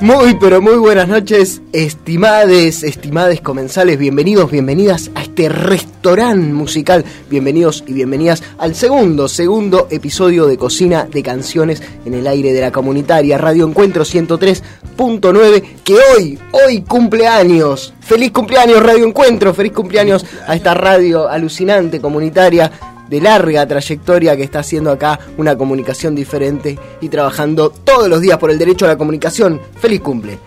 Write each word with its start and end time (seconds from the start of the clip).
Muy 0.00 0.36
pero 0.40 0.62
muy 0.62 0.76
buenas 0.76 1.08
noches, 1.08 1.60
estimades, 1.72 2.84
estimades 2.84 3.40
comensales, 3.40 3.98
bienvenidos, 3.98 4.48
bienvenidas 4.48 5.10
a 5.16 5.22
este 5.22 5.48
restaurante 5.48 6.52
musical, 6.52 7.04
bienvenidos 7.28 7.82
y 7.84 7.94
bienvenidas 7.94 8.44
al 8.58 8.76
segundo, 8.76 9.26
segundo 9.26 9.88
episodio 9.90 10.46
de 10.46 10.56
Cocina 10.56 11.04
de 11.04 11.24
Canciones 11.24 11.82
en 12.04 12.14
el 12.14 12.28
aire 12.28 12.52
de 12.52 12.60
la 12.60 12.70
comunitaria 12.70 13.38
Radio 13.38 13.66
Encuentro 13.66 14.04
103.9, 14.04 15.64
que 15.82 15.94
hoy, 15.94 16.38
hoy 16.52 16.82
cumpleaños, 16.82 17.92
feliz 18.00 18.30
cumpleaños 18.30 18.80
Radio 18.80 19.04
Encuentro, 19.04 19.52
feliz 19.52 19.72
cumpleaños 19.72 20.24
a 20.46 20.54
esta 20.54 20.74
radio 20.74 21.28
alucinante 21.28 22.00
comunitaria 22.00 22.70
de 23.08 23.20
larga 23.20 23.66
trayectoria 23.66 24.36
que 24.36 24.42
está 24.42 24.60
haciendo 24.60 24.90
acá 24.90 25.18
una 25.36 25.56
comunicación 25.56 26.14
diferente 26.14 26.78
y 27.00 27.08
trabajando 27.08 27.70
todos 27.70 28.08
los 28.08 28.20
días 28.20 28.38
por 28.38 28.50
el 28.50 28.58
derecho 28.58 28.84
a 28.84 28.88
la 28.88 28.98
comunicación. 28.98 29.60
Feliz 29.80 30.00
cumple. 30.00 30.38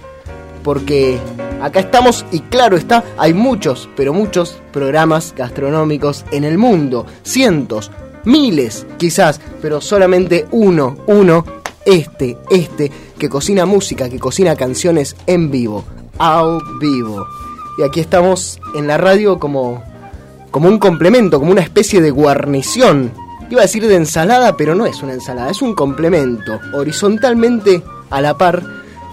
Porque 0.63 1.17
acá 1.61 1.79
estamos 1.79 2.25
y 2.31 2.41
claro 2.41 2.77
está, 2.77 3.03
hay 3.17 3.33
muchos, 3.33 3.89
pero 3.95 4.13
muchos 4.13 4.59
programas 4.71 5.33
gastronómicos 5.35 6.23
en 6.31 6.43
el 6.43 6.57
mundo. 6.57 7.05
Cientos, 7.23 7.89
miles 8.25 8.85
quizás, 8.97 9.39
pero 9.61 9.81
solamente 9.81 10.45
uno, 10.51 10.97
uno, 11.07 11.43
este, 11.85 12.37
este, 12.49 12.91
que 13.17 13.29
cocina 13.29 13.65
música, 13.65 14.09
que 14.09 14.19
cocina 14.19 14.55
canciones 14.55 15.15
en 15.25 15.49
vivo, 15.49 15.83
a 16.19 16.59
vivo. 16.79 17.25
Y 17.79 17.83
aquí 17.83 17.99
estamos 17.99 18.59
en 18.75 18.85
la 18.85 18.97
radio 18.97 19.39
como 19.39 19.83
como 20.51 20.67
un 20.67 20.77
complemento, 20.77 21.39
como 21.39 21.51
una 21.51 21.61
especie 21.61 22.01
de 22.01 22.11
guarnición. 22.11 23.11
Iba 23.49 23.61
a 23.61 23.63
decir 23.63 23.87
de 23.87 23.95
ensalada, 23.95 24.55
pero 24.55 24.75
no 24.75 24.85
es 24.85 25.01
una 25.01 25.13
ensalada, 25.13 25.49
es 25.49 25.61
un 25.61 25.73
complemento, 25.73 26.59
horizontalmente 26.73 27.81
a 28.09 28.21
la 28.21 28.37
par 28.37 28.63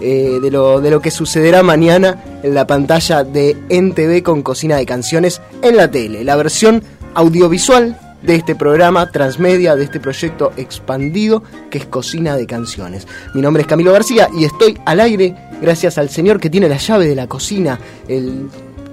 eh, 0.01 0.39
de, 0.41 0.51
lo, 0.51 0.79
de 0.79 0.91
lo 0.91 1.01
que 1.01 1.11
sucederá 1.11 1.63
mañana 1.63 2.23
en 2.43 2.53
la 2.53 2.67
pantalla 2.67 3.23
de 3.23 3.57
NTV 3.69 4.23
con 4.23 4.43
Cocina 4.43 4.77
de 4.77 4.85
Canciones 4.85 5.41
en 5.61 5.75
la 5.75 5.89
tele. 5.89 6.23
La 6.23 6.35
versión 6.35 6.83
audiovisual 7.15 7.97
de 8.21 8.35
este 8.35 8.55
programa 8.55 9.11
transmedia, 9.11 9.75
de 9.75 9.85
este 9.85 9.99
proyecto 9.99 10.51
expandido 10.57 11.43
que 11.69 11.79
es 11.79 11.85
Cocina 11.85 12.35
de 12.35 12.45
Canciones. 12.45 13.07
Mi 13.33 13.41
nombre 13.41 13.61
es 13.61 13.67
Camilo 13.67 13.93
García 13.93 14.29
y 14.37 14.45
estoy 14.45 14.77
al 14.85 14.99
aire 14.99 15.35
gracias 15.61 15.97
al 15.97 16.09
señor 16.09 16.39
que 16.39 16.49
tiene 16.49 16.69
la 16.69 16.77
llave 16.77 17.07
de 17.07 17.15
la 17.15 17.27
cocina, 17.27 17.79
el 18.07 18.49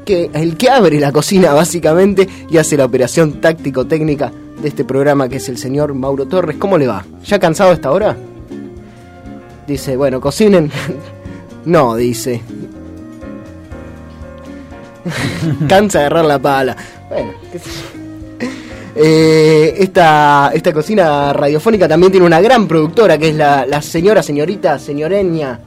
que, 0.07 0.31
el 0.33 0.57
que 0.57 0.71
abre 0.71 0.99
la 0.99 1.13
cocina 1.13 1.53
básicamente 1.53 2.27
y 2.49 2.57
hace 2.57 2.79
la 2.79 2.87
operación 2.87 3.41
táctico-técnica 3.41 4.33
de 4.63 4.69
este 4.69 4.85
programa 4.85 5.29
que 5.29 5.37
es 5.37 5.49
el 5.51 5.59
señor 5.59 5.93
Mauro 5.93 6.25
Torres. 6.27 6.57
¿Cómo 6.59 6.79
le 6.79 6.87
va? 6.87 7.05
¿Ya 7.27 7.39
cansado 7.39 7.73
a 7.73 7.75
esta 7.75 7.91
hora? 7.91 8.17
Dice, 9.67 9.97
bueno, 9.97 10.21
cocinen. 10.21 10.71
no, 11.67 11.97
dice. 11.97 12.41
Cansa 15.69 15.99
de 15.99 16.05
agarrar 16.07 16.25
la 16.25 16.39
pala. 16.39 16.77
Bueno, 17.09 17.33
eh, 18.95 19.75
esta, 19.77 20.51
esta 20.55 20.73
cocina 20.73 21.33
radiofónica 21.33 21.87
también 21.87 22.13
tiene 22.13 22.27
una 22.27 22.41
gran 22.41 22.67
productora 22.67 23.19
que 23.19 23.29
es 23.29 23.35
la 23.35 23.83
señora, 23.83 24.23
señorita, 24.23 24.79
señoreña 24.79 25.61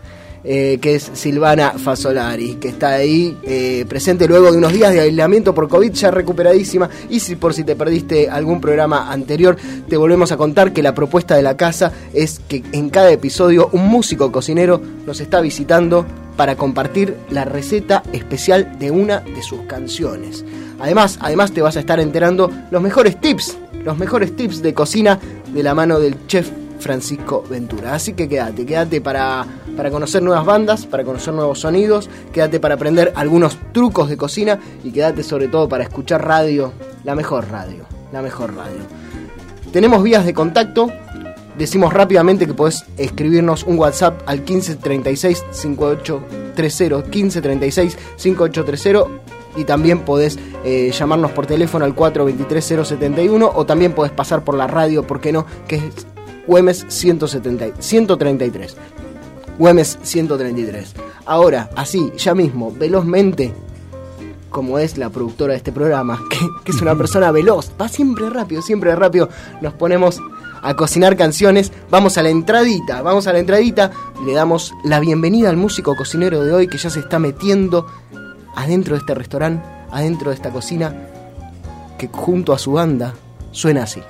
eh, 0.43 0.79
que 0.81 0.95
es 0.95 1.11
Silvana 1.13 1.71
Fasolari, 1.71 2.55
que 2.55 2.69
está 2.69 2.91
ahí 2.91 3.37
eh, 3.43 3.85
presente 3.89 4.27
luego 4.27 4.51
de 4.51 4.57
unos 4.57 4.71
días 4.71 4.93
de 4.93 5.01
aislamiento 5.01 5.53
por 5.53 5.67
COVID, 5.67 5.91
ya 5.91 6.11
recuperadísima. 6.11 6.89
Y 7.09 7.19
si 7.19 7.35
por 7.35 7.53
si 7.53 7.63
te 7.63 7.75
perdiste 7.75 8.29
algún 8.29 8.61
programa 8.61 9.11
anterior, 9.11 9.57
te 9.87 9.97
volvemos 9.97 10.31
a 10.31 10.37
contar 10.37 10.71
que 10.71 10.83
la 10.83 10.95
propuesta 10.95 11.35
de 11.35 11.41
la 11.41 11.57
casa 11.57 11.91
es 12.13 12.39
que 12.47 12.63
en 12.71 12.89
cada 12.89 13.11
episodio 13.11 13.69
un 13.73 13.87
músico 13.87 14.31
cocinero 14.31 14.81
nos 15.05 15.19
está 15.19 15.41
visitando 15.41 16.05
para 16.37 16.55
compartir 16.55 17.17
la 17.29 17.43
receta 17.43 18.01
especial 18.13 18.79
de 18.79 18.91
una 18.91 19.19
de 19.19 19.43
sus 19.43 19.61
canciones. 19.63 20.45
Además, 20.79 21.19
además 21.21 21.51
te 21.51 21.61
vas 21.61 21.75
a 21.75 21.81
estar 21.81 21.99
enterando 21.99 22.49
los 22.71 22.81
mejores 22.81 23.19
tips, 23.19 23.57
los 23.83 23.97
mejores 23.97 24.33
tips 24.33 24.61
de 24.61 24.73
cocina 24.73 25.19
de 25.53 25.63
la 25.63 25.75
mano 25.75 25.99
del 25.99 26.15
chef 26.27 26.49
Francisco 26.79 27.43
Ventura. 27.49 27.93
Así 27.93 28.13
que 28.13 28.27
quédate, 28.27 28.65
quédate 28.65 29.01
para, 29.01 29.45
para 29.75 29.91
conocer 29.91 30.21
nuevas 30.23 30.45
bandas, 30.45 30.85
para 30.85 31.03
conocer 31.03 31.33
nuevos 31.33 31.59
sonidos, 31.59 32.09
quédate 32.33 32.59
para 32.59 32.75
aprender 32.75 33.11
algunos 33.15 33.57
trucos 33.73 34.09
de 34.09 34.17
cocina 34.17 34.59
y 34.83 34.91
quédate 34.91 35.23
sobre 35.23 35.47
todo 35.47 35.69
para 35.69 35.83
escuchar 35.83 36.25
radio, 36.25 36.73
la 37.03 37.15
mejor 37.15 37.49
radio, 37.49 37.85
la 38.11 38.21
mejor 38.21 38.55
radio. 38.55 38.81
Tenemos 39.71 40.01
vías 40.01 40.25
de 40.25 40.33
contacto, 40.33 40.91
decimos 41.57 41.93
rápidamente 41.93 42.47
que 42.47 42.53
podés 42.53 42.85
escribirnos 42.97 43.63
un 43.63 43.77
WhatsApp 43.77 44.21
al 44.25 44.39
1536 44.39 45.45
5830 45.51 47.07
1536 47.09 47.97
5830 48.15 49.29
y 49.55 49.63
también 49.63 49.99
podés 49.99 50.39
eh, 50.63 50.91
llamarnos 50.91 51.31
por 51.31 51.45
teléfono 51.45 51.85
al 51.85 51.95
423 51.95 52.87
071 52.87 53.51
o 53.53 53.65
también 53.65 53.93
podés 53.93 54.11
pasar 54.11 54.43
por 54.43 54.55
la 54.55 54.67
radio, 54.67 55.03
¿por 55.03 55.21
qué 55.21 55.31
no? 55.31 55.45
Güemes 56.49 56.83
170, 56.87 57.79
133. 57.79 58.75
Güemes 59.59 59.99
133. 60.01 60.95
Ahora, 61.27 61.69
así, 61.75 62.11
ya 62.17 62.33
mismo, 62.33 62.73
velozmente, 62.75 63.53
como 64.49 64.79
es 64.79 64.97
la 64.97 65.11
productora 65.11 65.51
de 65.51 65.57
este 65.57 65.71
programa, 65.71 66.19
que, 66.65 66.71
es 66.71 66.81
una 66.81 66.95
persona 66.95 67.29
veloz, 67.31 67.71
va 67.79 67.87
siempre 67.87 68.31
rápido, 68.31 68.63
siempre 68.63 68.95
rápido, 68.95 69.29
nos 69.61 69.75
ponemos 69.75 70.19
a 70.63 70.75
cocinar 70.75 71.15
canciones, 71.15 71.71
vamos 71.91 72.17
a 72.17 72.23
la 72.23 72.29
entradita, 72.29 73.03
vamos 73.03 73.27
a 73.27 73.33
la 73.33 73.37
entradita, 73.37 73.91
le 74.25 74.33
damos 74.33 74.73
la 74.83 74.99
bienvenida 74.99 75.51
al 75.51 75.57
músico 75.57 75.95
cocinero 75.95 76.43
de 76.43 76.51
hoy 76.51 76.67
que 76.67 76.79
ya 76.79 76.89
se 76.89 77.01
está 77.01 77.19
metiendo 77.19 77.85
adentro 78.55 78.95
de 78.95 79.01
este 79.01 79.13
restaurante, 79.13 79.63
adentro 79.91 80.31
de 80.31 80.35
esta 80.35 80.49
cocina, 80.49 80.95
que 81.99 82.07
junto 82.07 82.53
a 82.53 82.57
su 82.57 82.71
banda 82.71 83.13
suena 83.51 83.83
así. 83.83 84.01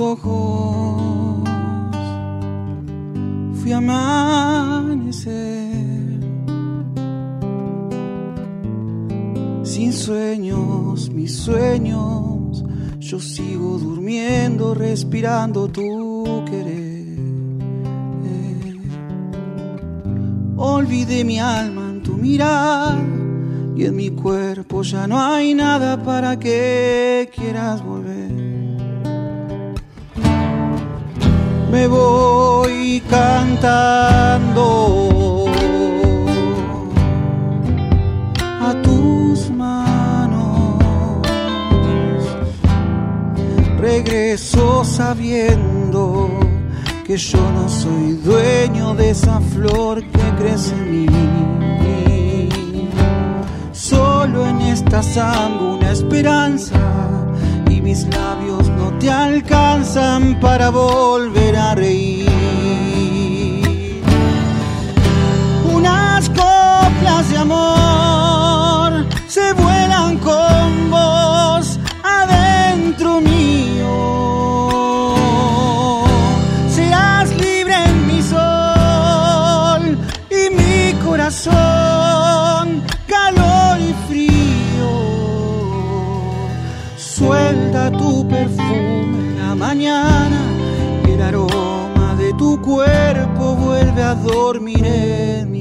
Ojos 0.00 1.42
fui 3.60 3.72
a 3.72 3.78
amanecer 3.78 5.22
sin 9.64 9.92
sueños, 9.92 11.10
mis 11.10 11.34
sueños. 11.34 12.64
Yo 12.98 13.18
sigo 13.18 13.78
durmiendo, 13.78 14.74
respirando 14.74 15.68
tu 15.68 16.44
querer. 16.44 16.92
Olvidé 20.56 21.24
mi 21.24 21.40
alma 21.40 21.90
en 21.90 22.02
tu 22.02 22.12
mirar 22.14 22.98
y 23.74 23.84
en 23.86 23.96
mi 23.96 24.10
cuerpo 24.10 24.82
ya 24.82 25.06
no 25.06 25.20
hay 25.20 25.54
nada 25.54 26.02
para 26.02 26.38
que 26.38 27.30
quieras 27.34 27.82
volver. 27.82 28.01
Me 31.72 31.88
voy 31.88 33.02
cantando 33.08 34.66
a 38.60 38.74
tus 38.82 39.50
manos. 39.50 40.82
Regreso 43.80 44.84
sabiendo 44.84 46.28
que 47.06 47.16
yo 47.16 47.40
no 47.52 47.68
soy 47.70 48.12
dueño 48.22 48.94
de 48.94 49.10
esa 49.10 49.40
flor 49.40 50.04
que 50.04 50.34
crece 50.38 50.74
en 50.74 50.90
mí. 50.90 51.06
Solo 53.72 54.46
en 54.46 54.60
esta 54.60 55.02
sangre 55.02 55.64
una 55.64 55.90
esperanza 55.90 57.21
mis 57.82 58.06
labios 58.14 58.68
no 58.70 58.96
te 58.98 59.10
alcanzan 59.10 60.38
para 60.40 60.70
volver 60.70 61.56
a 61.56 61.74
reír. 61.74 62.30
Unas 65.74 66.28
coplas 66.28 67.30
de 67.30 67.38
amor 67.38 69.06
se 69.26 69.52
vuelan 69.54 70.18
con 70.18 70.71
cuerpo 94.02 95.51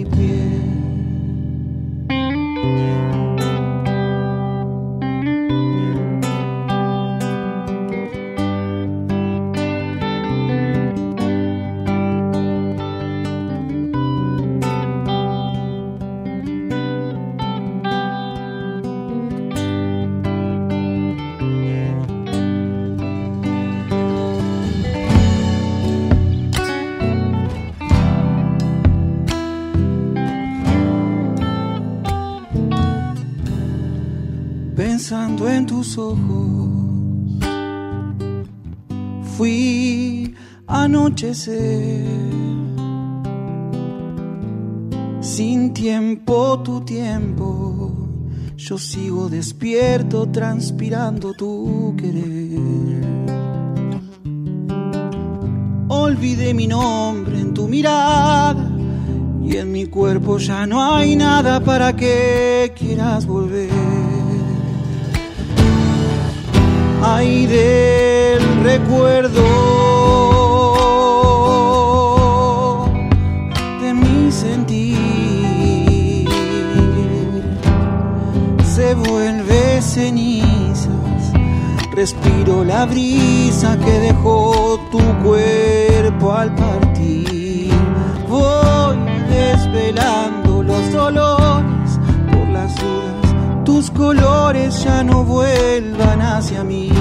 pensando 35.01 35.49
en 35.49 35.65
tus 35.65 35.97
ojos. 35.97 36.69
Fui 39.35 40.35
anochecer. 40.67 42.05
Sin 45.19 45.73
tiempo, 45.73 46.59
tu 46.59 46.81
tiempo. 46.81 47.91
Yo 48.55 48.77
sigo 48.77 49.27
despierto, 49.27 50.29
transpirando 50.29 51.33
tu 51.33 51.95
querer. 51.97 53.01
Olvidé 55.87 56.53
mi 56.53 56.67
nombre 56.67 57.39
en 57.39 57.55
tu 57.55 57.67
mirada. 57.67 58.69
Y 59.43 59.57
en 59.57 59.71
mi 59.71 59.85
cuerpo 59.87 60.37
ya 60.37 60.67
no 60.67 60.93
hay 60.93 61.15
nada 61.15 61.59
para 61.59 61.95
que 61.95 62.71
quieras 62.77 63.25
volver. 63.25 64.10
Ay 67.03 67.47
del 67.47 68.63
recuerdo 68.63 69.43
de 73.81 73.93
mi 73.93 74.31
sentir 74.31 76.29
se 78.63 78.93
vuelve 78.93 79.81
cenizas. 79.81 81.33
Respiro 81.95 82.63
la 82.63 82.85
brisa 82.85 83.77
que 83.77 83.91
dejó 83.91 84.79
tu 84.91 85.01
cuerpo 85.23 86.33
al 86.33 86.53
partir. 86.53 87.71
Voy 88.29 88.97
desvelando 89.27 90.63
los 90.63 90.91
dolores 90.93 91.99
por 92.31 92.47
las 92.49 92.75
dudas. 92.75 93.00
Tus 93.81 93.89
colores 93.89 94.83
ya 94.83 95.03
no 95.03 95.23
vuelvan 95.23 96.21
hacia 96.21 96.63
mí. 96.63 96.91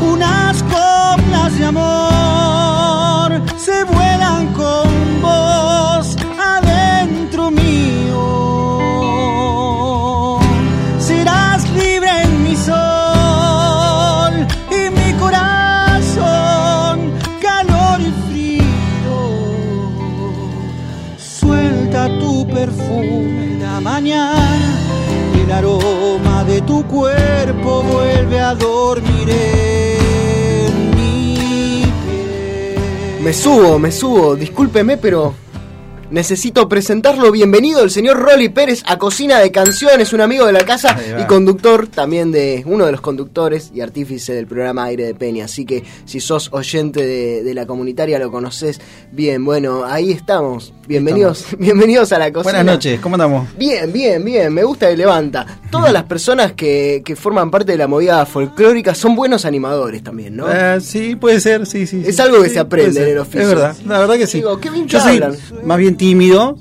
Unas 0.00 0.62
coplas 0.62 1.58
de 1.58 1.64
amor 1.64 3.42
se 3.58 3.82
vuelan 3.82 4.52
con 4.52 4.89
tu 26.80 26.86
cuerpo 26.86 27.82
vuelve 27.82 28.40
a 28.40 28.54
dormir 28.54 29.28
en 29.28 30.90
mi 30.96 31.82
piel. 32.04 33.22
Me 33.22 33.32
subo, 33.32 33.78
me 33.78 33.92
subo, 33.92 34.36
discúlpeme, 34.36 34.96
pero 34.96 35.34
necesito 36.10 36.68
presentarlo. 36.68 37.30
Bienvenido 37.30 37.82
el 37.82 37.90
señor 37.90 38.18
Rolly 38.18 38.48
Pérez 38.48 38.82
a 38.86 38.98
Cocina 38.98 39.38
de 39.38 39.50
Canciones, 39.52 40.12
un 40.12 40.20
amigo 40.20 40.46
de 40.46 40.52
la 40.52 40.64
casa 40.64 40.96
y 41.20 41.24
conductor 41.26 41.86
también 41.86 42.32
de 42.32 42.62
uno 42.66 42.86
de 42.86 42.92
los 42.92 43.00
conductores 43.00 43.70
y 43.74 43.80
artífice 43.80 44.32
del 44.32 44.46
programa 44.46 44.84
Aire 44.84 45.04
de 45.04 45.14
Peña. 45.14 45.44
Así 45.44 45.64
que 45.64 45.84
si 46.04 46.20
sos 46.20 46.48
oyente 46.52 47.06
de, 47.06 47.42
de 47.42 47.54
la 47.54 47.66
comunitaria 47.66 48.18
lo 48.18 48.30
conoces 48.30 48.80
bien. 49.12 49.44
Bueno, 49.44 49.84
ahí 49.84 50.10
estamos. 50.12 50.72
Bienvenidos, 50.88 51.46
bienvenidos 51.58 52.12
a 52.12 52.18
la 52.18 52.32
cocina. 52.32 52.54
Buenas 52.58 52.74
noches, 52.74 53.00
¿cómo 53.00 53.14
andamos? 53.14 53.48
Bien, 53.56 53.92
bien, 53.92 54.24
bien, 54.24 54.52
me 54.52 54.64
gusta 54.64 54.88
que 54.90 54.96
levanta. 54.96 55.46
Todas 55.70 55.92
las 55.92 56.02
personas 56.04 56.52
que, 56.52 57.02
que 57.04 57.14
forman 57.14 57.50
parte 57.50 57.72
de 57.72 57.78
la 57.78 57.86
movida 57.86 58.26
folclórica 58.26 58.94
son 58.94 59.14
buenos 59.14 59.44
animadores 59.44 60.02
también, 60.02 60.36
¿no? 60.36 60.46
Eh, 60.52 60.80
sí, 60.80 61.14
puede 61.14 61.38
ser, 61.38 61.64
sí, 61.66 61.86
sí. 61.86 62.02
Es 62.04 62.16
sí. 62.16 62.22
algo 62.22 62.42
que 62.42 62.48
Sí, 62.48 62.54
se 62.54 62.60
aprende 62.60 63.02
en 63.04 63.08
el 63.10 63.18
oficio. 63.18 63.42
Es 63.42 63.48
verdad, 63.48 63.76
la 63.86 64.00
verdad 64.00 64.16
que 64.16 64.26
sí. 64.26 64.38
Digo, 64.38 64.58
qué 64.58 64.68
bien 64.70 64.86
que 64.86 64.92
Yo 64.94 65.00
soy 65.00 65.14
hablan. 65.14 65.36
más 65.64 65.78
bien 65.78 65.96
tímido, 66.00 66.56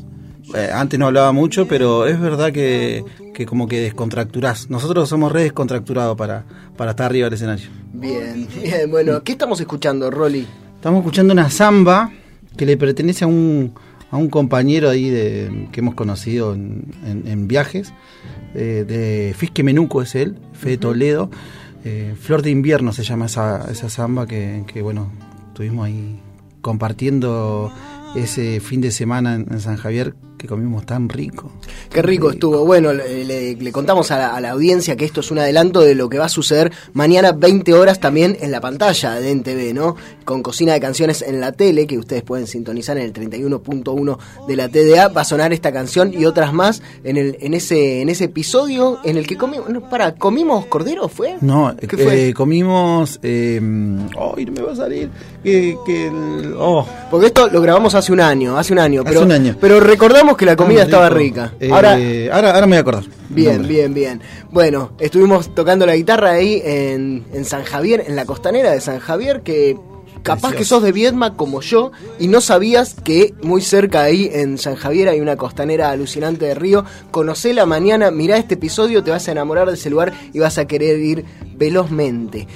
eh, 0.54 0.70
antes 0.74 1.00
no 1.00 1.06
hablaba 1.08 1.32
mucho, 1.32 1.66
pero 1.68 2.06
es 2.06 2.20
verdad 2.20 2.52
que, 2.52 3.04
que 3.34 3.46
como 3.46 3.68
que 3.70 3.80
descontracturás. 3.80 4.70
Nosotros 4.70 5.08
somos 5.08 5.32
re 5.32 5.44
descontracturados 5.44 6.18
para, 6.18 6.44
para 6.76 6.92
estar 6.92 7.06
arriba 7.06 7.26
del 7.28 7.36
escenario. 7.36 7.70
Bien, 7.94 8.48
bien, 8.62 8.92
bueno, 8.92 9.24
¿qué 9.24 9.32
estamos 9.32 9.60
escuchando, 9.62 10.12
Rolly? 10.12 10.46
Estamos 10.76 11.00
escuchando 11.00 11.32
una 11.34 11.50
samba 11.50 12.12
que 12.58 12.66
le 12.66 12.76
pertenece 12.76 13.24
a 13.24 13.28
un, 13.28 13.74
a 14.12 14.18
un 14.18 14.30
compañero 14.30 14.90
ahí 14.90 15.10
de, 15.10 15.68
que 15.72 15.80
hemos 15.80 15.96
conocido 15.96 16.54
en, 16.54 16.92
en- 17.06 17.26
en 17.28 17.48
viajes, 17.48 17.94
eh, 18.56 18.84
de 18.88 19.34
Fisque 19.38 19.64
Menuco 19.64 20.02
es 20.02 20.16
él, 20.16 20.36
Fede 20.52 20.78
Toledo. 20.78 21.30
Eh, 21.86 22.14
Flor 22.20 22.42
de 22.42 22.50
invierno 22.50 22.92
se 22.92 23.04
llama 23.04 23.28
esa, 23.28 23.72
esa 23.72 23.88
samba 23.90 24.28
que, 24.28 24.64
que, 24.68 24.82
bueno, 24.82 25.10
estuvimos 25.48 25.86
ahí 25.86 26.20
compartiendo 26.62 27.72
ese 28.16 28.60
fin 28.60 28.82
de 28.82 28.92
semana 28.92 29.36
en, 29.36 29.60
San 29.60 29.78
Javier 29.78 30.16
que 30.40 30.48
comimos 30.48 30.86
tan 30.86 31.08
rico. 31.10 31.52
Qué 31.92 32.02
rico 32.02 32.32
estuvo. 32.32 32.66
Bueno, 32.66 32.94
le, 32.94 33.26
le- 33.26 33.56
le 33.56 33.72
contamos 33.74 34.10
a 34.10 34.18
la, 34.18 34.36
a 34.36 34.40
la 34.42 34.52
audiencia 34.52 34.96
que 34.96 35.04
esto 35.06 35.20
es 35.20 35.30
un 35.32 35.38
adelanto 35.40 35.82
de 35.82 35.94
lo 35.96 36.08
que 36.10 36.18
va 36.18 36.26
a 36.26 36.30
suceder 36.30 36.72
mañana 36.94 37.34
20 37.34 37.74
horas 37.74 38.00
también 38.00 38.38
en 38.40 38.52
la 38.52 38.62
pantalla 38.62 39.16
de 39.20 39.32
NTV, 39.32 39.74
¿no? 39.74 39.96
Con 40.24 40.42
cocina 40.42 40.74
de 40.74 40.80
canciones 40.80 41.22
en 41.22 41.42
la 41.42 41.52
tele, 41.52 41.86
que 41.86 41.98
ustedes 41.98 42.24
pueden 42.24 42.48
sintonizar 42.48 42.98
en 42.98 43.04
el 43.04 43.14
31.1 43.14 44.18
de 44.48 44.56
la 44.56 44.70
TDA. 44.70 45.10
Va 45.10 45.22
a 45.22 45.26
sonar 45.26 45.52
esta 45.52 45.72
canción 45.74 46.14
y 46.14 46.24
otras 46.26 46.54
más 46.54 46.82
en, 47.04 47.18
el, 47.18 47.38
en, 47.42 47.54
ese, 47.54 48.02
en 48.02 48.08
ese 48.10 48.24
episodio 48.26 49.00
en 49.04 49.18
el 49.18 49.28
que 49.28 49.36
comimos... 49.38 49.70
No, 49.70 49.90
para, 49.90 50.16
¿comimos 50.16 50.66
cordero 50.68 51.10
fue? 51.10 51.36
No, 51.42 51.76
¿Qué 51.78 51.98
fue? 51.98 52.30
eh, 52.30 52.34
comimos... 52.34 53.20
Eh, 53.24 53.60
¡Ay, 54.36 54.46
no 54.46 54.52
me 54.54 54.62
va 54.62 54.72
a 54.72 54.76
salir! 54.76 55.10
Que, 55.44 55.76
oh, 56.58 56.86
Porque 57.12 57.28
esto 57.28 57.48
lo 57.50 57.62
grabamos 57.62 57.96
hace 57.96 58.12
un 58.12 58.20
año, 58.22 58.58
hace 58.58 58.74
un 58.74 58.80
año. 58.80 59.02
Hace 59.02 59.10
Pero, 59.10 59.22
un 59.26 59.32
año. 59.32 59.56
Pero 59.60 59.80
recordamos 59.80 60.29
que 60.38 60.46
la 60.46 60.56
comida 60.56 60.84
estaba 60.84 61.10
rica. 61.10 61.54
Eh, 61.60 61.70
Ahora, 61.72 61.98
ahora, 62.32 62.52
ahora 62.54 62.66
me 62.68 62.72
voy 62.72 62.78
a 62.78 62.82
acordar. 62.82 63.04
Bien, 63.30 63.68
bien, 63.68 63.94
bien. 63.94 64.22
Bueno, 64.52 64.92
estuvimos 65.00 65.54
tocando 65.54 65.86
la 65.86 65.96
guitarra 65.96 66.32
ahí 66.32 66.62
en, 66.64 67.26
en 67.34 67.46
San 67.46 67.64
Javier, 67.64 68.04
en 68.08 68.16
la 68.16 68.26
costanera 68.26 68.72
de 68.72 68.82
San 68.82 69.00
Javier, 69.00 69.42
que 69.42 69.78
capaz 70.24 70.50
Precioso. 70.50 70.58
que 70.58 70.66
sos 70.66 70.84
de 70.84 70.92
Viedma 70.92 71.36
como 71.38 71.62
yo 71.62 71.92
y 72.20 72.28
no 72.28 72.42
sabías 72.42 72.94
que 72.94 73.34
muy 73.42 73.62
cerca 73.62 74.02
ahí 74.02 74.30
en 74.34 74.58
San 74.58 74.76
Javier 74.76 75.08
hay 75.10 75.22
una 75.22 75.38
costanera 75.38 75.92
alucinante 75.92 76.46
de 76.46 76.56
río. 76.56 76.84
Conocela 77.12 77.66
mañana, 77.66 78.12
mirá 78.12 78.38
este 78.38 78.56
episodio, 78.56 79.04
te 79.04 79.12
vas 79.12 79.28
a 79.28 79.32
enamorar 79.32 79.68
de 79.68 79.76
ese 79.76 79.90
lugar 79.90 80.12
y 80.34 80.40
vas 80.40 80.58
a 80.58 80.66
querer 80.66 81.00
ir 81.00 81.26
velozmente. 81.56 82.48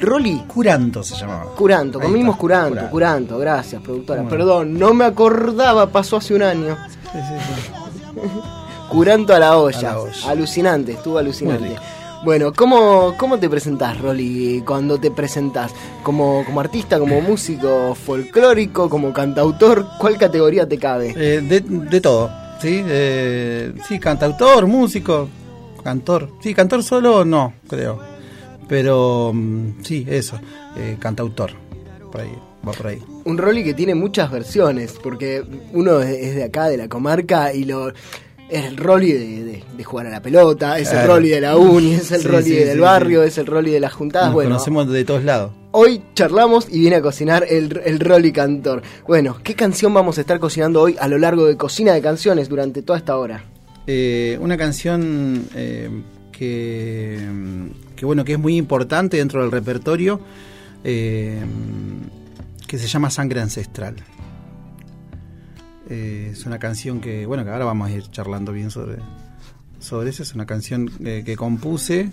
Rolly, 0.00 0.42
Curanto 0.48 1.02
se 1.04 1.14
llamaba. 1.14 1.54
Curanto, 1.54 2.00
comimos 2.00 2.36
Curanto, 2.36 2.70
Curanto. 2.70 2.90
Curanto, 2.90 3.38
gracias, 3.38 3.82
productora. 3.82 4.22
Bueno. 4.22 4.36
Perdón, 4.36 4.78
no 4.78 4.94
me 4.94 5.04
acordaba, 5.04 5.90
pasó 5.90 6.16
hace 6.16 6.34
un 6.34 6.42
año. 6.42 6.76
Sí, 7.12 7.18
sí, 7.18 7.34
sí. 7.62 7.72
Curanto 8.88 9.34
a 9.34 9.38
la 9.38 9.56
olla. 9.56 9.78
A 9.78 9.82
la 9.82 10.00
olla. 10.00 10.30
Alucinante, 10.30 10.92
estuvo 10.92 11.18
alucinante. 11.18 11.76
Bueno, 12.24 12.52
¿cómo, 12.52 13.14
cómo 13.18 13.38
te 13.38 13.48
presentás, 13.48 14.00
Rolly, 14.00 14.62
cuando 14.64 14.98
te 14.98 15.10
presentás? 15.10 15.72
¿Como, 16.04 16.44
¿Como 16.44 16.60
artista, 16.60 16.98
como 17.00 17.20
músico 17.22 17.96
folclórico, 17.96 18.88
como 18.88 19.12
cantautor? 19.12 19.86
¿Cuál 19.98 20.18
categoría 20.18 20.68
te 20.68 20.78
cabe? 20.78 21.12
Eh, 21.16 21.40
de, 21.40 21.60
de 21.60 22.00
todo, 22.00 22.30
¿sí? 22.60 22.82
Eh, 22.86 23.72
sí, 23.88 23.98
cantautor, 23.98 24.66
músico, 24.68 25.28
cantor. 25.82 26.30
Sí, 26.40 26.54
cantor 26.54 26.84
solo 26.84 27.24
no, 27.24 27.54
creo. 27.68 27.98
Pero 28.68 29.32
mm, 29.34 29.82
sí, 29.82 30.06
eso, 30.08 30.38
eh, 30.76 30.96
cantautor. 31.00 31.50
Por 32.12 32.20
ahí, 32.20 32.38
va 32.66 32.72
por 32.72 32.86
ahí. 32.86 32.98
Un 33.24 33.38
Rolly 33.38 33.64
que 33.64 33.74
tiene 33.74 33.94
muchas 33.94 34.30
versiones, 34.30 34.94
porque 35.02 35.42
uno 35.72 36.00
es 36.00 36.34
de 36.34 36.44
acá, 36.44 36.68
de 36.68 36.76
la 36.76 36.88
comarca, 36.88 37.52
y 37.54 37.64
lo 37.64 37.88
es 37.88 38.66
el 38.66 38.76
Rolly 38.76 39.12
de, 39.12 39.44
de- 39.44 39.64
de 39.76 39.84
jugar 39.84 40.06
a 40.08 40.10
la 40.10 40.20
pelota, 40.20 40.78
es 40.78 40.92
el. 40.92 41.06
Rolly 41.06 41.30
de 41.30 41.40
la 41.40 41.56
uni, 41.56 41.94
es 41.94 42.12
el 42.12 42.20
Sí, 42.20 42.28
Rolly 42.28 42.44
sí, 42.44 42.54
del 42.56 42.74
sí, 42.74 42.78
barrio, 42.80 43.22
es 43.22 43.38
el 43.38 43.46
Rolly 43.46 43.70
de 43.70 43.80
las 43.80 43.92
juntadas. 43.94 44.26
Nos 44.28 44.34
bueno, 44.34 44.50
conocemos 44.50 44.88
de 44.90 45.04
todos 45.06 45.24
lados. 45.24 45.52
hoy 45.70 46.02
charlamos 46.14 46.66
y 46.70 46.78
viene 46.80 46.96
a 46.96 47.02
cocinar 47.02 47.46
el, 47.48 47.80
el 47.84 47.98
Rolly 47.98 48.30
cantor. 48.30 48.82
Bueno, 49.08 49.38
¿qué 49.42 49.54
canción 49.54 49.94
vamos 49.94 50.18
a 50.18 50.20
estar 50.20 50.38
cocinando 50.38 50.82
hoy 50.82 50.96
a 51.00 51.08
lo 51.08 51.16
largo 51.18 51.46
de 51.46 51.56
Cocina 51.56 51.94
de 51.94 52.02
Canciones 52.02 52.50
durante 52.50 52.82
toda 52.82 52.98
esta 52.98 53.16
hora? 53.16 53.42
Eh, 53.86 54.36
una 54.40 54.58
canción 54.58 55.46
eh, 55.56 55.88
que, 56.30 57.18
que 57.96 58.04
bueno 58.04 58.22
que 58.24 58.32
es 58.34 58.38
muy 58.38 58.56
importante 58.56 59.16
dentro 59.16 59.40
del 59.40 59.50
repertorio 59.50 60.20
eh, 60.84 61.40
que 62.72 62.78
se 62.78 62.88
llama 62.88 63.10
Sangre 63.10 63.38
Ancestral. 63.42 63.96
Eh, 65.90 66.30
es 66.32 66.46
una 66.46 66.58
canción 66.58 67.02
que 67.02 67.26
bueno 67.26 67.44
que 67.44 67.50
ahora 67.50 67.66
vamos 67.66 67.88
a 67.88 67.92
ir 67.92 68.04
charlando 68.10 68.50
bien 68.50 68.70
sobre 68.70 68.96
sobre 69.78 70.08
eso. 70.08 70.22
Es 70.22 70.34
una 70.34 70.46
canción 70.46 70.90
eh, 71.04 71.22
que 71.22 71.36
compuse 71.36 72.08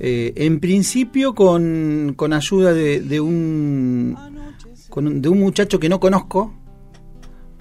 eh, 0.00 0.32
en 0.34 0.58
principio 0.58 1.36
con, 1.36 2.14
con 2.16 2.32
ayuda 2.32 2.72
de, 2.74 3.00
de 3.00 3.20
un 3.20 4.18
con 4.88 5.06
un- 5.06 5.22
de 5.22 5.28
un 5.28 5.38
muchacho 5.38 5.78
que 5.78 5.88
no 5.88 6.00
conozco 6.00 6.52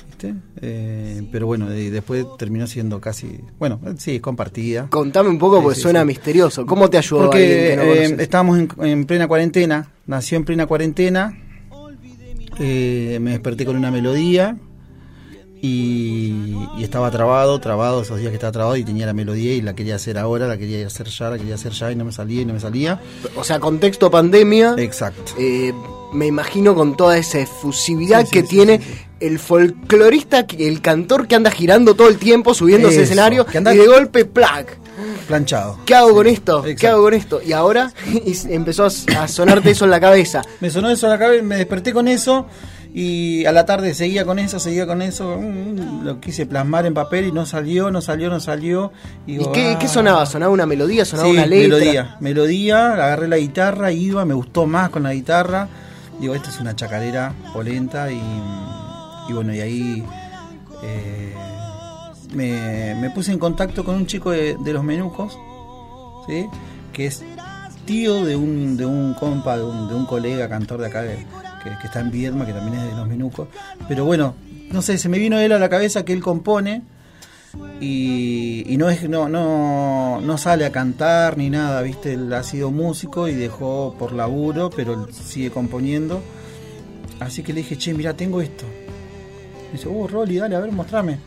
¿viste? 0.08 0.34
Eh, 0.62 1.28
pero 1.32 1.46
bueno, 1.46 1.72
y 1.76 1.92
después 1.92 2.26
terminó 2.40 2.66
siendo 2.66 3.00
casi, 3.00 3.40
bueno, 3.60 3.80
sí, 3.98 4.20
compartida. 4.20 4.88
Contame 4.90 5.30
un 5.30 5.38
poco 5.38 5.62
porque 5.62 5.76
sí, 5.76 5.82
suena 5.82 6.00
sí. 6.02 6.08
misterioso. 6.08 6.66
¿Cómo 6.66 6.90
te 6.90 6.98
ayudó 6.98 7.26
Porque 7.26 7.38
que 7.38 7.76
no 7.76 7.84
eh, 7.84 8.16
estábamos 8.24 8.58
en, 8.58 8.70
en 8.84 9.06
plena 9.06 9.28
cuarentena, 9.28 9.90
nació 10.08 10.38
en 10.38 10.46
plena 10.46 10.66
cuarentena, 10.66 11.38
eh, 12.60 13.18
me 13.22 13.32
desperté 13.32 13.66
con 13.66 13.76
una 13.76 13.92
melodía 13.92 14.58
y, 15.62 16.54
y 16.78 16.84
estaba 16.84 17.10
trabado, 17.12 17.60
trabado 17.60 18.02
esos 18.02 18.20
días 18.20 18.30
que 18.30 18.36
estaba 18.36 18.52
trabado 18.52 18.76
y 18.78 18.84
tenía 18.84 19.06
la 19.06 19.14
melodía 19.14 19.54
y 19.54 19.62
la 19.62 19.74
quería 19.74 19.96
hacer 19.96 20.18
ahora, 20.18 20.48
la 20.48 20.58
quería 20.58 20.86
hacer 20.86 21.08
ya, 21.08 21.30
la 21.32 21.38
quería 21.38 21.56
hacer 21.56 21.72
ya 21.72 21.92
y 21.92 21.96
no 21.96 22.06
me 22.06 22.12
salía 22.12 22.42
y 22.42 22.46
no 22.46 22.54
me 22.54 22.60
salía. 22.60 23.02
O 23.36 23.44
sea, 23.44 23.60
contexto 23.60 24.12
pandemia. 24.12 24.76
Exacto. 24.78 25.34
eh, 25.40 25.74
me 26.14 26.28
imagino 26.28 26.76
con 26.76 26.96
toda 26.96 27.18
esa 27.18 27.40
efusividad 27.40 28.22
Sí, 28.22 28.28
sí, 28.28 28.32
que 28.34 28.42
sí, 28.42 28.48
tiene 28.48 28.80
el 29.20 29.40
folclorista, 29.40 30.46
el 30.58 30.82
cantor 30.82 31.28
que 31.28 31.36
anda 31.36 31.50
girando 31.52 31.96
todo 31.96 32.08
el 32.10 32.18
tiempo, 32.18 32.54
subiéndose 32.54 32.98
al 32.98 33.04
Eso, 33.04 33.12
escenario 33.12 33.46
que 33.46 33.58
anda- 33.58 33.74
y 33.74 33.78
de 33.80 33.88
golpe, 33.88 34.24
¡plac! 34.26 34.78
Planchado. 35.28 35.80
¿Qué 35.86 35.96
hago 35.96 36.10
Sí, 36.10 36.14
con 36.16 36.28
esto? 36.28 36.64
¿Qué 36.78 36.88
hago 36.88 37.04
con 37.04 37.14
esto? 37.14 37.42
Y 37.42 37.54
ahora 37.54 37.92
y 38.08 38.36
empezó 38.54 38.86
a, 38.86 39.28
sonarte 39.28 39.72
eso 39.72 39.86
en 39.86 39.92
la 39.92 40.00
cabeza. 40.00 40.42
Me 40.60 40.70
sonó 40.70 40.90
eso 40.90 41.08
a 41.08 41.10
la 41.12 41.20
cabeza, 41.20 41.44
me 41.44 41.58
desperté 41.58 41.94
con 41.94 42.08
eso 42.08 42.46
y 42.94 43.46
a 43.46 43.52
la 43.52 43.66
tarde 43.66 43.94
seguía 43.94 44.24
con 44.24 44.40
eso, 44.40 44.58
seguía 44.60 44.88
con 44.88 45.02
eso, 45.02 45.38
mm, 45.38 46.04
lo 46.06 46.20
quise 46.22 46.46
plasmar 46.46 46.86
en 46.86 46.94
papel 46.94 47.26
y 47.26 47.32
no 47.32 47.46
salió, 47.46 47.92
no 47.92 48.02
salió, 48.02 48.30
no 48.30 48.40
salió. 48.40 48.92
¿Y 49.28 49.38
digo, 49.38 49.52
qué, 49.52 49.72
ah. 49.76 49.80
qué 49.80 49.88
sonaba? 49.88 50.26
¿Sonaba 50.26 50.54
una 50.54 50.66
melodía? 50.66 51.04
¿Sonaba 51.04 51.28
Sí, 51.30 51.34
una 51.36 51.46
letra? 51.46 51.78
melodía, 51.78 52.18
melodía, 52.22 52.94
agarré 52.94 53.28
la 53.28 53.38
guitarra, 53.38 53.92
iba, 53.92 54.24
me 54.26 54.34
gustó 54.34 54.66
más 54.66 54.90
con 54.92 55.04
la 55.04 55.14
guitarra. 55.14 55.68
Digo, 56.22 56.34
esta 56.36 56.50
es 56.50 56.60
una 56.62 56.74
chacarera 56.76 57.34
polenta 57.52 58.10
y, 58.10 58.22
y 59.28 59.34
bueno, 59.34 59.54
y 59.54 59.60
ahí 59.60 60.04
eh, 60.84 61.34
me, 62.34 63.10
puse 63.14 63.32
en 63.32 63.40
contacto 63.40 63.84
con 63.84 63.96
un 63.96 64.08
chico 64.08 64.32
de, 64.32 64.58
los 64.74 64.84
menucos, 64.84 65.38
¿sí? 66.28 66.46
que 66.94 67.08
es 67.08 67.24
tío 67.86 68.26
de 68.26 68.36
un, 68.36 68.78
de 68.78 68.86
un 68.86 69.14
compa, 69.14 69.58
de 69.58 69.64
un, 69.64 69.88
de 69.88 69.96
un 69.96 70.06
colega 70.06 70.50
cantor 70.50 70.82
de 70.82 70.88
acá 70.88 71.04
que, 71.04 71.70
está 71.84 72.00
en 72.00 72.12
Viedma, 72.12 72.46
que 72.46 72.54
también 72.54 72.80
es 72.80 72.90
de 72.90 72.96
los 72.96 73.08
menucos. 73.08 73.48
Pero 73.88 74.06
bueno, 74.06 74.36
no 74.72 74.82
sé, 74.82 74.98
se 74.98 75.10
me 75.10 75.18
vino 75.18 75.40
él 75.40 75.52
a 75.52 75.60
la 75.60 75.70
cabeza 75.70 76.06
que 76.06 76.14
él 76.14 76.22
compone 76.22 76.84
y, 77.80 78.76
no 78.78 78.90
es 78.90 79.08
no, 79.10 79.30
no 79.30 80.20
no 80.22 80.38
sale 80.38 80.66
a 80.66 80.72
cantar 80.72 81.38
ni 81.38 81.50
nada 81.50 81.82
viste 81.82 82.14
él 82.14 82.34
ha 82.34 82.44
sido 82.44 82.72
músico 82.72 83.30
y 83.30 83.34
dejó 83.34 83.96
por 83.98 84.12
laburo 84.12 84.70
pero 84.70 85.08
sigue 85.14 85.50
componiendo 85.52 86.22
así 87.22 87.44
que 87.44 87.54
le 87.54 87.62
dije 87.62 87.78
che 87.78 87.94
mira 87.94 88.14
tengo 88.14 88.42
esto 88.42 88.66
dice 89.72 89.88
oh 89.88 90.08
Rolly 90.08 90.38
dale 90.38 90.56
a 90.56 90.60
ver 90.60 90.72
mostrame 90.74 91.18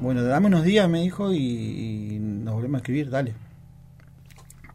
bueno 0.00 0.22
dame 0.22 0.46
unos 0.46 0.64
días 0.64 0.88
me 0.88 1.02
dijo 1.02 1.32
y, 1.32 1.38
y 1.38 2.18
nos 2.18 2.54
volvemos 2.54 2.76
a 2.76 2.78
escribir 2.78 3.10
dale 3.10 3.34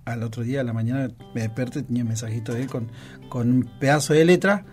al 0.05 0.23
otro 0.23 0.43
día 0.43 0.61
a 0.61 0.63
la 0.63 0.73
mañana 0.73 1.09
me 1.33 1.41
desperté 1.41 1.83
tenía 1.83 2.03
un 2.03 2.09
mensajito 2.09 2.53
de 2.53 2.63
él 2.63 2.67
con, 2.67 2.89
con 3.29 3.49
un 3.49 3.69
pedazo 3.79 4.13
de 4.13 4.25
letra 4.25 4.65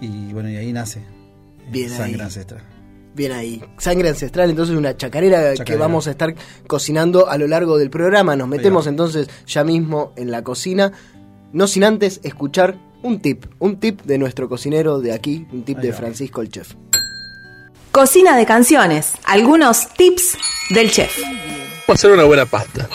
y 0.00 0.32
bueno 0.32 0.50
y 0.50 0.56
ahí 0.56 0.72
nace 0.72 1.02
Bien 1.70 1.90
sangre 1.90 2.16
ahí. 2.16 2.20
ancestral 2.22 2.62
Bien 3.14 3.32
ahí. 3.32 3.60
Sangre 3.78 4.10
ancestral, 4.10 4.48
entonces 4.48 4.76
una 4.76 4.96
chacarera, 4.96 5.54
que 5.54 5.74
vamos 5.74 6.06
a 6.06 6.12
estar 6.12 6.36
cocinando 6.68 7.28
a 7.28 7.36
lo 7.36 7.48
largo 7.48 7.76
del 7.76 7.90
programa. 7.90 8.36
Nos 8.36 8.46
metemos 8.46 8.86
entonces 8.86 9.28
ya 9.44 9.64
mismo 9.64 10.12
en 10.14 10.30
la 10.30 10.44
cocina. 10.44 10.92
No 11.52 11.66
sin 11.66 11.82
antes 11.82 12.20
escuchar 12.22 12.78
un 13.02 13.18
tip, 13.18 13.46
un 13.58 13.80
tip 13.80 14.02
de 14.02 14.18
nuestro 14.18 14.48
cocinero 14.48 15.00
de 15.00 15.12
aquí, 15.12 15.48
un 15.52 15.64
tip 15.64 15.78
Ahí 15.78 15.86
de 15.86 15.90
va. 15.90 15.96
Francisco 15.96 16.42
el 16.42 16.48
chef. 16.48 16.74
Cocina 17.98 18.36
de 18.36 18.46
canciones. 18.46 19.10
Algunos 19.24 19.88
tips 19.88 20.38
del 20.70 20.88
chef. 20.88 21.18
¿Cómo 21.84 21.94
hacer 21.94 22.12
una 22.12 22.22
buena 22.22 22.46
pasta? 22.46 22.88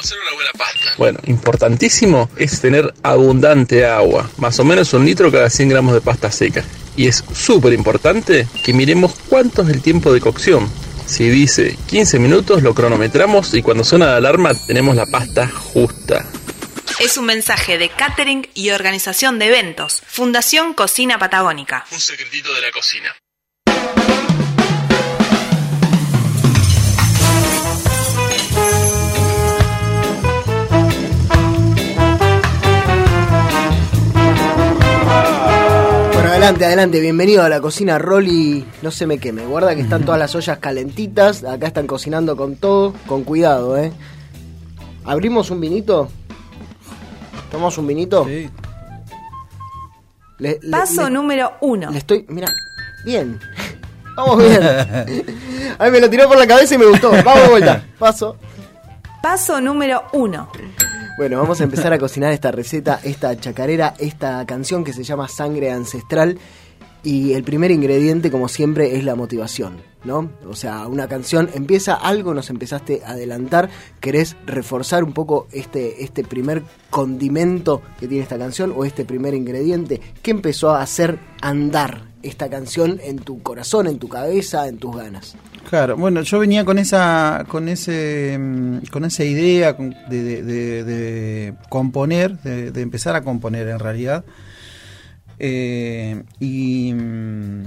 Bueno, 0.98 1.20
importantísimo 1.26 2.30
es 2.38 2.62
tener 2.62 2.94
abundante 3.04 3.86
agua, 3.86 4.30
más 4.38 4.58
o 4.62 4.64
menos 4.64 4.94
un 4.94 5.06
litro 5.06 5.30
cada 5.30 5.50
100 5.50 5.68
gramos 5.68 5.94
de 5.94 6.00
pasta 6.00 6.32
seca. 6.32 6.64
Y 6.96 7.08
es 7.10 7.22
súper 7.36 7.74
importante 7.74 8.48
que 8.64 8.72
miremos 8.72 9.14
cuánto 9.28 9.64
es 9.64 9.70
el 9.72 9.82
tiempo 9.82 10.14
de 10.14 10.22
cocción. 10.22 10.72
Si 11.06 11.28
dice 11.28 11.78
15 11.88 12.20
minutos, 12.20 12.64
lo 12.64 12.74
cronometramos 12.74 13.54
y 13.56 13.62
cuando 13.62 13.84
suena 13.84 14.06
la 14.06 14.16
alarma 14.16 14.54
tenemos 14.54 14.96
la 14.96 15.06
pasta 15.06 15.50
justa. 15.50 16.26
Es 17.02 17.18
un 17.18 17.26
mensaje 17.26 17.78
de 17.78 17.90
catering 17.90 18.48
y 18.54 18.70
organización 18.70 19.38
de 19.38 19.48
eventos. 19.48 20.02
Fundación 20.08 20.74
Cocina 20.74 21.20
Patagónica. 21.20 21.86
Un 21.92 22.00
secretito 22.00 22.54
de 22.54 22.62
la 22.62 22.72
cocina. 22.72 23.14
Adelante, 36.44 36.66
adelante, 36.66 37.00
bienvenido 37.00 37.44
a 37.44 37.48
la 37.50 37.62
cocina 37.62 37.98
Rolly. 37.98 38.66
No 38.82 38.92
se 38.92 39.08
me 39.08 39.18
queme, 39.18 39.46
guarda 39.46 39.76
que 39.76 39.82
están 39.82 40.04
todas 40.04 40.20
las 40.20 40.36
ollas 40.36 40.58
calentitas. 40.58 41.44
Acá 41.46 41.68
están 41.68 41.88
cocinando 41.88 42.36
con 42.36 42.58
todo, 42.58 42.94
con 43.08 43.24
cuidado, 43.24 43.78
¿eh? 43.78 43.94
¿Abrimos 45.06 45.50
un 45.52 45.62
vinito? 45.62 46.10
¿Tomamos 47.50 47.78
un 47.78 47.88
vinito? 47.88 48.26
Sí. 48.26 48.50
Le- 50.40 50.60
le- 50.62 50.72
Paso 50.72 51.04
le- 51.06 51.12
número 51.12 51.54
uno. 51.62 51.92
Le 51.92 51.98
estoy. 52.00 52.26
Mira. 52.28 52.48
Bien. 53.06 53.40
Vamos 54.18 54.40
bien. 54.40 54.62
A 55.80 55.86
mí 55.86 55.92
me 55.92 56.00
lo 56.02 56.10
tiró 56.10 56.28
por 56.28 56.38
la 56.38 56.46
cabeza 56.48 56.76
y 56.76 56.78
me 56.78 56.86
gustó. 56.86 57.12
Vamos 57.12 57.44
de 57.44 57.50
vuelta. 57.50 57.84
Paso. 57.98 58.38
Paso 59.22 59.62
número 59.62 60.04
uno. 60.12 60.50
Bueno, 61.16 61.38
vamos 61.38 61.62
a 61.62 61.66
empezar 61.66 61.94
a 61.94 62.00
cocinar 62.00 62.34
esta 62.34 62.52
receta, 62.52 63.00
esta 63.04 63.38
chacarera, 63.40 63.94
esta 64.00 64.44
canción 64.48 64.84
que 64.84 64.94
se 64.94 65.04
llama 65.04 65.28
Sangre 65.28 65.72
Ancestral. 65.72 66.40
Y 67.04 67.34
el 67.34 67.44
primer 67.44 67.70
ingrediente, 67.70 68.32
como 68.32 68.48
siempre, 68.48 68.96
es 68.98 69.04
la 69.04 69.14
motivación, 69.14 69.76
¿no? 70.06 70.32
O 70.48 70.56
sea, 70.56 70.88
una 70.88 71.08
canción 71.08 71.50
empieza 71.54 71.94
algo, 71.94 72.34
nos 72.34 72.50
empezaste 72.50 73.02
a 73.06 73.12
adelantar, 73.12 73.70
querés 74.00 74.38
reforzar 74.48 75.04
un 75.04 75.14
poco 75.14 75.48
este, 75.52 76.04
este 76.04 76.24
primer 76.24 76.64
condimento 76.90 77.82
que 78.00 78.08
tiene 78.08 78.24
esta 78.24 78.40
canción 78.40 78.74
o 78.76 78.84
este 78.84 79.06
primer 79.06 79.36
ingrediente. 79.36 80.02
¿Qué 80.24 80.32
empezó 80.32 80.72
a 80.72 80.82
hacer 80.82 81.20
andar 81.42 82.13
esta 82.24 82.50
canción 82.50 83.00
en 83.04 83.20
tu 83.20 83.42
corazón, 83.44 83.88
en 83.88 84.00
tu 84.00 84.08
cabeza, 84.08 84.68
en 84.68 84.78
tus 84.78 84.96
ganas? 84.96 85.36
Claro, 85.70 85.96
bueno, 85.98 86.22
yo 86.22 86.40
venía 86.40 86.66
con 86.66 86.80
esa, 86.80 87.46
con 87.48 87.70
ese, 87.70 88.38
mm, 88.40 88.86
con 88.92 89.06
esa 89.06 89.24
idea 89.24 89.74
de, 89.74 91.54
componer, 91.70 92.40
de, 92.40 92.82
empezar 92.82 93.16
a 93.16 93.22
componer 93.22 93.68
en 93.68 93.80
realidad, 93.80 94.26
Eh, 95.40 96.24
y, 96.40 96.94
mm, 96.94 97.64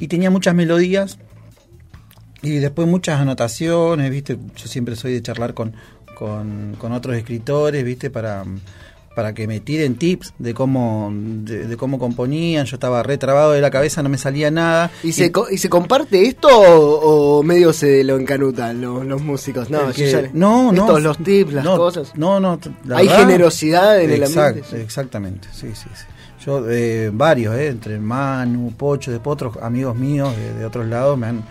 y 0.00 0.08
tenía 0.08 0.30
muchas 0.30 0.54
melodías 0.54 1.16
y 2.42 2.56
después 2.56 2.88
muchas 2.88 3.20
anotaciones, 3.20 4.10
viste, 4.10 4.36
yo 4.56 4.66
siempre 4.66 4.96
soy 4.96 5.12
de 5.12 5.22
charlar 5.22 5.54
con, 5.54 5.74
con, 6.16 6.74
con 6.78 6.92
otros 6.92 7.16
escritores, 7.16 7.84
¿viste? 7.84 8.10
Para, 8.10 8.44
para 9.14 9.34
que 9.34 9.46
me 9.46 9.60
tiren 9.60 9.96
tips 9.96 10.34
de 10.38 10.54
cómo 10.54 11.10
de, 11.12 11.66
de 11.66 11.76
cómo 11.76 11.98
componían. 11.98 12.66
Yo 12.66 12.76
estaba 12.76 13.02
retrabado 13.02 13.52
de 13.52 13.60
la 13.60 13.70
cabeza, 13.70 14.02
no 14.02 14.08
me 14.08 14.18
salía 14.18 14.50
nada. 14.50 14.90
¿Y, 15.02 15.12
se, 15.12 15.30
co- 15.32 15.48
¿Y 15.50 15.58
se 15.58 15.68
comparte 15.68 16.26
esto 16.26 16.48
o, 16.48 17.38
o 17.38 17.42
medio 17.42 17.72
se 17.72 18.04
lo 18.04 18.16
encanutan 18.18 18.80
los, 18.80 19.04
los 19.04 19.22
músicos? 19.22 19.68
No, 19.70 19.88
El 19.88 19.94
que- 19.94 20.10
ya- 20.10 20.30
no, 20.32 20.72
no. 20.72 20.82
estos, 20.86 21.02
los 21.02 21.18
tips, 21.18 21.52
las 21.52 21.64
no, 21.64 21.76
cosas. 21.76 22.12
No, 22.16 22.40
no. 22.40 22.58
la 22.84 22.98
Hay 22.98 23.06
verdad- 23.08 23.20
generosidad 23.20 24.00
en 24.00 24.10
el 24.10 24.22
Exact- 24.22 24.46
ambiente. 24.48 24.68
sí. 24.70 24.76
Exactamente, 24.82 25.48
sí, 25.52 25.68
sí, 25.74 25.88
sí. 25.94 26.04
Yo, 26.44 26.68
eh, 26.68 27.10
varios, 27.12 27.54
eh, 27.54 27.68
entre 27.68 27.98
Manu, 28.00 28.72
Pocho, 28.76 29.12
después 29.12 29.34
otros 29.34 29.56
amigos 29.62 29.94
míos 29.94 30.34
de, 30.36 30.54
de 30.54 30.64
otros 30.64 30.86
lados 30.88 31.16
me 31.16 31.28
han, 31.28 31.44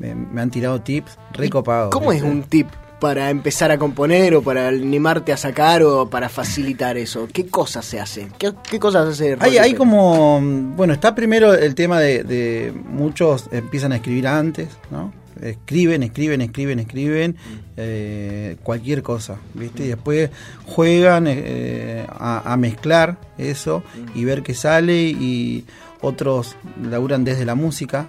me, 0.00 0.14
me 0.16 0.40
han 0.40 0.50
tirado 0.50 0.80
tips 0.80 1.16
recopados. 1.32 1.90
¿Cómo 1.92 2.10
es 2.12 2.22
un 2.22 2.42
tip 2.42 2.66
para 3.02 3.30
empezar 3.30 3.72
a 3.72 3.78
componer 3.78 4.36
o 4.36 4.42
para 4.42 4.68
animarte 4.68 5.32
a 5.32 5.36
sacar 5.36 5.82
o 5.82 6.08
para 6.08 6.28
facilitar 6.28 6.96
eso? 6.96 7.26
¿Qué 7.32 7.48
cosas 7.48 7.84
se 7.84 7.98
hacen? 7.98 8.30
¿Qué, 8.38 8.52
qué 8.70 8.78
cosas 8.78 9.08
hace 9.08 9.36
Hay, 9.40 9.58
hay 9.58 9.74
como, 9.74 10.40
mm, 10.40 10.76
bueno, 10.76 10.92
está 10.94 11.12
primero 11.12 11.52
el 11.52 11.74
tema 11.74 11.98
de, 11.98 12.22
de 12.22 12.72
muchos 12.72 13.48
empiezan 13.50 13.90
a 13.90 13.96
escribir 13.96 14.28
antes, 14.28 14.68
¿no? 14.92 15.12
Escriben, 15.42 16.04
escriben, 16.04 16.42
escriben, 16.42 16.78
escriben, 16.78 17.36
eh, 17.76 18.56
cualquier 18.62 19.02
cosa, 19.02 19.36
¿viste? 19.54 19.86
Y 19.86 19.88
después 19.88 20.30
juegan 20.66 21.24
eh, 21.26 22.06
a, 22.08 22.52
a 22.52 22.56
mezclar 22.56 23.18
eso 23.36 23.82
y 24.14 24.24
ver 24.24 24.44
qué 24.44 24.54
sale 24.54 24.94
y 24.94 25.64
otros 26.02 26.54
laburan 26.80 27.24
desde 27.24 27.44
la 27.44 27.56
música, 27.56 28.08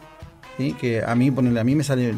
¿sí? 0.59 0.73
Que 0.73 1.01
a 1.03 1.15
mí, 1.15 1.31
ponele, 1.31 1.59
a 1.59 1.63
mí 1.63 1.73
me 1.73 1.83
sale... 1.83 2.13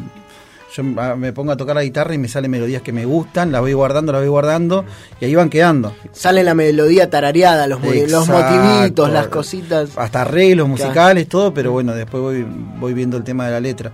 Yo 0.76 0.82
ah, 0.98 1.14
me 1.16 1.32
pongo 1.32 1.52
a 1.52 1.56
tocar 1.56 1.74
la 1.76 1.82
guitarra 1.82 2.12
y 2.14 2.18
me 2.18 2.28
salen 2.28 2.50
melodías 2.50 2.82
que 2.82 2.92
me 2.92 3.04
gustan, 3.06 3.50
las 3.52 3.60
voy 3.60 3.72
guardando, 3.72 4.12
las 4.12 4.20
voy 4.20 4.28
guardando 4.28 4.84
y 5.20 5.24
ahí 5.24 5.34
van 5.34 5.48
quedando. 5.48 5.94
Sale 6.12 6.42
la 6.44 6.54
melodía 6.54 7.08
tarareada, 7.08 7.66
los, 7.66 7.80
los 7.82 8.28
motivitos, 8.28 9.10
las 9.10 9.28
cositas. 9.28 9.90
hasta 9.96 10.22
arreglos 10.22 10.68
musicales, 10.68 11.28
todo, 11.28 11.54
pero 11.54 11.72
bueno, 11.72 11.94
después 11.94 12.22
voy, 12.22 12.46
voy 12.78 12.92
viendo 12.94 13.16
el 13.16 13.24
tema 13.24 13.46
de 13.46 13.52
la 13.52 13.60
letra. 13.60 13.92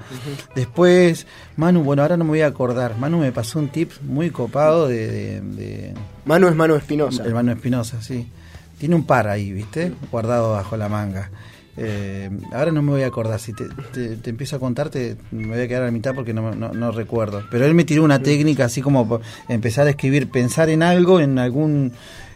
Después, 0.55 1.27
Manu, 1.57 1.83
bueno, 1.83 2.03
ahora 2.03 2.17
no 2.17 2.25
me 2.25 2.31
voy 2.31 2.41
a 2.41 2.47
acordar. 2.47 2.97
Manu 2.99 3.19
me 3.19 3.33
pasó 3.33 3.59
un 3.59 3.69
tip 3.69 3.93
muy 4.03 4.31
copado 4.31 4.89
de, 4.89 5.07
de, 5.07 5.41
de- 5.41 5.95
Manu 6.25 6.49
es 6.49 6.55
Manu 6.57 6.75
Espinosa. 6.77 7.25
el 7.25 7.35
Manu 7.35 7.53
Espinosa, 7.53 8.03
sí. 8.03 8.29
Tiene 8.79 8.95
un 8.97 9.05
par 9.05 9.29
ahí, 9.29 9.53
¿viste? 9.53 9.93
Guardado 10.11 10.53
bajo 10.53 10.77
la 10.77 10.89
manga. 10.89 11.31
Eh, 11.77 12.29
ahora 12.53 12.71
no 12.73 12.83
me 12.83 12.91
voy 12.93 13.03
a 13.03 13.07
acordar. 13.07 13.41
Si 13.41 13.53
te, 13.53 13.65
te- 13.93 14.17
te 14.17 14.31
empiezo 14.31 14.57
a 14.57 14.59
contar, 14.59 14.91
te- 14.91 15.17
me 15.31 15.49
voy 15.49 15.61
a 15.61 15.69
quedar 15.69 15.83
a 15.83 15.87
la 15.87 15.91
mitad 15.91 16.15
porque 16.15 16.35
no, 16.35 16.55
no, 16.55 16.71
no 16.73 16.93
recuerdo. 16.93 17.43
Pero 17.51 17.65
él 17.65 17.75
me 17.75 17.85
tiró 17.85 18.05
una 18.05 18.23
técnica 18.23 18.67
así 18.67 18.83
como 18.83 19.21
empezar 19.49 19.87
a 19.87 19.91
escribir, 19.91 20.29
pensar 20.31 20.69
en 20.69 20.83
algo, 20.83 21.21
en 21.21 21.39
algún 21.39 21.93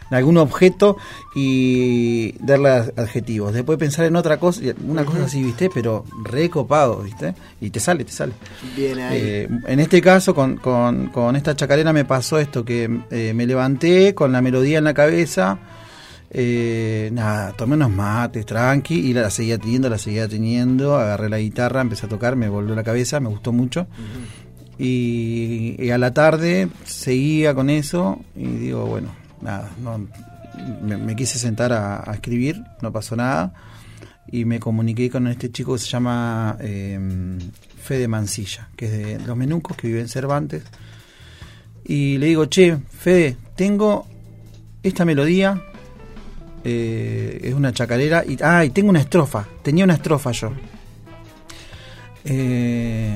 en 0.09 0.15
algún 0.15 0.37
objeto 0.37 0.95
y 1.35 2.33
darle 2.39 2.69
ad- 2.69 2.93
adjetivos. 2.97 3.53
Después 3.53 3.77
pensar 3.77 4.05
en 4.05 4.15
otra 4.15 4.37
cosa, 4.37 4.61
una 4.87 5.03
cosa 5.03 5.25
así, 5.25 5.43
¿viste? 5.43 5.69
Pero 5.73 6.05
recopado, 6.23 6.99
¿viste? 7.03 7.33
Y 7.59 7.69
te 7.71 7.79
sale, 7.81 8.05
te 8.05 8.11
sale. 8.13 8.31
Bien 8.75 8.97
ahí. 8.99 9.17
Eh, 9.21 9.49
en 9.67 9.79
este 9.81 10.01
caso, 10.01 10.33
con, 10.33 10.55
con- 10.57 11.07
con 11.07 11.35
esta 11.35 11.55
chacarera 11.57 11.91
me 11.91 12.05
pasó 12.05 12.39
esto, 12.39 12.63
que 12.63 12.89
eh, 13.11 13.33
me 13.35 13.45
levanté 13.45 14.15
con 14.15 14.31
la 14.31 14.41
melodía 14.41 14.77
en 14.77 14.85
la 14.85 14.93
cabeza, 14.93 15.59
eh, 16.29 17.09
nada, 17.13 17.53
tomé 17.53 17.75
unos 17.75 17.91
mates, 17.91 18.45
tranqui, 18.45 18.95
y 18.95 19.13
la, 19.13 19.29
seguía 19.29 19.57
teniendo, 19.57 19.89
la 19.89 19.97
seguía 19.97 20.27
teniendo, 20.27 20.95
agarré 20.95 21.29
la 21.29 21.39
guitarra, 21.39 21.81
empecé 21.81 22.05
a 22.05 22.09
tocar, 22.09 22.35
me 22.35 22.49
volvió 22.49 22.75
la 22.75 22.83
cabeza, 22.83 23.19
me 23.19 23.29
gustó 23.29 23.51
mucho. 23.53 23.87
y, 24.77 25.89
a 25.89 25.97
la 25.97 26.13
tarde 26.13 26.69
seguía 26.85 27.55
con 27.55 27.69
eso 27.69 28.19
y 28.35 28.45
digo, 28.45 28.85
bueno, 28.85 29.09
nada, 29.41 29.71
no, 29.81 30.07
me, 30.81 31.15
quise 31.15 31.39
sentar 31.39 31.71
a, 31.73 32.09
a 32.09 32.13
escribir, 32.13 32.61
no 32.81 32.91
pasó 32.91 33.15
nada 33.15 33.53
y 34.31 34.45
me 34.45 34.59
comuniqué 34.59 35.09
con 35.09 35.27
este 35.27 35.51
chico 35.51 35.73
que 35.73 35.79
se 35.79 35.87
llama 35.87 36.57
eh, 36.59 36.99
Fede 37.81 38.07
Mancilla, 38.07 38.69
que 38.75 38.85
es 38.85 38.91
de 38.91 39.25
Los 39.25 39.37
Menucos, 39.37 39.77
que 39.77 39.87
vive 39.87 40.01
en 40.01 40.09
Cervantes. 40.09 40.63
Y 41.85 42.17
le 42.17 42.27
digo, 42.27 42.45
che, 42.45 42.77
Fede, 42.77 43.37
tengo 43.55 44.05
esta 44.83 45.05
melodía, 45.05 45.61
eh, 46.69 47.39
es 47.43 47.53
una 47.53 47.71
chacarera, 47.71 48.25
y, 48.27 48.37
ah, 48.43 48.65
y 48.65 48.69
tengo 48.71 48.89
una 48.89 48.99
estrofa, 48.99 49.45
tenía 49.63 49.85
una 49.85 49.93
estrofa 49.93 50.31
yo. 50.31 50.51
Eh, 52.25 53.15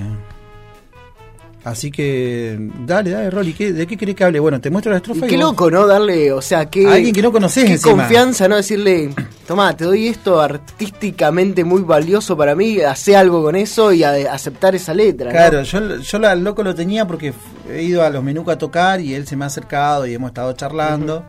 así 1.65 1.91
que, 1.91 2.57
dale, 2.85 3.09
dale, 3.11 3.29
Rolly, 3.29 3.53
¿qué- 3.53 3.73
¿de 3.73 3.85
qué 3.85 3.97
querés 3.97 4.15
que 4.15 4.23
hable? 4.23 4.39
Bueno, 4.39 4.61
te 4.61 4.69
muestro 4.69 4.91
la 4.91 4.97
Y 4.97 5.01
estrofa. 5.01 5.27
qué 5.27 5.33
y 5.33 5.37
vos- 5.37 5.45
loco, 5.51 5.69
¿no? 5.69 5.85
Darle, 5.85 6.31
o 6.31 6.41
sea, 6.41 6.69
qué. 6.69 6.87
A 6.87 6.93
alguien 6.93 7.13
que 7.13 7.21
no 7.21 7.31
conoces 7.31 7.65
Qué 7.65 7.73
encima. 7.73 7.97
confianza, 7.97 8.47
¿no? 8.47 8.55
Decirle, 8.55 9.09
tomá, 9.45 9.75
te 9.75 9.83
doy 9.83 10.07
esto 10.07 10.39
artísticamente 10.39 11.63
muy 11.65 11.81
valioso 11.81 12.37
para 12.37 12.55
mí, 12.55 12.79
hace 12.79 13.15
algo 13.17 13.43
con 13.43 13.55
eso 13.57 13.91
y 13.91 14.03
a- 14.03 14.31
aceptar 14.33 14.75
esa 14.75 14.93
letra. 14.93 15.25
¿no? 15.25 15.31
Claro, 15.33 15.63
yo, 15.63 15.97
yo 15.99 16.19
la- 16.19 16.31
al 16.31 16.43
loco 16.43 16.63
lo 16.63 16.73
tenía 16.73 17.05
porque 17.05 17.33
he 17.69 17.83
ido 17.83 18.03
a 18.03 18.09
los 18.09 18.23
Menuca 18.23 18.53
a 18.53 18.57
tocar 18.57 19.01
y 19.01 19.13
él 19.13 19.27
se 19.27 19.35
me 19.35 19.43
ha 19.43 19.47
acercado 19.47 20.07
y 20.07 20.13
hemos 20.13 20.29
estado 20.29 20.53
charlando. 20.53 21.25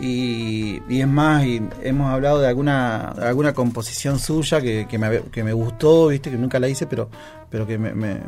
Y, 0.00 0.80
es 0.88 1.08
más, 1.08 1.44
y 1.44 1.60
hemos 1.82 2.10
hablado 2.12 2.40
de 2.40 2.48
alguna 2.48 3.08
alguna 3.10 3.52
composición 3.52 4.18
suya 4.18 4.60
que, 4.60 4.86
que, 4.88 4.98
me, 4.98 5.22
que 5.32 5.42
me 5.42 5.52
gustó, 5.52 6.08
viste, 6.08 6.30
que 6.30 6.36
nunca 6.36 6.58
la 6.60 6.68
hice, 6.68 6.86
pero, 6.86 7.08
pero 7.50 7.66
que 7.66 7.78
me, 7.78 7.92
me- 7.94 8.20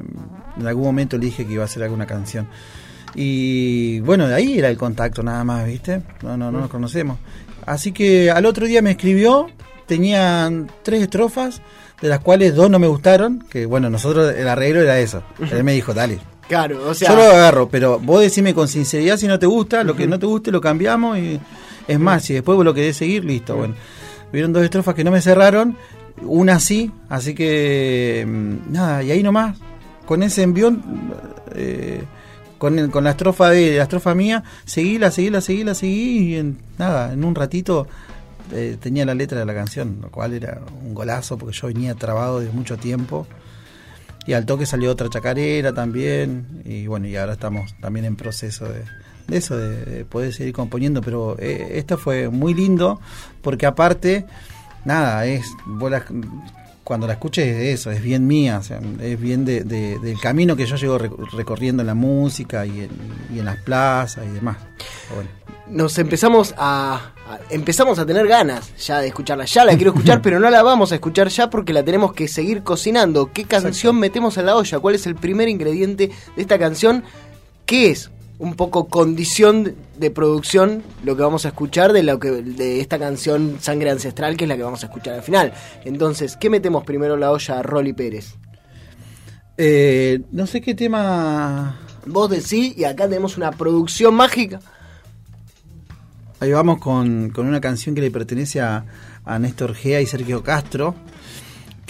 en 0.59 0.67
algún 0.67 0.85
momento 0.85 1.17
le 1.17 1.27
dije 1.27 1.47
que 1.47 1.53
iba 1.53 1.63
a 1.63 1.67
hacer 1.67 1.83
alguna 1.83 2.07
canción. 2.07 2.49
Y 3.15 4.01
bueno, 4.01 4.29
de 4.29 4.35
ahí 4.35 4.59
era 4.59 4.69
el 4.69 4.77
contacto 4.77 5.23
nada 5.23 5.43
más, 5.45 5.67
viste. 5.67 6.03
No, 6.23 6.37
no, 6.37 6.51
no 6.53 6.61
nos 6.61 6.71
conocemos. 6.71 7.19
Así 7.67 7.93
que 7.93 8.31
al 8.31 8.47
otro 8.47 8.67
día 8.67 8.83
me 8.83 8.93
escribió, 8.93 9.49
tenían 9.87 10.71
tres 10.83 11.03
estrofas, 11.03 11.61
de 12.01 12.09
las 12.09 12.21
cuales 12.21 12.55
dos 12.55 12.71
no 12.71 12.79
me 12.79 12.87
gustaron, 12.87 13.45
que 13.51 13.67
bueno, 13.67 13.91
nosotros 13.91 14.35
el 14.35 14.49
arreglo 14.49 14.81
era 14.81 14.99
eso. 14.99 15.23
Él 15.51 15.65
me 15.65 15.73
dijo, 15.73 15.93
dale, 15.93 16.19
Claro, 16.51 16.89
o 16.89 16.95
sea. 16.95 17.11
yo 17.11 17.15
lo 17.17 17.23
agarro, 17.23 17.69
pero 17.69 18.01
vos 18.01 18.21
decime 18.21 18.53
con 18.55 18.67
sinceridad 18.67 19.17
si 19.17 19.29
no 19.29 19.39
te 19.39 19.47
gusta, 19.47 19.85
lo 19.85 19.95
que 19.95 20.09
no 20.09 20.19
te 20.19 20.27
guste 20.27 20.51
lo 20.51 20.61
cambiamos 20.61 21.17
y 21.17 21.39
es 21.87 21.99
más, 22.01 22.25
si 22.25 22.35
después 22.35 22.57
vos 22.57 22.65
lo 22.65 22.75
querés 22.75 22.97
seguir, 22.97 23.25
listo, 23.25 23.55
bueno. 23.57 23.75
Hubieron 24.33 24.53
dos 24.53 24.65
estrofas 24.65 24.97
que 24.97 25.05
no 25.05 25.13
me 25.13 25.21
cerraron, 25.23 25.77
una 26.23 26.59
sí, 26.59 26.91
así 27.09 27.35
que 27.37 28.27
mm, 28.29 28.73
nada, 28.73 29.03
y 29.05 29.13
ahí 29.13 29.23
nomás, 29.23 29.57
con 30.07 30.25
ese 30.25 30.43
envión, 30.43 30.83
eh, 31.55 32.03
con, 32.59 32.79
el- 32.81 32.91
con 32.91 33.05
la 33.05 33.11
estrofa 33.11 33.49
de 33.51 33.77
la 33.77 33.85
estrofa 33.85 34.15
mía, 34.17 34.43
seguíla, 34.65 35.13
seguíla, 35.13 35.41
seguíla, 35.41 35.75
seguí 35.77 36.19
y 36.35 36.37
en, 36.37 36.59
nada, 36.79 37.13
en 37.13 37.23
un 37.25 37.35
ratito 37.37 37.87
eh, 38.53 38.77
tenía 38.81 39.05
la 39.07 39.15
letra 39.15 39.39
de 39.39 39.47
la 39.47 39.55
canción, 39.55 39.99
lo 40.03 40.11
cual 40.11 40.33
era 40.33 40.61
un 40.85 40.95
golazo 40.95 41.39
porque 41.39 41.57
yo 41.57 41.69
venía 41.69 41.95
trabado 41.95 42.41
de 42.41 42.51
mucho 42.51 42.77
tiempo. 42.77 43.25
Y 44.27 44.33
al 44.35 44.47
toque 44.47 44.67
salió 44.67 44.91
otra 44.91 45.09
chacarera 45.09 45.73
también. 45.73 46.63
Y 46.65 46.87
bueno, 46.87 47.07
y 47.09 47.17
ahora 47.17 47.33
estamos 47.33 47.75
también 47.81 48.05
en 48.05 48.17
proceso 48.17 48.67
de, 48.69 48.85
eso, 49.37 49.57
de, 49.57 49.85
de 49.85 50.05
poder 50.05 50.33
seguir 50.33 50.53
componiendo. 50.53 51.01
Pero 51.01 51.37
eh, 51.39 51.73
esto 51.75 51.97
fue 51.99 52.29
muy 52.29 52.55
lindo 52.55 53.01
porque 53.43 53.67
aparte, 53.67 54.27
nada, 54.85 55.25
es 55.27 55.47
vos 55.67 55.91
la- 55.91 56.05
cuando 56.91 57.07
la 57.07 57.13
escuches 57.13 57.47
es 57.47 57.79
eso, 57.79 57.93
es 57.93 58.03
bien 58.03 58.27
mía, 58.27 58.59
o 58.59 58.63
sea, 58.65 58.81
es 59.01 59.21
bien 59.21 59.45
de, 59.45 59.63
de- 59.63 60.01
del 60.01 60.19
camino 60.19 60.57
que 60.57 60.67
yo 60.67 60.75
llevo 60.75 60.99
rec- 60.99 61.31
recorriendo 61.31 61.83
en 61.85 61.87
la 61.87 61.95
música 61.95 62.67
y 62.67 62.81
en, 62.81 62.91
y 63.33 63.39
en 63.39 63.45
las 63.45 63.59
plazas 63.59 64.25
y 64.29 64.33
demás. 64.35 64.57
Bueno. 65.15 65.31
nos 65.69 65.97
empezamos 65.99 66.53
a, 66.59 67.13
a- 67.29 67.39
empezamos 67.51 68.01
a 68.01 68.05
tener 68.07 68.27
ganas 68.27 68.77
ya 68.77 68.99
de 69.01 69.07
escucharla. 69.07 69.45
Ya 69.45 69.65
la 69.65 69.77
quiero 69.77 69.93
escuchar, 69.93 70.21
pero 70.25 70.41
no 70.41 70.51
la 70.51 70.65
vamos 70.65 70.91
a 70.91 70.97
escuchar 70.97 71.29
ya 71.29 71.49
porque 71.49 71.73
la 71.73 71.85
tenemos 71.85 72.13
que 72.13 72.27
seguir 72.27 72.65
cocinando. 72.65 73.31
¿Qué 73.33 73.45
canción 73.45 73.97
metemos 73.97 74.37
en 74.37 74.47
la 74.47 74.57
olla? 74.57 74.81
¿Cuál 74.81 74.97
es 74.97 75.07
el 75.07 75.15
primer 75.15 75.49
ingrediente 75.49 76.11
de 76.35 76.43
esta 76.43 76.59
canción? 76.59 77.05
¿Qué 77.67 77.91
es? 77.93 78.11
Un 78.41 78.55
poco 78.55 78.89
condición 78.89 79.77
de 79.97 80.11
producción 80.11 80.83
lo 81.05 81.15
que 81.15 81.23
vamos 81.23 81.45
a 81.45 81.49
escuchar 81.49 81.93
de 81.93 82.03
lo 82.03 82.19
que 82.19 82.31
de 82.31 82.81
esta 82.81 82.99
canción 82.99 83.59
Sangre 83.61 83.91
Ancestral, 83.91 84.37
que 84.37 84.45
es 84.45 84.49
la 84.49 84.57
que 84.57 84.65
vamos 84.65 84.83
a 84.83 84.87
escuchar 84.87 85.15
al 85.15 85.23
final. 85.23 85.53
Entonces, 85.85 86.37
¿qué 86.37 86.51
metemos 86.51 86.83
primero 86.83 87.15
en 87.15 87.21
la 87.21 87.31
olla 87.31 87.59
a 87.59 87.63
Rolly 87.63 87.93
Pérez? 87.93 88.35
Eh, 89.57 90.23
no 90.33 90.49
sé 90.49 90.61
qué 90.61 90.75
tema 90.75 91.79
Vos 92.07 92.31
decís, 92.31 92.77
y 92.77 92.85
acá 92.85 93.05
tenemos 93.05 93.37
una 93.37 93.51
producción 93.53 94.15
mágica. 94.15 94.61
Ahí 96.41 96.53
vamos 96.53 96.79
con, 96.79 97.31
con 97.31 97.47
una 97.47 97.61
canción 97.61 97.95
que 97.95 98.01
le 98.01 98.11
pertenece 98.11 98.61
a, 98.61 98.87
a 99.25 99.39
Néstor 99.39 99.75
Gea 99.75 100.01
y 100.01 100.07
Sergio 100.07 100.43
Castro, 100.43 100.95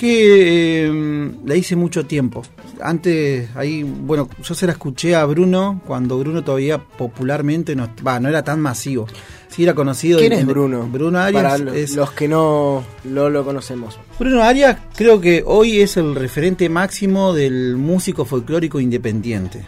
que 0.00 0.86
eh, 0.86 1.32
la 1.44 1.54
hice 1.56 1.76
mucho 1.76 2.06
tiempo. 2.06 2.42
Antes, 2.82 3.50
ahí, 3.54 3.82
bueno, 3.82 4.28
yo 4.42 4.54
se 4.54 4.66
la 4.66 4.72
escuché 4.72 5.14
a 5.14 5.24
Bruno 5.26 5.82
cuando 5.86 6.18
Bruno 6.18 6.42
todavía 6.42 6.78
popularmente 6.78 7.76
no, 7.76 7.88
va, 8.06 8.18
no 8.18 8.28
era 8.30 8.42
tan 8.42 8.60
masivo. 8.60 9.06
Sí 9.48 9.64
era 9.64 9.74
conocido. 9.74 10.18
¿Quién 10.18 10.32
es 10.32 10.46
Bruno? 10.46 10.88
Bruno 10.90 11.18
Arias 11.18 11.42
Para 11.42 11.58
lo- 11.58 11.72
es, 11.74 11.94
los 11.96 12.12
que 12.12 12.28
no, 12.28 12.82
no 13.04 13.28
lo 13.28 13.44
conocemos. 13.44 13.98
Bruno 14.18 14.42
Arias 14.42 14.78
creo 14.96 15.20
que 15.20 15.42
hoy 15.44 15.80
es 15.80 15.96
el 15.98 16.14
referente 16.14 16.68
máximo 16.68 17.34
del 17.34 17.76
músico 17.76 18.24
folclórico 18.24 18.80
independiente. 18.80 19.62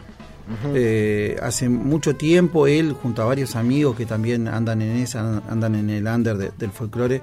Eh, 0.75 1.37
hace 1.43 1.69
mucho 1.69 2.15
tiempo 2.17 2.67
él, 2.67 2.93
junto 2.93 3.23
a 3.23 3.25
varios 3.25 3.57
amigos 3.57 3.97
que 3.97 4.05
también 4.07 4.49
andan 4.49 4.83
en 4.83 4.97
esa, 4.97 5.43
andan 5.49 5.75
en 5.77 5.89
el 5.91 6.07
under 6.07 6.37
de- 6.37 6.51
del 6.59 6.71
folclore, 6.71 7.23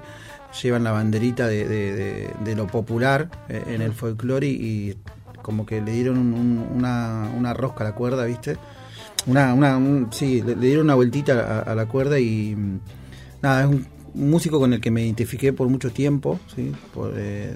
llevan 0.62 0.84
la 0.84 0.92
banderita 0.92 1.46
de, 1.46 1.66
de- 1.66 2.30
lo 2.56 2.66
popular 2.66 3.30
eh, 3.48 3.62
en 3.68 3.82
el 3.82 3.92
folclore 3.92 4.46
y, 4.48 4.96
como 5.42 5.64
que 5.66 5.80
le 5.80 5.92
dieron 5.92 6.18
un- 6.18 6.34
un- 6.34 6.68
una, 6.76 7.30
una 7.36 7.54
rosca 7.54 7.84
a 7.84 7.88
la 7.88 7.94
cuerda, 7.94 8.24
¿viste? 8.24 8.56
Una, 9.26 9.54
una, 9.54 9.76
un- 9.76 10.08
sí, 10.12 10.42
le, 10.42 10.54
dieron 10.54 10.84
una 10.84 10.94
vueltita 10.94 11.62
a, 11.66 11.72
a 11.72 11.74
la 11.74 11.86
cuerda 11.86 12.18
y 12.18 12.54
mm, 12.56 12.78
nada, 13.42 13.62
es 13.62 13.66
un 13.68 13.86
músico 14.14 14.58
con 14.58 14.72
el 14.72 14.80
que 14.80 14.90
me 14.90 15.04
identifiqué 15.04 15.52
por 15.52 15.68
mucho 15.68 15.90
tiempo, 15.90 16.40
¿sí? 16.54 16.72
Por, 16.92 17.12
eh, 17.16 17.54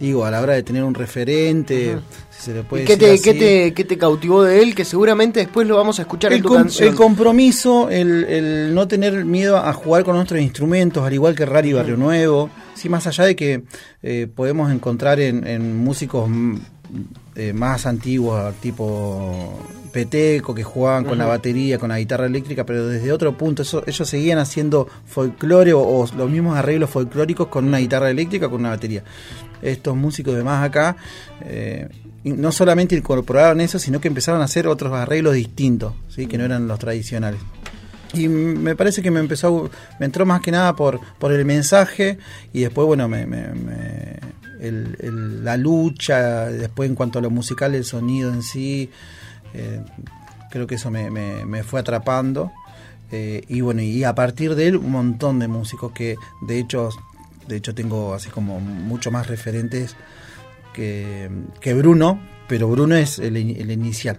digo, 0.00 0.24
a 0.24 0.30
la 0.30 0.40
hora 0.40 0.54
de 0.54 0.62
tener 0.62 0.82
un 0.82 0.94
referente, 0.94 1.98
si 2.30 2.42
se 2.46 2.54
le 2.54 2.62
puede 2.62 2.82
¿Y 2.84 2.86
qué 2.86 2.96
decir 2.96 3.16
te, 3.18 3.22
qué, 3.22 3.30
así. 3.30 3.38
te, 3.38 3.74
qué 3.74 3.84
te 3.84 3.98
cautivó 3.98 4.42
de 4.42 4.62
él? 4.62 4.74
Que 4.74 4.84
seguramente 4.84 5.40
después 5.40 5.68
lo 5.68 5.76
vamos 5.76 5.98
a 5.98 6.02
escuchar 6.02 6.32
en 6.32 6.38
El, 6.38 6.42
tu 6.42 6.48
com- 6.48 6.56
canción. 6.58 6.88
el 6.88 6.94
compromiso, 6.94 7.90
el, 7.90 8.24
el 8.24 8.74
no 8.74 8.88
tener 8.88 9.24
miedo 9.24 9.58
a 9.58 9.72
jugar 9.72 10.02
con 10.04 10.16
otros 10.16 10.40
instrumentos, 10.40 11.04
al 11.04 11.12
igual 11.12 11.34
que 11.34 11.44
Rally 11.46 11.72
Barrio 11.74 11.96
Nuevo. 11.96 12.50
Sí, 12.74 12.88
más 12.88 13.06
allá 13.06 13.24
de 13.24 13.36
que 13.36 13.62
eh, 14.02 14.26
podemos 14.34 14.72
encontrar 14.72 15.20
en, 15.20 15.46
en 15.46 15.76
músicos 15.76 16.28
mm, 16.30 16.56
eh, 17.36 17.52
más 17.52 17.84
antiguos, 17.84 18.54
tipo 18.62 19.58
Peteco, 19.92 20.54
que 20.54 20.62
jugaban 20.62 21.04
con 21.04 21.18
la 21.18 21.26
batería, 21.26 21.76
con 21.78 21.88
la 21.90 21.98
guitarra 21.98 22.24
eléctrica, 22.26 22.64
pero 22.64 22.86
desde 22.86 23.12
otro 23.12 23.36
punto. 23.36 23.62
Eso, 23.62 23.82
ellos 23.86 24.08
seguían 24.08 24.38
haciendo 24.38 24.88
folclore 25.04 25.72
o, 25.74 25.80
o 25.82 26.06
los 26.16 26.30
mismos 26.30 26.56
arreglos 26.56 26.88
folclóricos 26.90 27.48
con 27.48 27.66
una 27.66 27.78
guitarra 27.78 28.08
eléctrica, 28.08 28.48
con 28.48 28.60
una 28.60 28.70
batería. 28.70 29.02
Estos 29.62 29.96
músicos 29.96 30.34
de 30.36 30.42
más 30.44 30.64
acá 30.66 30.96
eh, 31.42 31.88
no 32.24 32.52
solamente 32.52 32.96
incorporaron 32.96 33.60
eso, 33.60 33.78
sino 33.78 34.00
que 34.00 34.08
empezaron 34.08 34.40
a 34.40 34.44
hacer 34.44 34.66
otros 34.68 34.92
arreglos 34.92 35.34
distintos, 35.34 35.94
¿sí? 36.08 36.26
que 36.26 36.38
no 36.38 36.44
eran 36.44 36.66
los 36.68 36.78
tradicionales. 36.78 37.40
Y 38.12 38.28
me 38.28 38.74
parece 38.74 39.02
que 39.02 39.10
me 39.10 39.20
empezó, 39.20 39.70
me 40.00 40.06
entró 40.06 40.26
más 40.26 40.40
que 40.40 40.50
nada 40.50 40.74
por, 40.74 41.00
por 41.18 41.32
el 41.32 41.44
mensaje 41.44 42.18
y 42.52 42.60
después, 42.62 42.86
bueno, 42.86 43.08
me, 43.08 43.24
me- 43.26 43.48
me- 43.54 44.18
el- 44.60 45.44
la 45.44 45.56
lucha, 45.56 46.46
después 46.46 46.88
en 46.90 46.96
cuanto 46.96 47.18
a 47.18 47.22
lo 47.22 47.30
musical, 47.30 47.74
el 47.74 47.84
sonido 47.84 48.32
en 48.32 48.42
sí, 48.42 48.90
eh, 49.54 49.80
creo 50.50 50.66
que 50.66 50.74
eso 50.74 50.90
me, 50.90 51.10
me- 51.10 51.44
me 51.46 51.62
fue 51.62 51.80
atrapando. 51.80 52.50
Eh, 53.12 53.42
y 53.48 53.60
bueno, 53.60 53.80
y 53.82 54.04
a 54.04 54.14
partir 54.14 54.54
de 54.54 54.68
él 54.68 54.76
un 54.76 54.90
montón 54.90 55.38
de 55.38 55.48
músicos 55.48 55.92
que 55.92 56.16
de 56.42 56.58
hecho, 56.58 56.90
de 57.50 57.56
hecho 57.58 57.74
tengo 57.74 58.14
así 58.14 58.30
como 58.30 58.58
mucho 58.60 59.10
más 59.10 59.26
referentes 59.26 59.96
que, 60.72 61.28
que 61.60 61.74
Bruno, 61.74 62.20
pero 62.48 62.68
Bruno 62.68 62.96
es 62.96 63.18
el, 63.18 63.36
in- 63.36 63.56
el 63.60 63.70
inicial. 63.70 64.18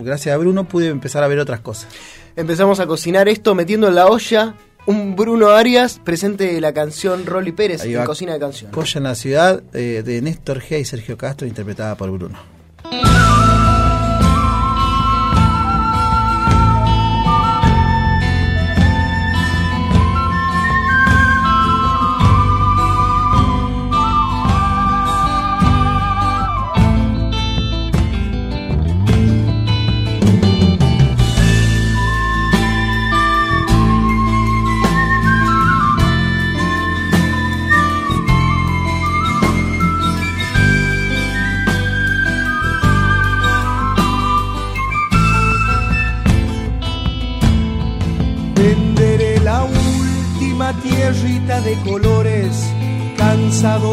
Gracias 0.00 0.34
a 0.34 0.38
Bruno 0.38 0.64
pude 0.66 0.88
empezar 0.88 1.22
a 1.22 1.28
ver 1.28 1.38
otras 1.38 1.60
cosas. 1.60 1.88
Empezamos 2.36 2.80
a 2.80 2.86
cocinar 2.86 3.28
esto 3.28 3.54
metiendo 3.54 3.88
en 3.88 3.94
la 3.94 4.06
olla 4.08 4.54
un 4.86 5.16
Bruno 5.16 5.48
Arias 5.48 6.00
presente 6.04 6.52
de 6.52 6.60
la 6.60 6.74
canción 6.74 7.24
Rolly 7.26 7.52
Pérez 7.52 7.84
en. 7.84 8.04
Cocina 8.04 8.32
de 8.34 8.38
Canción. 8.40 8.70
Colla 8.70 8.98
en 8.98 9.02
la 9.04 9.14
ciudad 9.14 9.62
eh, 9.72 10.02
de 10.04 10.20
Néstor 10.20 10.60
Gea 10.60 10.78
y 10.78 10.84
Sergio 10.84 11.16
Castro, 11.16 11.46
interpretada 11.46 11.96
por 11.96 12.10
Bruno. 12.10 12.38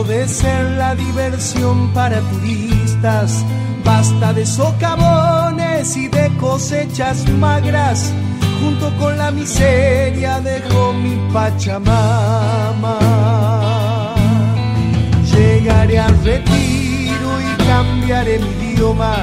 De 0.04 0.28
ser 0.28 0.72
la 0.72 0.96
diversión 0.96 1.90
para 1.94 2.20
turistas. 2.22 3.44
Basta 3.84 4.34
de 4.34 4.46
socavones 4.46 5.98
y 5.98 6.08
de 6.08 6.30
cosechas 6.38 7.28
magras, 7.30 8.12
junto 8.62 8.96
con 8.98 9.18
la 9.18 9.32
miseria 9.32 10.40
dejó 10.40 10.94
mi 10.94 11.18
Pachamama. 11.34 13.00
Llegaré 15.32 16.00
al 16.00 16.24
retiro 16.24 17.30
y 17.42 17.64
cambiaré 17.64 18.40
mi 18.40 18.72
idioma, 18.74 19.16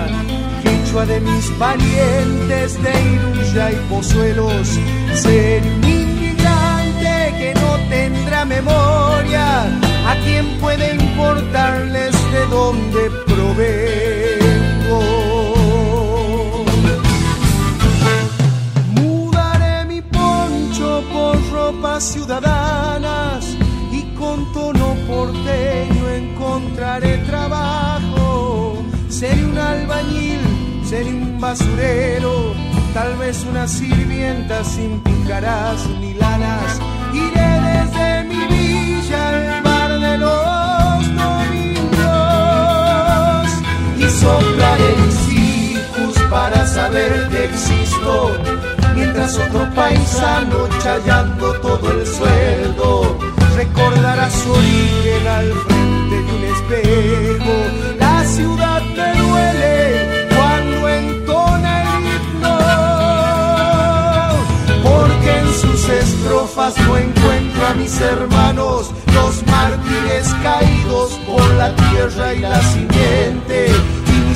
quechua 0.62 1.06
de 1.06 1.20
mis 1.20 1.46
parientes 1.58 2.82
de 2.82 2.92
Iruya 3.14 3.70
y 3.72 3.76
Pozuelos. 3.88 4.78
Ser 5.14 5.62
un 5.62 5.84
inmigrante 5.84 7.34
que 7.38 7.54
no 7.54 7.76
tendrá 7.88 8.44
memoria, 8.44 9.66
a 10.08 10.14
quien 10.24 10.46
puede 10.58 10.94
importarles 10.94 12.14
de 12.32 12.46
dónde 12.46 13.10
provengo. 13.26 15.00
Mudaré 18.96 19.84
mi 19.84 20.00
poncho 20.00 21.04
por 21.12 21.36
ropas 21.50 22.02
ciudadanas 22.04 23.44
y 23.92 24.02
con 24.14 24.50
tono 24.54 24.94
porteño 25.06 26.08
encontraré 26.22 27.18
trabajo. 27.18 28.82
Seré 29.10 29.44
un 29.44 29.58
albañil, 29.58 30.40
seré 30.84 31.10
un 31.10 31.38
basurero, 31.38 32.54
tal 32.94 33.14
vez 33.18 33.44
una 33.44 33.68
sirvienta 33.68 34.64
sin 34.64 35.00
pícaras 35.00 35.86
ni 36.00 36.14
lanas. 36.14 36.80
Iré 37.12 37.50
desde 37.68 38.24
mi 38.24 38.46
villa 38.46 39.57
hijos 45.28 46.14
para 46.30 46.66
saber 46.66 47.28
que 47.28 47.44
existo, 47.44 48.32
mientras 48.94 49.36
otro 49.38 49.68
paisano 49.74 50.68
chayando 50.82 51.52
todo 51.60 51.90
el 51.92 52.06
sueldo 52.06 53.18
recordará 53.58 54.30
su 54.30 54.52
origen 54.52 55.26
al 55.26 55.52
frente 55.66 56.16
de 56.22 56.32
un 56.36 56.44
espejo. 56.54 57.54
La 57.98 58.24
ciudad 58.24 58.82
te 58.94 59.08
duele 59.18 60.28
cuando 60.36 60.88
entona 60.88 61.70
el 61.82 61.88
himno, 62.14 62.58
porque 64.84 65.30
en 65.40 65.48
sus 65.54 65.88
estrofas 65.88 66.74
no 66.86 66.96
encuentro 66.96 67.66
a 67.66 67.74
mis 67.74 68.00
hermanos, 68.00 68.92
los 69.12 69.44
mártires 69.46 70.26
caídos 70.42 71.18
por 71.26 71.44
la 71.54 71.74
tierra 71.74 72.34
y 72.34 72.38
la 72.38 72.62
simiente, 72.62 73.72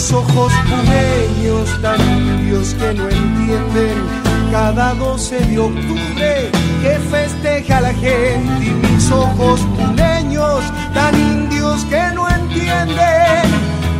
mis 0.02 0.12
ojos 0.12 0.52
pumeños 0.68 1.80
tan 1.80 2.00
indios 2.00 2.74
que 2.74 2.92
no 2.92 3.08
entienden. 3.08 3.98
Cada 4.50 4.94
12 4.94 5.40
de 5.46 5.58
octubre 5.60 6.50
que 6.82 6.98
festeja 7.08 7.80
la 7.80 7.94
gente 7.94 8.66
y 8.66 8.70
mis 8.70 9.10
ojos 9.12 9.60
puneños 9.76 10.64
tan 10.92 11.14
indios 11.14 11.84
que 11.84 12.02
no 12.14 12.28
entienden. 12.28 13.44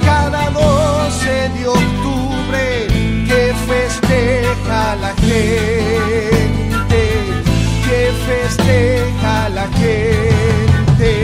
Cada 0.05 0.51
12 0.51 1.51
de 1.57 1.69
octubre 1.69 2.87
que 3.29 3.55
festeja 3.69 4.97
la 4.97 5.15
gente 5.15 7.03
que 7.87 8.13
festeja 8.27 9.49
la 9.51 9.69
gente 9.69 11.23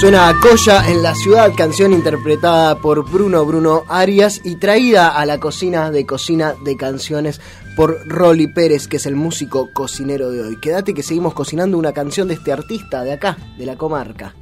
Suena 0.00 0.30
a 0.30 0.34
Coya 0.40 0.88
en 0.88 1.02
la 1.02 1.14
ciudad, 1.14 1.52
canción 1.54 1.92
interpretada 1.92 2.78
por 2.78 3.04
Bruno 3.04 3.44
Bruno 3.44 3.82
Arias 3.86 4.40
y 4.42 4.56
traída 4.56 5.10
a 5.10 5.26
la 5.26 5.38
cocina 5.38 5.90
de 5.90 6.06
cocina 6.06 6.54
de 6.64 6.74
canciones 6.78 7.38
por 7.76 8.08
Rolly 8.08 8.46
Pérez, 8.46 8.88
que 8.88 8.96
es 8.96 9.04
el 9.04 9.14
músico 9.14 9.68
cocinero 9.74 10.30
de 10.30 10.40
hoy. 10.40 10.56
Quédate 10.58 10.94
que 10.94 11.02
seguimos 11.02 11.34
cocinando 11.34 11.76
una 11.76 11.92
canción 11.92 12.28
de 12.28 12.34
este 12.34 12.50
artista 12.50 13.04
de 13.04 13.12
acá, 13.12 13.36
de 13.58 13.66
la 13.66 13.76
comarca. 13.76 14.34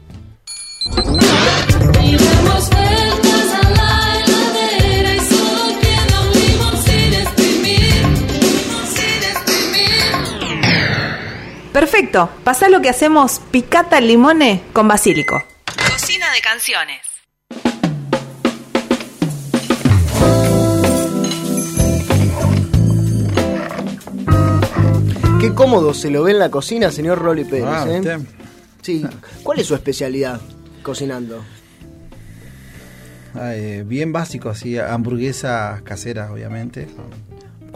Perfecto, 11.78 12.28
pasa 12.42 12.68
lo 12.68 12.80
que 12.80 12.88
hacemos 12.88 13.40
picata 13.52 14.00
limone 14.00 14.64
con 14.72 14.88
basílico. 14.88 15.44
Cocina 15.92 16.26
de 16.32 16.40
canciones. 16.40 17.02
Qué 25.40 25.54
cómodo 25.54 25.94
se 25.94 26.10
lo 26.10 26.24
ve 26.24 26.32
en 26.32 26.40
la 26.40 26.50
cocina, 26.50 26.90
señor 26.90 27.20
Rolly 27.20 27.44
Pérez. 27.44 27.68
Ah, 27.68 27.86
¿eh? 27.88 27.98
usted. 27.98 28.18
Sí. 28.82 29.06
¿Cuál 29.44 29.60
es 29.60 29.66
su 29.68 29.76
especialidad 29.76 30.40
cocinando? 30.82 31.44
Ah, 33.36 33.54
eh, 33.54 33.84
bien 33.86 34.12
básico, 34.12 34.48
así, 34.48 34.76
hamburguesas 34.80 35.80
caseras, 35.82 36.32
obviamente, 36.32 36.86
con, 36.86 37.27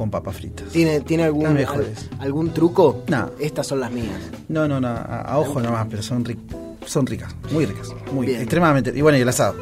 con 0.03 0.11
papas 0.11 0.35
fritas. 0.37 0.69
¿Tiene, 0.71 1.01
tiene 1.01 1.23
algún, 1.25 1.47
al- 1.47 1.95
algún 2.19 2.53
truco? 2.53 3.05
No. 3.07 3.31
Estas 3.39 3.67
son 3.69 3.79
las 3.81 3.93
mías. 3.93 4.19
No, 4.49 4.67
no, 4.67 4.81
no, 4.81 4.89
a, 4.89 5.21
a 5.23 5.39
ojo 5.39 5.61
nomás, 5.61 5.87
pero 5.89 6.03
son, 6.03 6.25
ri- 6.25 6.37
son 6.85 7.07
ricas, 7.07 7.35
muy 7.53 7.67
ricas, 7.67 7.89
muy 8.13 8.27
Bien. 8.27 8.41
extremadamente. 8.41 8.93
Y 8.95 9.01
bueno, 9.01 9.17
y 9.17 9.21
el 9.21 9.29
asado. 9.29 9.55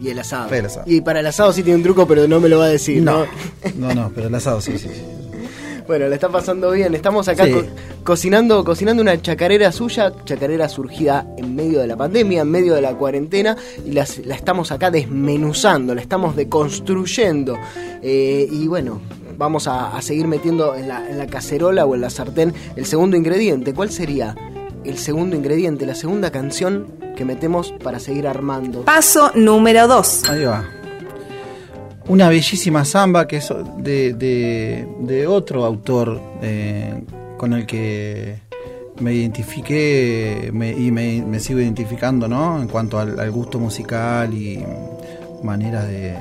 Y 0.00 0.08
el 0.08 0.18
asado. 0.18 0.48
Sí, 0.48 0.54
el 0.54 0.64
asado. 0.66 0.84
Y 0.90 1.00
para 1.02 1.20
el 1.20 1.26
asado 1.26 1.52
sí 1.52 1.62
tiene 1.62 1.76
un 1.76 1.82
truco, 1.82 2.06
pero 2.08 2.26
no 2.26 2.40
me 2.40 2.48
lo 2.48 2.58
va 2.58 2.64
a 2.64 2.68
decir, 2.68 3.02
¿no? 3.02 3.20
No, 3.76 3.88
no, 3.88 3.94
no, 3.94 4.12
pero 4.14 4.28
el 4.28 4.34
asado 4.34 4.60
sí, 4.62 4.78
sí, 4.78 4.88
sí. 4.88 5.02
Bueno, 5.92 6.08
le 6.08 6.14
está 6.14 6.30
pasando 6.30 6.70
bien. 6.70 6.94
Estamos 6.94 7.28
acá 7.28 7.44
Sí. 7.44 7.52
co- 7.52 7.64
cocinando, 8.02 8.64
cocinando 8.64 9.02
una 9.02 9.20
chacarera 9.20 9.70
suya, 9.72 10.10
chacarera 10.24 10.66
surgida 10.66 11.26
en 11.36 11.54
medio 11.54 11.80
de 11.80 11.86
la 11.86 11.98
pandemia, 11.98 12.40
en 12.40 12.50
medio 12.50 12.72
de 12.74 12.80
la 12.80 12.94
cuarentena, 12.94 13.58
y 13.84 13.92
las- 13.92 14.16
la 14.24 14.34
estamos 14.34 14.72
acá 14.72 14.90
desmenuzando, 14.90 15.94
la 15.94 16.00
estamos 16.00 16.34
deconstruyendo. 16.34 17.58
Eh, 18.02 18.48
y 18.50 18.66
bueno, 18.68 19.02
vamos 19.36 19.68
a, 19.68 19.94
a 19.94 20.00
seguir 20.00 20.26
metiendo 20.28 20.74
en 20.74 20.88
la, 20.88 21.10
en 21.10 21.18
la 21.18 21.26
cacerola 21.26 21.84
o 21.84 21.94
en 21.94 22.00
la 22.00 22.08
sartén 22.08 22.54
el 22.74 22.86
segundo 22.86 23.18
ingrediente. 23.18 23.74
¿Cuál 23.74 23.90
sería 23.90 24.34
el 24.84 24.96
segundo 24.96 25.36
ingrediente, 25.36 25.84
la 25.84 25.94
segunda 25.94 26.30
canción 26.30 26.86
que 27.18 27.26
metemos 27.26 27.74
para 27.84 27.98
seguir 27.98 28.26
armando? 28.26 28.80
Paso 28.86 29.30
número 29.34 29.86
2. 29.88 30.30
Ahí 30.30 30.44
va. 30.46 30.64
Una 32.08 32.28
bellísima 32.28 32.84
samba 32.84 33.26
que 33.26 33.36
es 33.36 33.48
de, 33.78 34.12
de- 34.12 34.86
otro 35.26 35.64
autor 35.64 36.20
eh, 36.42 37.02
con 37.36 37.52
el 37.52 37.64
que 37.64 38.36
me 39.00 39.14
identifiqué 39.14 40.50
y 40.52 40.90
me, 40.90 41.40
sigo 41.40 41.60
identificando, 41.60 42.28
¿no? 42.28 42.60
En 42.60 42.68
cuanto 42.68 42.98
al, 42.98 43.30
gusto 43.30 43.58
musical 43.58 44.34
y 44.34 44.62
maneras 45.42 45.86
de, 45.88 46.16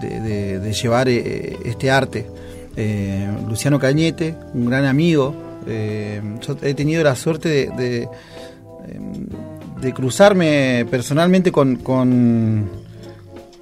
de- 0.00 0.58
llevar 0.72 1.08
eh, 1.08 1.56
este 1.64 1.90
arte. 1.90 2.26
Eh, 2.76 3.28
Luciano 3.48 3.78
Cañete, 3.78 4.34
un 4.54 4.66
gran 4.70 4.86
amigo. 4.86 5.34
yo 5.66 6.56
he 6.62 6.74
tenido 6.74 7.04
la 7.04 7.14
suerte 7.14 7.48
de, 7.48 7.66
de, 7.76 8.08
em, 8.88 9.26
cruzarme 9.92 10.86
personalmente 10.90 11.52
con, 11.52 11.76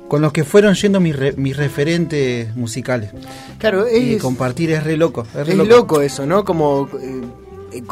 con 0.08 0.22
los 0.22 0.32
que 0.32 0.42
fueron 0.44 0.74
yendo 0.74 1.00
mis, 1.00 1.14
re- 1.14 1.34
mis 1.36 1.56
referentes 1.56 2.54
musicales. 2.56 3.10
Claro, 3.58 3.86
Y 3.88 4.14
es, 4.14 4.22
compartir 4.22 4.70
es 4.72 4.82
re 4.84 4.96
loco. 4.96 5.26
Es, 5.38 5.46
re 5.46 5.52
es 5.52 5.58
loco 5.58 6.00
eso, 6.00 6.24
¿no? 6.26 6.44
Como 6.44 6.88
eh, 7.00 7.20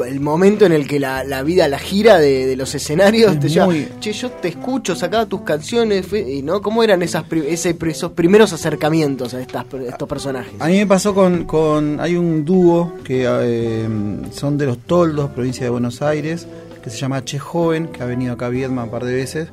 el 0.09 0.21
momento 0.21 0.65
en 0.65 0.73
el 0.73 0.87
que 0.89 0.99
la, 0.99 1.23
la 1.25 1.43
vida, 1.43 1.69
la 1.69 1.79
gira 1.79 2.17
de, 2.19 2.47
de 2.47 2.57
los 2.57 2.75
escenarios 2.75 3.35
Es 3.35 3.41
te 3.41 3.49
lleva, 3.51 3.67
muy- 3.67 3.87
che, 4.01 4.13
yo 4.15 4.31
te 4.31 4.49
escucho, 4.49 4.97
sacaba 4.97 5.27
tus 5.27 5.43
canciones, 5.43 6.07
y 6.15 6.41
¿no? 6.43 6.63
¿Cómo 6.63 6.83
eran 6.83 7.03
esas, 7.03 7.25
ese- 7.47 7.77
esos 7.87 8.13
primeros 8.13 8.53
acercamientos 8.55 9.35
a 9.35 9.41
estas, 9.43 9.67
a 9.75 9.77
estos 9.91 10.09
personajes? 10.09 10.55
A 10.59 10.69
mí 10.69 10.79
me 10.79 10.87
pasó 10.87 11.15
con, 11.15 11.45
con 11.45 12.01
hay 12.01 12.17
un 12.17 12.45
dúo 12.47 12.95
que 13.05 13.27
eh, 13.29 13.87
son 14.33 14.57
de 14.57 14.65
los 14.67 14.79
Toldos, 14.79 15.31
provincia 15.31 15.65
de 15.65 15.71
Buenos 15.71 16.01
Aires, 16.01 16.47
que 16.83 16.89
se 16.89 16.97
llama 16.97 17.23
Che 17.25 17.39
Joven, 17.39 17.89
que 17.89 18.03
ha 18.03 18.07
venido 18.07 18.33
acá 18.33 18.47
a 18.47 18.49
Viedma 18.49 18.85
un 18.85 18.91
par 18.91 19.05
de 19.05 19.13
veces. 19.15 19.49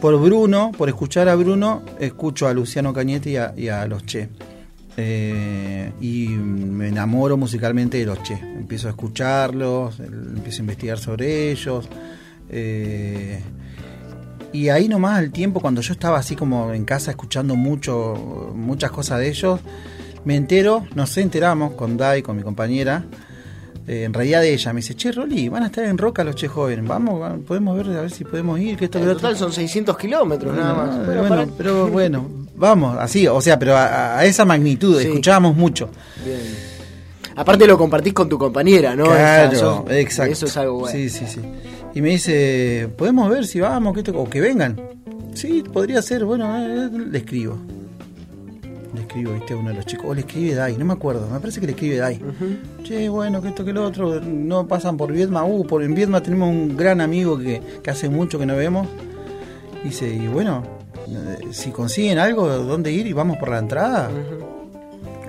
Por 0.00 0.20
Bruno, 0.20 0.70
por 0.76 0.88
escuchar 0.88 1.28
a 1.28 1.34
Bruno, 1.34 1.82
escucho 1.98 2.46
a 2.46 2.52
Luciano 2.52 2.92
Cañete 2.92 3.30
y 3.56 3.68
a, 3.68 3.86
los 3.86 4.04
Che. 4.04 4.28
Eh, 4.96 5.92
y 6.00 6.28
me 6.28 6.88
enamoro 6.88 7.36
musicalmente 7.36 7.98
de 7.98 8.06
los 8.06 8.22
Che. 8.22 8.34
Empiezo 8.34 8.88
a 8.88 8.90
escucharlos, 8.90 9.98
empiezo 10.00 10.58
a 10.58 10.60
investigar 10.60 10.98
sobre 10.98 11.50
ellos. 11.50 11.88
eh, 12.50 13.40
y 14.54 14.68
ahí 14.68 14.86
nomás 14.86 15.18
al 15.18 15.32
tiempo, 15.32 15.58
cuando 15.58 15.80
yo 15.80 15.92
estaba 15.92 16.16
así 16.16 16.36
como 16.36 16.72
en 16.72 16.84
casa 16.84 17.10
escuchando 17.10 17.56
mucho, 17.56 18.52
muchas 18.54 18.92
cosas 18.92 19.18
de 19.18 19.28
ellos, 19.28 19.58
me 20.24 20.36
entero, 20.36 20.86
nos 20.94 21.16
enteramos 21.16 21.72
con 21.72 21.96
Dai, 21.96 22.22
con 22.22 22.36
mi 22.36 22.44
compañera, 22.44 23.04
eh, 23.86 24.04
en 24.04 24.12
realidad 24.14 24.40
de 24.40 24.52
ella, 24.54 24.72
me 24.72 24.80
dice, 24.80 24.94
che, 24.94 25.12
Rolly, 25.12 25.48
van 25.48 25.62
a 25.62 25.66
estar 25.66 25.84
en 25.84 25.98
Roca 25.98 26.24
los 26.24 26.34
Che 26.36 26.48
Jóvenes, 26.48 26.86
vamos, 26.86 27.20
va- 27.20 27.36
podemos 27.36 27.76
ver 27.76 27.96
a 27.96 28.00
ver 28.02 28.10
si 28.10 28.24
podemos 28.24 28.58
ir, 28.60 28.76
que 28.76 28.86
esto, 28.86 28.98
que 28.98 29.04
En 29.04 29.10
otro". 29.10 29.20
total 29.20 29.36
son 29.36 29.52
600 29.52 29.96
kilómetros 29.98 30.56
nada 30.56 30.74
más. 30.74 30.90
Ah, 30.96 31.02
Bueno, 31.06 31.28
para- 31.28 31.46
pero 31.46 31.88
bueno, 31.88 32.28
vamos, 32.56 32.96
así, 32.98 33.26
o 33.26 33.40
sea, 33.40 33.58
pero 33.58 33.76
a, 33.76 34.18
a 34.18 34.24
esa 34.24 34.44
magnitud, 34.44 34.98
Sí. 35.00 35.08
escuchábamos 35.08 35.56
mucho. 35.56 35.90
Bien. 36.24 36.38
Aparte 37.36 37.66
lo 37.66 37.76
compartís 37.76 38.12
con 38.12 38.28
tu 38.28 38.38
compañera, 38.38 38.94
¿no? 38.94 39.04
Claro, 39.06 39.84
exacto. 39.90 40.32
Eso 40.32 40.46
es 40.46 40.56
algo 40.56 40.78
bueno. 40.80 40.96
Sí, 40.96 41.10
sí, 41.10 41.26
sí. 41.26 41.40
Y 41.94 42.00
me 42.00 42.10
dice, 42.10 42.88
¿podemos 42.96 43.28
ver 43.28 43.46
si 43.46 43.60
vamos? 43.60 43.92
Que 43.94 44.00
esto- 44.00 44.16
o 44.18 44.28
que 44.30 44.40
vengan. 44.40 44.80
Sí, 45.34 45.64
podría 45.72 46.00
ser, 46.00 46.24
bueno, 46.24 46.56
eh, 46.56 46.88
le 47.10 47.18
escribo. 47.18 47.58
Escribo, 49.04 49.32
viste, 49.32 49.54
a 49.54 49.56
uno 49.56 49.70
de 49.70 49.76
los 49.76 49.86
chicos. 49.86 50.06
O 50.08 50.14
le 50.14 50.20
escribe 50.20 50.54
Dai, 50.54 50.76
no 50.76 50.84
me 50.84 50.92
acuerdo, 50.92 51.28
me 51.30 51.40
parece 51.40 51.60
que 51.60 51.66
le 51.66 51.72
escribe 51.72 51.96
Dai. 51.96 52.20
Che, 52.82 53.08
bueno, 53.08 53.40
que 53.40 53.48
esto, 53.48 53.64
que 53.64 53.72
lo 53.72 53.84
otro, 53.84 54.20
no 54.20 54.66
pasan 54.66 54.96
por 54.96 55.12
Viedma. 55.12 55.44
Uh, 55.44 55.66
por, 55.66 55.82
en 55.82 55.94
Viedma 55.94 56.22
tenemos 56.22 56.48
un 56.48 56.76
gran 56.76 57.00
amigo 57.00 57.38
que, 57.38 57.62
que 57.82 57.90
hace 57.90 58.08
mucho 58.08 58.38
que 58.38 58.46
no 58.46 58.56
vemos. 58.56 58.86
Dice, 59.82 60.08
y 60.08 60.26
bueno, 60.28 60.62
eh, 61.08 61.48
si 61.50 61.70
consiguen 61.70 62.18
algo, 62.18 62.48
¿dónde 62.48 62.90
ir? 62.92 63.06
Y 63.06 63.12
vamos 63.12 63.36
por 63.36 63.50
la 63.50 63.58
entrada. 63.58 64.10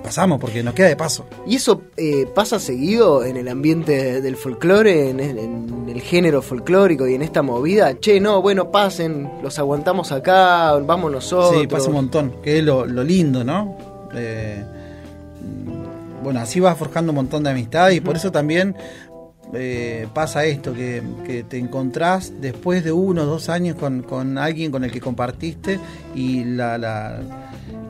Pasamos, 0.05 0.39
porque 0.39 0.61
nos 0.61 0.73
queda 0.73 0.87
de 0.87 0.95
paso. 0.95 1.25
¿Y 1.47 1.55
eso 1.55 1.81
eh, 1.97 2.27
pasa 2.33 2.59
seguido 2.59 3.25
en 3.25 3.37
el 3.37 3.47
ambiente 3.47 4.21
del 4.21 4.35
folclore, 4.35 5.09
en 5.09 5.19
el, 5.19 5.39
en 5.39 5.85
el 5.89 6.01
género 6.01 6.41
folclórico 6.41 7.07
y 7.07 7.15
en 7.15 7.23
esta 7.23 7.41
movida? 7.41 7.99
Che, 7.99 8.19
no, 8.19 8.41
bueno, 8.41 8.69
pasen, 8.69 9.29
los 9.41 9.57
aguantamos 9.57 10.11
acá, 10.11 10.73
vamos 10.73 11.11
nosotros. 11.11 11.59
Sí, 11.59 11.67
pasa 11.67 11.87
un 11.87 11.95
montón, 11.95 12.35
que 12.43 12.59
es 12.59 12.63
lo, 12.63 12.85
lo 12.85 13.03
lindo, 13.03 13.43
¿no? 13.43 13.77
Eh, 14.13 14.63
mm, 15.41 16.23
bueno, 16.23 16.39
así 16.39 16.59
vas 16.59 16.77
forjando 16.77 17.11
un 17.11 17.15
montón 17.15 17.43
de 17.43 17.49
amistad 17.49 17.89
y 17.89 17.99
por 17.99 18.15
eso 18.15 18.31
también 18.31 18.75
eh, 19.53 20.07
pasa 20.13 20.43
esto, 20.45 20.73
que, 20.73 21.01
que 21.25 21.43
te 21.43 21.57
encontrás 21.57 22.33
después 22.41 22.83
de 22.83 22.91
uno 22.91 23.23
o 23.23 23.25
dos 23.25 23.49
años 23.49 23.75
con, 23.75 24.01
con 24.03 24.37
alguien 24.37 24.71
con 24.71 24.83
el 24.83 24.91
que 24.91 24.99
compartiste 25.01 25.79
y 26.15 26.43
la, 26.43 26.77
la- 26.77 27.21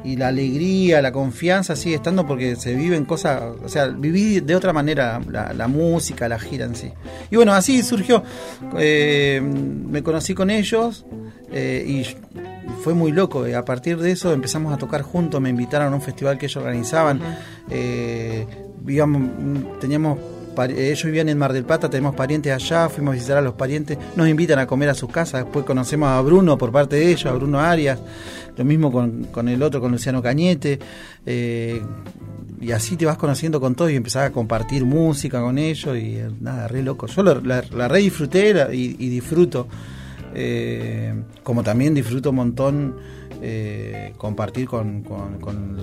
y 0.03 0.17
la 0.17 0.27
alegría, 0.27 1.01
la 1.01 1.11
confianza 1.11 1.75
sigue 1.75 1.95
estando 1.95 2.27
porque 2.27 2.55
se 2.55 2.75
viven 2.75 3.05
cosas, 3.05 3.41
o 3.63 3.67
sea, 3.67 3.87
viví 3.87 4.39
de 4.39 4.55
otra 4.55 4.71
manera 4.71 5.19
la, 5.31 5.51
la 5.51 5.67
música, 5.67 6.29
la 6.29 6.37
gira 6.37 6.65
en 6.65 6.75
sí. 6.75 6.91
Y 7.31 7.35
bueno, 7.37 7.53
así 7.53 7.81
surgió. 7.81 8.21
Eh, 8.77 9.41
me 9.41 10.03
conocí 10.03 10.35
con 10.35 10.51
ellos 10.51 11.07
eh, 11.51 11.83
y 11.87 12.05
fue 12.83 12.93
muy 12.93 13.11
loco. 13.13 13.45
A 13.57 13.65
partir 13.65 13.97
de 13.97 14.11
eso 14.11 14.31
empezamos 14.31 14.71
a 14.71 14.77
tocar 14.77 15.01
juntos, 15.01 15.41
me 15.41 15.49
invitaron 15.49 15.91
a 15.91 15.95
un 15.95 16.03
festival 16.03 16.37
que 16.37 16.45
ellos 16.45 16.57
organizaban. 16.57 17.19
Eh, 17.71 18.45
teníamos 19.79 20.19
ellos 20.63 21.03
vivían 21.03 21.29
en 21.29 21.37
Mar 21.37 21.53
del 21.53 21.63
Plata, 21.65 21.89
tenemos 21.89 22.15
parientes 22.15 22.51
allá, 22.53 22.89
fuimos 22.89 23.11
a 23.13 23.15
visitar 23.15 23.37
a 23.37 23.41
los 23.41 23.53
parientes, 23.53 23.97
nos 24.15 24.27
invitan 24.27 24.59
a 24.59 24.65
comer 24.67 24.89
a 24.89 24.93
sus 24.93 25.09
casas, 25.11 25.43
después 25.43 25.65
conocemos 25.65 26.09
a 26.09 26.21
Bruno 26.21 26.57
por 26.57 26.71
parte 26.71 26.95
de 26.95 27.07
ellos, 27.11 27.25
a 27.25 27.33
Bruno 27.33 27.59
Arias, 27.59 27.99
lo 28.57 28.63
mismo 28.65 28.91
con, 28.91 29.25
con 29.25 29.47
el 29.49 29.61
otro, 29.61 29.81
con 29.81 29.91
Luciano 29.91 30.21
Cañete, 30.21 30.79
eh, 31.25 31.81
y 32.61 32.71
así 32.71 32.95
te 32.95 33.05
vas 33.05 33.17
conociendo 33.17 33.59
con 33.59 33.75
todos 33.75 33.91
y 33.91 33.95
empezás 33.95 34.23
a 34.29 34.31
compartir 34.31 34.85
música 34.85 35.41
con 35.41 35.57
ellos 35.57 35.95
y 35.97 36.15
eh, 36.17 36.29
nada, 36.39 36.67
re 36.67 36.81
loco. 36.81 37.05
Yo 37.07 37.21
la, 37.21 37.61
la 37.71 37.87
re 37.87 37.99
disfruté 37.99 38.53
la- 38.53 38.73
y, 38.73 38.93
disfruto, 39.09 39.67
eh, 40.33 41.13
como 41.43 41.63
también 41.63 41.93
disfruto 41.93 42.29
un 42.31 42.35
montón 42.37 42.95
eh, 43.47 44.13
compartir 44.17 44.67
con, 44.67 45.03
con- 45.03 45.39
con 45.39 45.77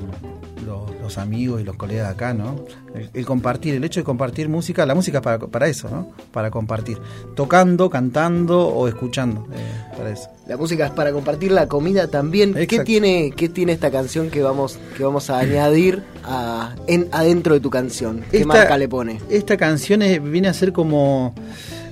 los, 0.67 0.91
los 1.01 1.19
amigos 1.19 1.61
y 1.61 1.65
los 1.65 1.77
colegas 1.77 2.09
de 2.09 2.13
acá, 2.15 2.35
¿no? 2.35 2.57
El, 2.93 3.09
el 3.15 3.25
compartir, 3.25 3.75
el 3.75 3.85
hecho 3.85 4.01
de 4.01 4.05
compartir 4.05 4.49
música, 4.49 4.85
la 4.85 4.95
música 4.97 5.19
es 5.19 5.23
para, 5.23 5.39
para 5.39 5.69
eso, 5.69 5.89
¿no? 5.89 6.11
Para 6.33 6.51
compartir. 6.51 6.99
Tocando, 7.37 7.89
cantando 7.89 8.67
o 8.67 8.89
escuchando, 8.89 9.47
eh, 9.55 9.95
para 9.97 10.11
eso. 10.11 10.29
La 10.49 10.57
música 10.57 10.87
es 10.87 10.91
para 10.93 11.13
compartir 11.13 11.53
la 11.53 11.69
comida 11.69 12.09
también. 12.09 12.53
¿Qué 12.67 12.81
tiene, 12.81 13.33
¿Qué 13.37 13.49
tiene 13.49 13.73
esta 13.73 13.93
canción 13.93 14.29
que 14.29 14.43
vamos, 14.43 14.79
que 14.97 15.05
vamos 15.05 15.31
a 15.31 15.39
añadir 15.39 16.03
a, 16.25 16.75
en, 16.89 17.09
adentro 17.13 17.55
de 17.55 17.61
tu 17.61 17.71
canción? 17.71 18.25
¿Qué 18.31 18.39
Esta- 18.39 18.49
marca 18.49 18.77
le 18.77 18.89
pone? 18.89 19.21
Esta 19.31 19.57
canción 19.57 20.03
es- 20.03 20.21
viene 20.23 20.49
a 20.49 20.53
ser 20.55 20.73
como 20.73 21.33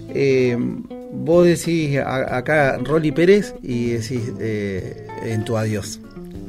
eh, 0.09 0.59
vos 1.13 1.47
decís 1.47 1.99
acá 1.99 2.79
Rolly 2.79 3.13
Pérez 3.13 3.55
y 3.63 3.91
decís 3.91 4.33
eh, 4.39 5.07
en 5.23 5.45
tu 5.45 5.57
adiós. 5.57 6.01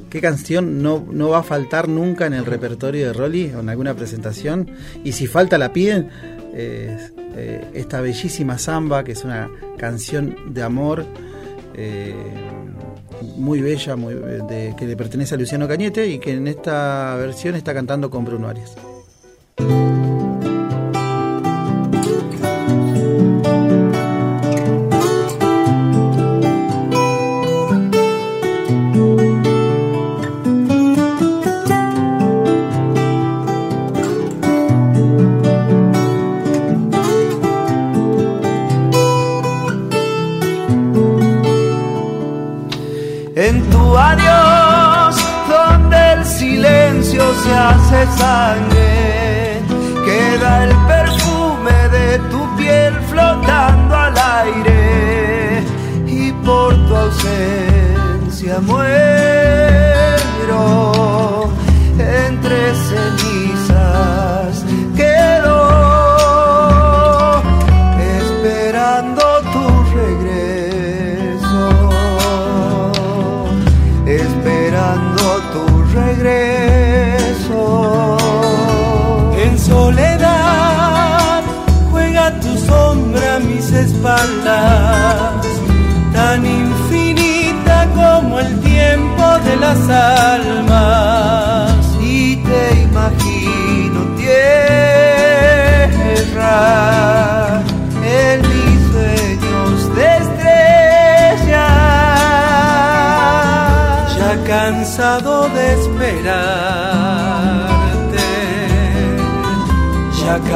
¿Qué 0.10 0.20
canción 0.20 0.84
no, 0.84 1.06
no 1.10 1.30
va 1.30 1.40
a 1.40 1.44
faltar 1.44 1.88
nunca 1.88 2.26
en 2.26 2.34
el 2.34 2.46
repertorio 2.46 3.08
de 3.08 3.14
Rolly 3.14 3.54
o 3.56 3.62
en 3.62 3.70
alguna 3.70 3.94
presentación? 3.94 4.70
Y 5.06 5.14
si 5.14 5.26
falta 5.26 5.58
la 5.58 5.72
piden, 5.72 6.10
eh, 6.54 6.98
esta 7.74 8.02
bellísima 8.02 8.58
samba, 8.58 9.06
que 9.06 9.14
es 9.14 9.24
una 9.24 9.50
canción 9.78 10.54
de 10.54 10.64
amor 10.64 11.06
eh, 11.76 12.14
muy 13.38 13.62
bella, 13.62 13.96
que 14.78 14.86
le 14.86 14.98
pertenece 14.98 15.36
a 15.36 15.38
Luciano 15.38 15.68
Cañete 15.68 16.08
y 16.08 16.20
que 16.20 16.34
en 16.34 16.48
esta 16.48 17.16
versión 17.16 17.56
está 17.56 17.74
cantando 17.74 18.10
con 18.10 18.26
Bruno 18.26 18.50
Arias. 18.50 18.76
Se 47.44 47.54
hace 47.54 48.06
sangre, 48.18 49.62
queda 50.06 50.64
el 50.66 50.76
perfume 50.88 51.78
de 51.98 52.20
tu 52.30 52.56
piel 52.58 52.94
flotando 53.10 53.96
al 53.96 54.18
aire 54.18 55.64
y 56.06 56.32
por 56.46 56.76
tu 56.88 56.96
ausencia 56.96 58.60
muero 58.62 59.11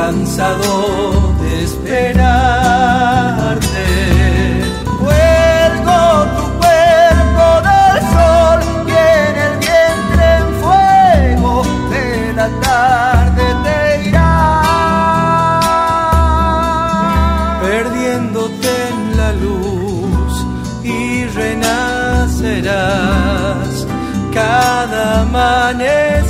cansado 0.05 1.33
de 1.41 1.51
esperarte. 1.63 2.27
Cuelgo 5.01 6.01
tu 6.37 6.45
cuerpo 6.61 7.45
del 7.69 7.95
sol 8.13 8.59
y 8.85 8.89
en 9.21 9.33
el 9.45 9.53
vientre 9.65 10.25
en 10.41 10.47
fuego 10.61 11.53
de 11.93 12.05
la 12.39 12.47
tarde 12.69 13.45
te 13.65 13.79
irás 14.09 14.77
perdiéndote 17.67 18.71
en 18.91 18.99
la 19.17 19.29
luz 19.43 20.33
y 20.83 20.97
renacerás 21.39 22.73
cada 24.31 25.01
amanecer 25.21 26.24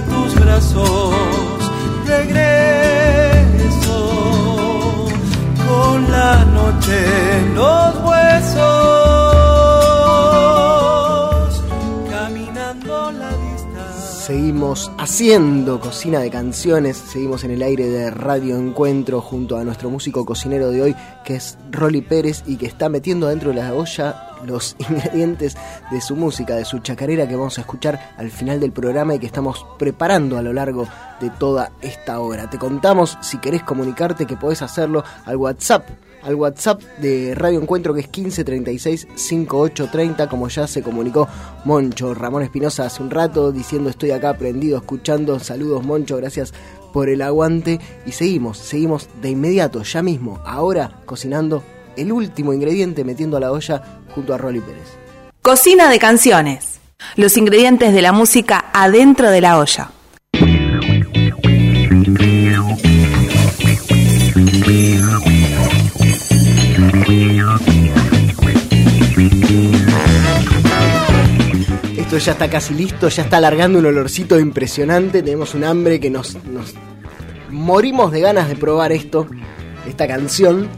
tus 0.00 0.34
brazos. 0.34 1.14
Regreso 2.06 3.54
con 5.66 6.10
la 6.10 6.44
noche 6.44 7.38
en 7.38 7.54
los 7.54 7.94
huesos 8.04 8.64
caminando 12.10 13.12
la 13.12 13.30
distancia. 13.30 14.26
Seguimos 14.26 14.90
haciendo 14.98 15.80
cocina 15.80 16.18
de 16.20 16.30
canciones, 16.30 16.96
seguimos 16.96 17.44
en 17.44 17.52
el 17.52 17.62
aire 17.62 17.86
de 17.86 18.10
Radio 18.10 18.56
Encuentro 18.56 19.20
junto 19.20 19.56
a 19.56 19.64
nuestro 19.64 19.90
músico 19.90 20.26
cocinero 20.26 20.70
de 20.70 20.82
hoy, 20.82 20.96
que 21.24 21.36
es 21.36 21.56
Rolly 21.70 22.00
Pérez, 22.02 22.42
y 22.46 22.56
que 22.56 22.66
está 22.66 22.88
metiendo 22.88 23.28
dentro 23.28 23.50
de 23.50 23.56
la 23.56 23.72
olla 23.72 24.33
los 24.44 24.76
ingredientes 24.88 25.56
de 25.90 26.00
su 26.00 26.16
música, 26.16 26.56
de 26.56 26.64
su 26.64 26.78
chacarera 26.78 27.28
que 27.28 27.36
vamos 27.36 27.58
a 27.58 27.62
escuchar 27.62 28.14
al 28.16 28.30
final 28.30 28.60
del 28.60 28.72
programa 28.72 29.14
y 29.14 29.18
que 29.18 29.26
estamos 29.26 29.66
preparando 29.78 30.38
a 30.38 30.42
lo 30.42 30.52
largo 30.52 30.86
de 31.20 31.30
toda 31.30 31.72
esta 31.80 32.20
hora. 32.20 32.48
Te 32.50 32.58
contamos, 32.58 33.18
si 33.20 33.38
querés 33.38 33.62
comunicarte, 33.62 34.26
que 34.26 34.36
podés 34.36 34.62
hacerlo 34.62 35.04
al 35.24 35.36
WhatsApp 35.36 35.88
al 36.24 36.34
WhatsApp 36.34 36.82
de 37.00 37.34
Radio 37.34 37.60
Encuentro 37.60 37.94
que 37.94 38.00
es 38.00 38.06
1536 38.06 39.08
5830 39.14 40.28
como 40.28 40.48
ya 40.48 40.66
se 40.66 40.82
comunicó 40.82 41.28
Moncho 41.64 42.14
Ramón 42.14 42.42
Espinosa 42.42 42.86
hace 42.86 43.02
un 43.02 43.10
rato 43.10 43.52
diciendo 43.52 43.90
estoy 43.90 44.10
acá 44.10 44.30
aprendido 44.30 44.78
escuchando 44.78 45.38
saludos 45.38 45.84
Moncho 45.84 46.16
gracias 46.16 46.52
por 46.92 47.08
el 47.08 47.22
aguante 47.22 47.78
y 48.06 48.12
seguimos 48.12 48.58
seguimos 48.58 49.08
de 49.20 49.30
inmediato 49.30 49.82
ya 49.82 50.02
mismo 50.02 50.40
ahora 50.44 51.00
cocinando 51.04 51.62
el 51.96 52.12
último 52.12 52.52
ingrediente 52.52 53.04
metiendo 53.04 53.36
a 53.36 53.40
la 53.40 53.52
olla 53.52 53.82
junto 54.14 54.34
a 54.34 54.38
Rolly 54.38 54.60
Pérez. 54.60 54.96
Cocina 55.42 55.88
de 55.88 55.98
canciones. 55.98 56.80
Los 57.16 57.36
ingredientes 57.36 57.92
de 57.92 58.02
la 58.02 58.12
música 58.12 58.66
adentro 58.72 59.30
de 59.30 59.40
la 59.40 59.58
olla. 59.58 59.90
Esto 71.96 72.18
ya 72.18 72.32
está 72.32 72.48
casi 72.48 72.74
listo, 72.74 73.08
ya 73.08 73.22
está 73.24 73.38
alargando 73.38 73.78
un 73.78 73.86
olorcito 73.86 74.38
impresionante, 74.38 75.22
tenemos 75.22 75.54
un 75.54 75.64
hambre 75.64 75.98
que 76.00 76.10
nos 76.10 76.36
morimos 77.50 78.12
de 78.12 78.20
ganas 78.20 78.48
de 78.48 78.56
probar 78.56 78.92
esto, 78.92 79.26
esta 79.86 80.06
canción. 80.06 80.68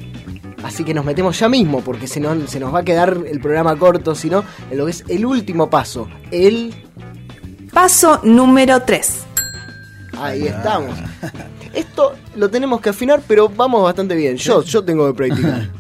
Así 0.67 0.83
que 0.83 0.93
nos 0.93 1.05
metemos 1.05 1.39
ya 1.39 1.49
mismo, 1.49 1.81
porque 1.81 2.09
si 2.09 2.19
no 2.19 2.49
se 2.49 2.59
nos 2.59 2.75
va 2.75 2.81
a 2.81 2.85
quedar 2.85 3.17
el 3.25 3.39
programa 3.39 3.79
corto, 3.79 4.17
sino 4.17 4.43
en 4.69 4.77
lo 4.77 4.87
que 4.87 4.91
es 4.91 5.05
el 5.07 5.25
último 5.25 5.71
paso. 5.71 6.09
El. 6.33 6.75
Paso 7.73 8.19
número 8.25 8.83
3. 8.83 9.19
Ahí 10.19 10.49
estamos. 10.49 10.99
Esto 11.73 12.17
lo 12.35 12.51
tenemos 12.51 12.81
que 12.81 12.89
afinar, 12.89 13.23
pero 13.29 13.49
vamos 13.49 13.81
bastante 13.85 14.17
bien. 14.17 14.39
Yo, 14.39 14.65
yo 14.65 14.85
tengo 14.85 15.07
que 15.07 15.15
practicar. 15.15 15.71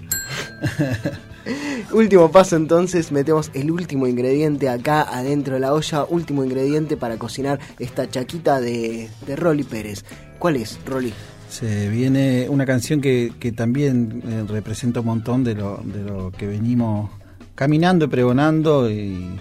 último 1.92 2.30
paso 2.30 2.54
entonces, 2.54 3.10
metemos 3.10 3.50
el 3.54 3.72
último 3.72 4.06
ingrediente 4.06 4.68
acá 4.68 5.02
adentro 5.02 5.54
de 5.54 5.60
la 5.60 5.74
olla. 5.74 6.04
Último 6.08 6.44
ingrediente 6.44 6.96
para 6.96 7.16
cocinar 7.16 7.58
esta 7.80 8.08
chaquita 8.08 8.60
de, 8.60 9.10
de 9.26 9.34
Rolly 9.34 9.64
Pérez. 9.64 10.04
¿Cuál 10.38 10.56
es, 10.56 10.78
Rolly? 10.86 11.12
Se 11.48 11.88
viene 11.88 12.46
una 12.48 12.66
canción 12.66 13.00
que, 13.00 13.32
que 13.38 13.52
también 13.52 14.22
eh, 14.26 14.44
representa 14.48 15.00
un 15.00 15.06
montón 15.06 15.44
de 15.44 15.54
lo, 15.54 15.80
de 15.84 16.02
lo 16.02 16.30
que 16.32 16.46
venimos 16.46 17.10
caminando 17.54 18.04
y 18.06 18.08
pregonando 18.08 18.90
y, 18.90 19.38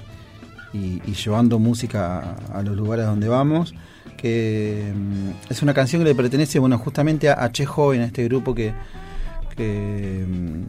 y- 0.74 1.02
llevando 1.14 1.58
música 1.60 2.36
a, 2.54 2.62
los 2.62 2.76
lugares 2.78 3.06
donde 3.06 3.28
vamos. 3.28 3.74
Que 4.18 4.94
mm, 4.96 5.52
es 5.52 5.62
una 5.62 5.74
canción 5.74 6.02
que 6.04 6.10
le 6.10 6.16
pertenece, 6.16 6.60
bueno, 6.60 6.78
justamente 6.78 7.28
a, 7.30 7.44
a 7.44 7.52
Che 7.52 7.66
Joven, 7.66 8.02
a 8.02 8.06
este 8.06 8.24
grupo 8.26 8.54
que, 8.56 8.74
que, 9.58 10.26
mm, 10.28 10.64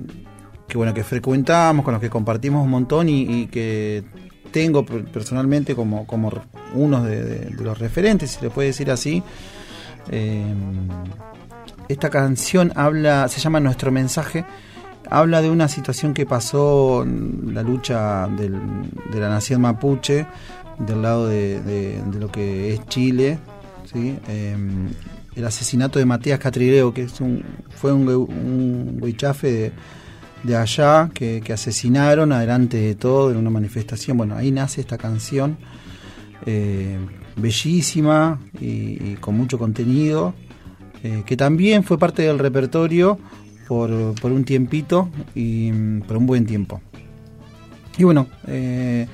bueno, 0.74 0.92
que 0.94 1.04
frecuentamos, 1.04 1.84
con 1.84 1.92
los 1.94 2.00
que 2.00 2.10
compartimos 2.10 2.64
un 2.64 2.70
montón 2.70 3.08
y, 3.08 3.46
que 3.46 4.02
tengo 4.50 4.84
per- 4.86 5.04
personalmente 5.04 5.74
como, 5.74 6.06
como 6.06 6.32
uno 6.74 7.02
de, 7.04 7.22
de- 7.22 7.38
de 7.56 7.62
los 7.64 7.78
referentes, 7.78 8.32
si 8.32 8.40
le 8.42 8.50
puede 8.50 8.68
decir 8.68 8.90
así. 8.90 9.22
Eh, 10.10 10.44
esta 11.88 12.10
canción 12.10 12.72
habla, 12.74 13.28
se 13.28 13.40
llama 13.40 13.60
Nuestro 13.60 13.92
mensaje, 13.92 14.44
habla 15.08 15.40
de 15.42 15.50
una 15.50 15.68
situación 15.68 16.14
que 16.14 16.26
pasó 16.26 17.02
en 17.04 17.54
la 17.54 17.62
lucha 17.62 18.26
de 18.28 19.20
la 19.20 19.28
nación 19.28 19.60
mapuche 19.60 20.26
del 20.78 21.02
lado 21.02 21.28
de, 21.28 22.02
lo 22.18 22.30
que 22.30 22.74
es 22.74 22.86
Chile. 22.86 23.38
Eh, 23.94 24.56
el 25.36 25.44
asesinato 25.44 25.98
de 25.98 26.06
Matías 26.06 26.38
Catrileo, 26.38 26.92
que 26.92 27.02
es 27.02 27.20
un, 27.20 27.44
fue 27.68 27.92
un, 27.92 28.08
un 28.08 28.98
huichafe 29.00 29.72
de, 30.42 30.56
allá 30.56 31.10
que, 31.12 31.42
que 31.44 31.52
asesinaron 31.52 32.32
adelante 32.32 32.78
de 32.78 32.94
todo 32.94 33.30
en 33.30 33.36
una 33.36 33.50
manifestación. 33.50 34.16
Bueno, 34.16 34.34
ahí 34.34 34.50
nace 34.50 34.80
esta 34.80 34.96
canción, 34.96 35.58
eh, 36.46 36.98
bellísima 37.36 38.40
y, 38.60 39.14
con 39.16 39.36
mucho 39.36 39.58
contenido, 39.58 40.34
eh, 41.02 41.22
que 41.26 41.36
también 41.36 41.84
fue 41.84 41.98
parte 41.98 42.22
del 42.22 42.38
repertorio 42.38 43.18
por, 43.68 43.90
por 44.20 44.32
un 44.32 44.44
tiempito 44.44 45.08
y 45.34 45.70
mm, 45.72 46.00
por 46.02 46.16
un 46.16 46.26
buen 46.26 46.46
tiempo. 46.46 46.80
Y 47.98 48.04
bueno, 48.04 48.26
eh, 48.46 49.06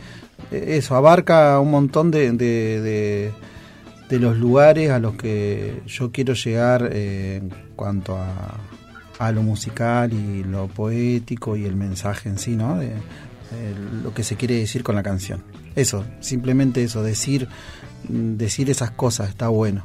eso 0.51 0.97
abarca 0.97 1.59
un 1.61 1.71
montón 1.71 2.11
de, 2.11 2.33
de- 2.33 3.33
de- 4.09 4.19
los 4.19 4.37
lugares 4.37 4.91
a 4.91 4.99
los 4.99 5.15
que 5.15 5.81
yo 5.87 6.13
quiero 6.13 6.35
llegar 6.35 6.91
eh, 6.93 7.37
en 7.43 7.51
cuanto 7.75 8.19
a, 8.19 8.61
a 9.19 9.33
lo 9.33 9.43
musical 9.43 10.13
y 10.13 10.45
lo 10.45 10.69
poético 10.69 11.57
y 11.57 11.65
el 11.65 11.77
mensaje 11.77 12.29
en 12.29 12.39
sí, 12.39 12.55
¿no? 12.55 12.77
De, 12.79 12.91
lo 14.03 14.13
que 14.13 14.23
se 14.23 14.37
quiere 14.37 14.57
decir 14.59 14.83
con 14.83 14.95
la 14.97 15.03
canción. 15.03 15.43
Eso, 15.77 16.05
simplemente 16.21 16.83
eso, 16.83 17.03
decir, 17.03 17.49
decir 18.09 18.71
esas 18.71 18.91
cosas 18.91 19.29
está 19.29 19.49
bueno. 19.49 19.85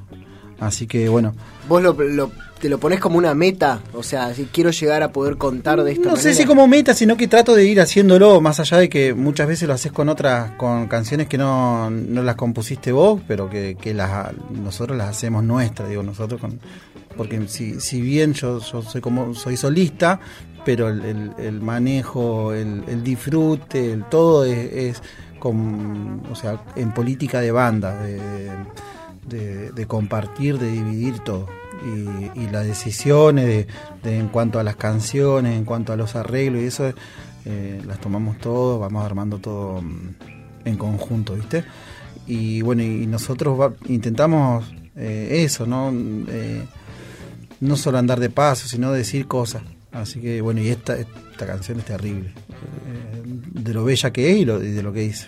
Así 0.59 0.87
que 0.87 1.07
bueno, 1.07 1.35
¿Vos 1.69 1.83
lo, 1.83 1.93
lo- 1.93 2.31
te 2.59 2.67
lo 2.69 2.79
pones 2.79 2.99
como 2.99 3.19
una 3.19 3.35
meta? 3.35 3.79
O 3.93 4.01
sea, 4.01 4.33
si 4.33 4.45
quiero 4.45 4.71
llegar 4.71 5.03
a 5.03 5.11
poder 5.11 5.37
contar 5.37 5.83
de 5.83 5.91
esta 5.91 6.05
no 6.09 6.15
manera. 6.15 6.23
sé 6.23 6.33
si 6.33 6.45
como 6.47 6.67
meta, 6.67 6.95
sino 6.95 7.15
que 7.15 7.27
trato 7.27 7.53
de 7.53 7.65
ir 7.65 7.79
haciéndolo, 7.79 8.41
más 8.41 8.59
allá 8.59 8.77
de 8.77 8.89
que 8.89 9.13
muchas 9.13 9.47
veces 9.47 9.67
lo 9.67 9.75
haces 9.75 9.91
con 9.91 10.09
otras, 10.09 10.51
con 10.53 10.87
canciones 10.87 11.27
que 11.27 11.37
no, 11.37 11.91
no 11.91 12.23
las 12.23 12.35
compusiste 12.35 12.91
vos, 12.91 13.21
pero 13.27 13.47
que, 13.51 13.75
que 13.79 13.93
las, 13.93 14.31
nosotros 14.49 14.97
las 14.97 15.09
hacemos 15.09 15.43
nuestras, 15.43 15.89
digo, 15.89 16.01
nosotros 16.01 16.41
con, 16.41 16.59
porque 17.15 17.47
si, 17.47 17.79
si 17.79 18.01
bien 18.01 18.33
yo, 18.33 18.59
yo 18.59 18.81
soy 18.81 19.01
como 19.01 19.35
soy 19.35 19.55
solista, 19.57 20.19
pero 20.65 20.87
el, 20.89 21.05
el- 21.05 21.31
el 21.37 21.61
manejo, 21.61 22.53
el, 22.53 22.83
el 22.87 23.03
disfrute, 23.03 23.91
el 23.93 24.05
todo 24.05 24.43
es, 24.45 24.73
es 24.73 25.03
con, 25.39 26.23
o 26.31 26.35
sea, 26.35 26.61
en 26.75 26.93
política 26.93 27.39
de 27.41 27.51
banda, 27.51 27.95
de, 29.27 29.85
compartir, 29.87 30.57
de 30.57 30.71
dividir 30.71 31.19
todo. 31.19 31.47
Y, 32.35 32.47
las 32.47 32.65
decisiones 32.65 33.45
de, 33.45 33.67
de 34.03 34.17
en 34.19 34.29
cuanto 34.29 34.59
a 34.59 34.63
las 34.63 34.75
canciones, 34.77 35.55
en 35.57 35.63
cuanto 35.65 35.93
a 35.93 35.95
los 35.95 36.15
arreglos 36.15 36.61
y 36.61 36.65
eso, 36.65 36.91
eh, 37.45 37.81
las 37.85 37.99
tomamos 38.01 38.37
todos, 38.39 38.79
vamos 38.79 39.05
armando 39.05 39.37
todo 39.37 39.81
mm, 39.81 40.15
en 40.65 40.75
conjunto, 40.77 41.35
¿viste? 41.35 41.63
Y 42.25 42.61
bueno, 42.61 42.81
y 42.83 43.05
nosotros 43.05 43.59
va- 43.59 43.73
intentamos 43.87 44.65
eh, 44.95 45.43
eso, 45.45 45.65
¿no? 45.67 45.91
Eh, 45.93 46.63
no 47.59 47.75
solo 47.75 47.97
andar 47.99 48.19
de 48.19 48.29
paso, 48.31 48.67
sino 48.67 48.91
decir 48.91 49.27
cosas. 49.27 49.61
Así 49.91 50.19
que 50.19 50.41
bueno, 50.41 50.61
y 50.61 50.69
esta, 50.69 50.97
esta 51.37 51.45
canción 51.45 51.77
es 51.79 51.85
terrible. 51.85 52.29
eh, 52.49 53.21
de 53.23 53.73
lo 53.73 53.83
bella 53.83 54.11
que 54.11 54.31
es 54.31 54.37
y, 54.37 54.45
lo- 54.45 54.63
y 54.63 54.71
de 54.71 54.81
lo 54.83 54.91
que 54.91 55.01
dice. 55.01 55.27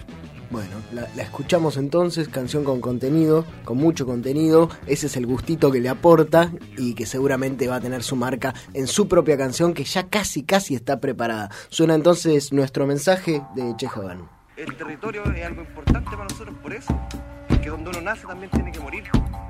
Bueno, 0.50 0.70
la, 0.94 1.08
la 1.16 1.22
escuchamos 1.22 1.78
entonces, 1.78 2.28
canción 2.28 2.64
con 2.64 2.82
contenido, 2.82 3.46
con 3.64 3.78
mucho 3.78 4.08
contenido. 4.08 4.68
Ese 4.88 5.06
es 5.06 5.16
el 5.18 5.28
gustito 5.28 5.72
que 5.72 5.80
le 5.80 5.90
aporta 5.90 6.52
y 6.76 6.96
que 6.96 7.06
seguramente 7.06 7.68
va 7.68 7.76
a 7.76 7.80
tener 7.80 8.02
su 8.02 8.16
marca 8.16 8.56
en 8.74 8.88
su 8.88 9.08
propia 9.08 9.38
canción 9.38 9.76
que 9.76 9.84
ya 9.84 10.08
casi, 10.08 10.42
casi 10.42 10.74
está 10.74 11.00
preparada. 11.00 11.52
Suena 11.70 11.94
entonces 11.94 12.52
nuestro 12.52 12.88
mensaje 12.88 13.44
de 13.56 13.76
Che 13.78 13.88
Joven. 13.88 14.22
El 14.58 14.76
territorio 14.76 15.24
es 15.32 15.46
algo 15.46 15.62
importante 15.62 16.10
para 16.10 16.24
nosotros 16.24 16.56
por 16.64 16.74
eso, 16.74 17.00
porque 17.48 17.70
donde 17.70 17.92
uno 17.92 18.02
nace 18.02 18.26
también 18.26 18.50
tiene 18.50 18.72
que 18.72 18.80
morir. 18.80 19.04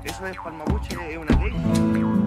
Eso 0.04 0.26
es 0.26 0.36
mapuche, 0.52 0.94
es 1.10 1.16
una 1.16 1.42
ley. 1.42 2.19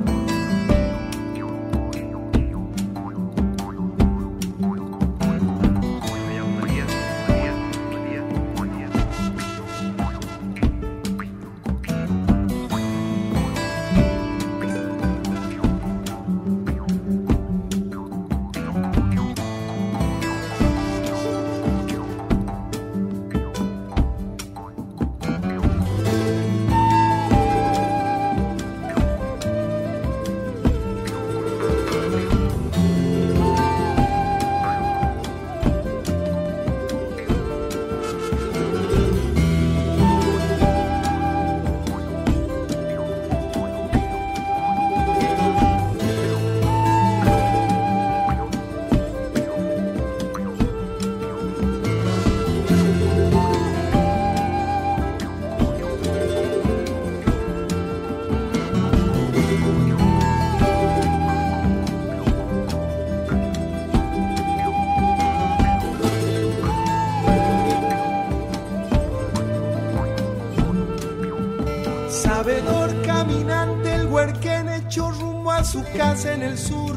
Su 75.73 75.83
casa 75.97 76.33
en 76.33 76.43
el 76.43 76.55
sur. 76.55 76.95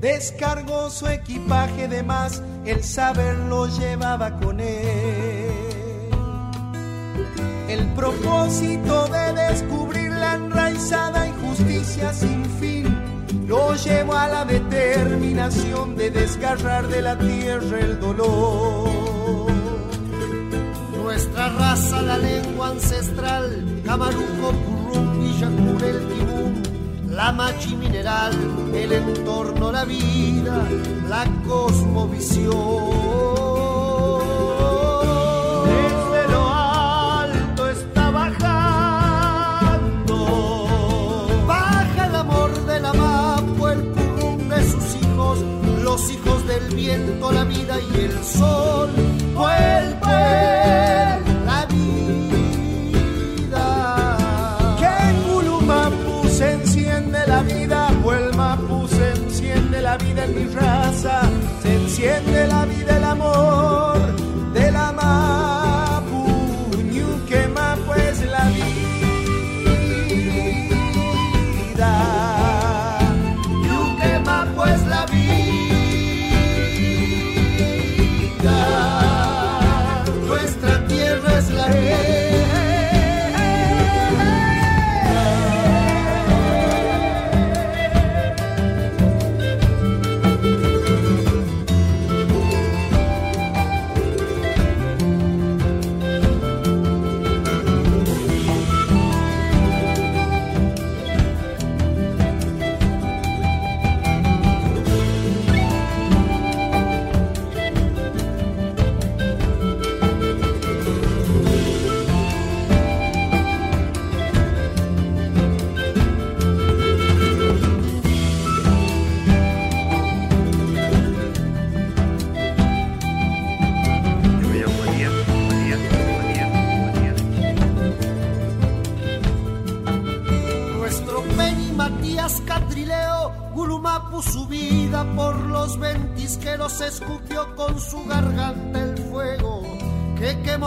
Descargó 0.00 0.90
su 0.90 1.06
equipaje 1.06 1.86
de 1.86 2.02
más, 2.02 2.42
el 2.64 2.82
saber 2.82 3.36
lo 3.48 3.68
llevaba 3.68 4.36
con 4.40 4.58
él. 4.58 6.10
El 7.68 7.86
propósito 7.94 9.06
de 9.06 9.32
descubrir 9.34 10.10
la 10.10 10.34
enraizada 10.34 11.28
injusticia 11.28 12.12
sin 12.12 12.44
fin 12.60 12.84
lo 13.46 13.74
llevó 13.76 14.14
a 14.14 14.26
la 14.28 14.44
determinación 14.44 15.94
de 15.94 16.10
desgarrar 16.10 16.88
de 16.88 17.02
la 17.02 17.16
tierra 17.16 17.78
el 17.78 18.00
dolor. 18.00 18.90
nuestra 21.04 21.48
raza, 21.50 22.02
la 22.02 22.18
lengua 22.18 22.70
ancestral, 22.70 23.64
Camaruco, 23.84 24.48
Purrum, 24.64 25.20
Villacurel, 25.20 25.98
Tibún, 26.08 26.15
la 27.16 27.32
machi 27.32 27.74
mineral, 27.74 28.34
el 28.74 28.92
entorno, 28.92 29.72
la 29.72 29.84
vida, 29.86 30.62
la 31.08 31.24
cosmovisión. 31.48 32.52
Desde 35.64 36.28
lo 36.32 36.42
alto 36.52 37.68
está 37.70 38.10
bajando, 38.10 38.58
baja 41.46 42.06
el 42.06 42.14
amor 42.14 42.50
de 42.66 42.80
la 42.80 42.92
mapo, 42.92 43.68
el 43.70 43.82
purrum 43.94 44.48
de 44.50 44.70
sus 44.70 44.96
hijos, 45.02 45.38
los 45.82 46.10
hijos 46.10 46.46
del 46.46 46.74
viento, 46.74 47.32
la 47.32 47.44
vida 47.44 47.80
y 47.80 47.94
el 47.98 48.24
sol. 48.24 48.90
Vuelve 49.34 50.55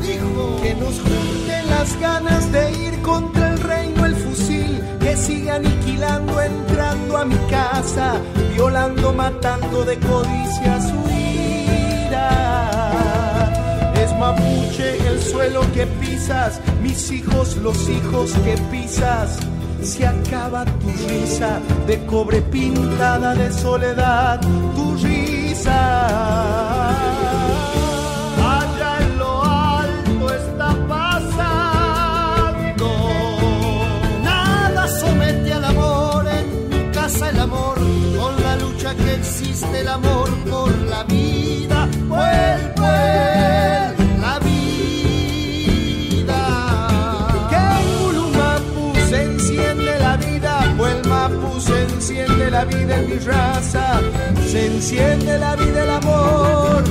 Dijo 0.00 0.60
que 0.62 0.74
nos 0.74 1.00
junten 1.00 1.70
las 1.70 2.00
ganas 2.00 2.52
de 2.52 2.72
ir 2.72 3.02
contra 3.02 3.52
el 3.52 3.60
reino 3.60 4.04
el 4.04 4.14
fusil 4.16 4.82
que 5.00 5.16
sigue 5.16 5.50
aniquilando, 5.50 6.40
entrando 6.40 7.16
a 7.16 7.24
mi 7.24 7.38
casa, 7.48 8.14
violando, 8.52 9.12
matando 9.12 9.84
de 9.84 9.98
codicia 9.98 10.80
su 10.80 11.10
ira. 11.10 12.30
Es 13.94 14.12
mapuche 14.18 15.06
el 15.08 15.20
suelo 15.22 15.60
que 15.72 15.86
pisas, 15.86 16.60
mis 16.82 17.10
hijos 17.10 17.56
los 17.56 17.88
hijos 17.88 18.32
que 18.44 18.56
pisas. 18.70 19.38
Se 19.82 20.06
acaba 20.06 20.66
tu 20.66 20.88
risa 21.08 21.58
de 21.86 22.04
cobre 22.04 22.42
pintada 22.42 23.34
de 23.34 23.50
soledad, 23.50 24.40
tu 24.74 24.96
el 37.30 37.38
amor, 37.38 37.76
con 38.18 38.42
la 38.42 38.56
lucha 38.56 38.94
que 38.94 39.14
existe 39.14 39.80
el 39.80 39.88
amor 39.88 40.28
por 40.50 40.70
la 40.88 41.04
vida. 41.04 41.69
La 52.50 52.64
vida 52.64 52.96
en 52.96 53.10
mi 53.10 53.18
raza, 53.18 54.00
se 54.46 54.66
enciende 54.66 55.38
la 55.38 55.54
vida, 55.56 55.84
el 55.84 55.90
amor 55.90 56.82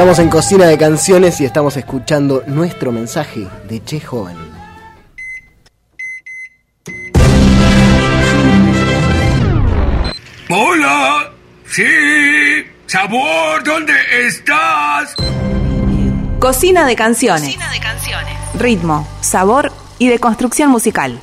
Estamos 0.00 0.18
en 0.18 0.30
Cocina 0.30 0.66
de 0.66 0.78
Canciones 0.78 1.38
y 1.42 1.44
estamos 1.44 1.76
escuchando 1.76 2.42
nuestro 2.46 2.90
mensaje 2.90 3.46
de 3.68 3.84
Che 3.84 4.00
Joven. 4.00 4.34
Hola, 10.48 11.30
sí, 11.66 11.84
sabor, 12.86 13.62
¿dónde 13.62 13.92
estás? 14.26 15.16
Cocina 16.38 16.86
de 16.86 16.96
canciones. 16.96 17.58
Ritmo, 18.54 19.06
sabor 19.20 19.70
y 19.98 20.08
deconstrucción 20.08 20.70
musical. 20.70 21.20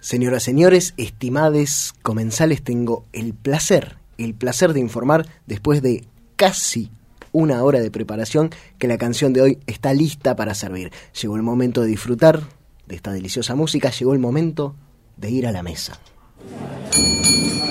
Señoras, 0.00 0.44
señores, 0.44 0.94
estimades 0.96 1.92
comensales, 2.02 2.62
tengo 2.62 3.04
el 3.12 3.34
placer, 3.34 3.96
el 4.18 4.34
placer 4.34 4.72
de 4.72 4.80
informar 4.80 5.26
después 5.46 5.82
de 5.82 6.04
casi 6.36 6.90
una 7.32 7.62
hora 7.64 7.80
de 7.80 7.90
preparación 7.90 8.50
que 8.78 8.88
la 8.88 8.96
canción 8.96 9.32
de 9.32 9.42
hoy 9.42 9.58
está 9.66 9.92
lista 9.92 10.36
para 10.36 10.54
servir. 10.54 10.92
Llegó 11.20 11.36
el 11.36 11.42
momento 11.42 11.82
de 11.82 11.88
disfrutar 11.88 12.40
de 12.86 12.94
esta 12.94 13.12
deliciosa 13.12 13.54
música, 13.54 13.90
llegó 13.90 14.12
el 14.12 14.20
momento 14.20 14.76
de 15.16 15.30
ir 15.30 15.46
a 15.46 15.52
la 15.52 15.62
mesa. 15.62 15.98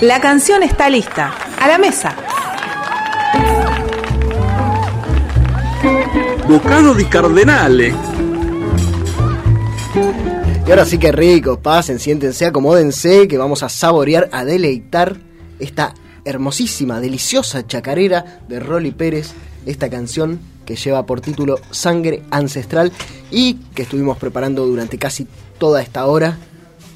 La 0.00 0.20
canción 0.20 0.62
está 0.62 0.90
lista. 0.90 1.34
a 1.60 1.68
la 1.68 1.78
mesa. 1.78 2.14
Bocado 6.46 6.94
di 6.94 7.04
Cardenale. 7.06 7.94
Y 10.66 10.70
ahora 10.70 10.84
sí 10.84 10.98
que 10.98 11.12
rico, 11.12 11.58
pasen, 11.58 11.98
siéntense, 11.98 12.44
acomódense, 12.46 13.28
que 13.28 13.38
vamos 13.38 13.62
a 13.62 13.68
saborear, 13.68 14.28
a 14.32 14.44
deleitar 14.44 15.16
esta 15.58 15.94
hermosísima, 16.24 17.00
deliciosa 17.00 17.66
chacarera 17.66 18.40
de 18.48 18.60
Rolly 18.60 18.92
Pérez, 18.92 19.32
esta 19.66 19.88
canción 19.90 20.40
que 20.64 20.76
lleva 20.76 21.04
por 21.06 21.20
título 21.20 21.58
Sangre 21.70 22.22
Ancestral 22.30 22.92
y 23.30 23.54
que 23.74 23.82
estuvimos 23.82 24.16
preparando 24.18 24.66
durante 24.66 24.98
casi 24.98 25.26
toda 25.58 25.82
esta 25.82 26.06
hora 26.06 26.38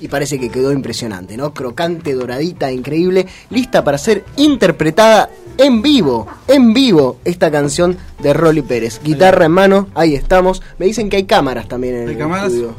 y 0.00 0.08
parece 0.08 0.38
que 0.38 0.48
quedó 0.48 0.72
impresionante, 0.72 1.36
¿no? 1.36 1.52
Crocante, 1.52 2.14
doradita, 2.14 2.70
increíble, 2.70 3.26
lista 3.50 3.82
para 3.82 3.98
ser 3.98 4.24
interpretada 4.36 5.28
en 5.58 5.82
vivo, 5.82 6.26
en 6.46 6.72
vivo, 6.72 7.18
esta 7.24 7.50
canción 7.50 7.96
de 8.22 8.32
Rolly 8.32 8.62
Pérez. 8.62 9.00
Guitarra 9.02 9.46
en 9.46 9.52
mano, 9.52 9.88
ahí 9.94 10.14
estamos. 10.14 10.62
Me 10.78 10.86
dicen 10.86 11.10
que 11.10 11.16
hay 11.16 11.24
cámaras 11.24 11.66
también 11.68 11.96
en 11.96 12.08
¿Hay 12.08 12.12
el 12.14 12.18
cámaras? 12.18 12.46
estudio. 12.52 12.74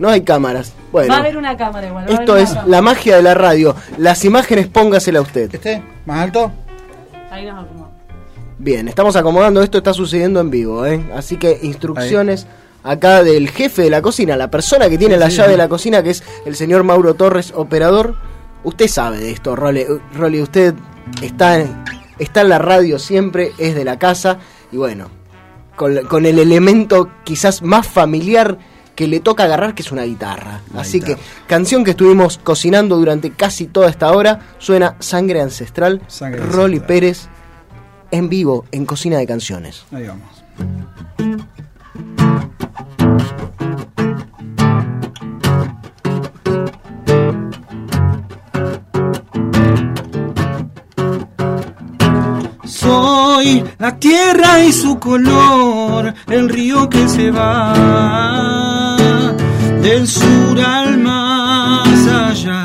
No 0.00 0.08
hay 0.08 0.22
cámaras. 0.22 0.72
Bueno, 0.92 1.08
Va 1.12 1.16
a 1.18 1.20
haber 1.20 1.36
una 1.36 1.56
cámara 1.56 1.86
igual. 1.86 2.06
va 2.06 2.10
a 2.10 2.14
esto 2.14 2.32
haber 2.32 2.44
es 2.44 2.56
la 2.66 2.82
magia 2.82 3.16
de 3.16 3.22
la 3.22 3.34
radio. 3.34 3.76
Las 3.98 4.24
imágenes 4.24 4.66
póngasela 4.66 5.20
usted. 5.20 5.54
¿Este? 5.54 5.82
¿Más 6.06 6.18
alto? 6.20 6.50
Ahí 7.30 7.46
nos 7.46 7.64
acomodamos. 7.64 7.90
Bien, 8.58 8.88
estamos 8.88 9.16
acomodando, 9.16 9.62
esto 9.62 9.78
está 9.78 9.94
sucediendo 9.94 10.40
en 10.40 10.50
vivo, 10.50 10.84
¿eh? 10.84 11.00
Así 11.14 11.36
que 11.36 11.58
instrucciones 11.62 12.46
acá 12.82 13.22
del 13.22 13.48
jefe 13.50 13.82
de 13.82 13.90
la 13.90 14.02
cocina, 14.02 14.36
la 14.36 14.50
persona 14.50 14.88
que 14.90 14.98
tiene 14.98 15.14
Sí, 15.14 15.20
la 15.20 15.30
sí, 15.30 15.36
llave 15.36 15.48
sí. 15.48 15.52
de 15.52 15.56
la 15.58 15.68
cocina, 15.68 16.02
que 16.02 16.10
es 16.10 16.22
el 16.44 16.56
señor 16.56 16.82
Mauro 16.84 17.14
Torres, 17.14 17.52
operador. 17.56 18.16
Usted 18.64 18.88
sabe 18.88 19.18
de 19.18 19.30
esto, 19.30 19.56
Rolly. 19.56 19.86
Rolly, 20.14 20.42
usted 20.42 20.74
está 21.22 21.58
en, 21.60 21.74
está 22.18 22.42
en 22.42 22.48
la 22.50 22.58
radio 22.58 22.98
siempre, 22.98 23.52
es 23.58 23.74
de 23.74 23.84
la 23.84 23.98
casa 23.98 24.38
y 24.72 24.76
bueno, 24.76 25.08
con, 25.76 25.96
con 26.06 26.26
el 26.26 26.38
elemento 26.38 27.08
quizás 27.24 27.62
más 27.62 27.86
familiar 27.86 28.58
que 28.94 29.06
le 29.06 29.20
toca 29.20 29.44
agarrar, 29.44 29.74
que 29.74 29.82
es 29.82 29.92
una 29.92 30.02
guitarra. 30.02 30.60
Una 30.70 30.82
Así 30.82 31.00
guitarra. 31.00 31.16
que, 31.16 31.46
canción 31.46 31.84
que 31.84 31.92
estuvimos 31.92 32.38
cocinando 32.38 32.96
durante 32.96 33.30
casi 33.30 33.66
toda 33.66 33.88
esta 33.88 34.12
hora, 34.12 34.40
suena 34.58 34.96
Sangre 34.98 35.40
Ancestral, 35.40 36.02
Sangre 36.06 36.40
Rolly 36.40 36.76
Ancestral. 36.76 36.86
Pérez, 36.86 37.28
en 38.10 38.28
vivo, 38.28 38.64
en 38.72 38.86
Cocina 38.86 39.18
de 39.18 39.26
Canciones. 39.26 39.84
Ahí 39.92 40.06
vamos. 40.06 40.44
Soy 52.64 53.64
la 53.78 53.96
tierra 53.98 54.62
y 54.64 54.72
su 54.72 54.98
color, 54.98 56.14
el 56.28 56.48
río 56.48 56.88
que 56.88 57.08
se 57.08 57.30
va 57.30 58.49
del 59.82 60.06
sur 60.06 60.60
al 60.60 60.98
más 60.98 62.06
allá. 62.06 62.64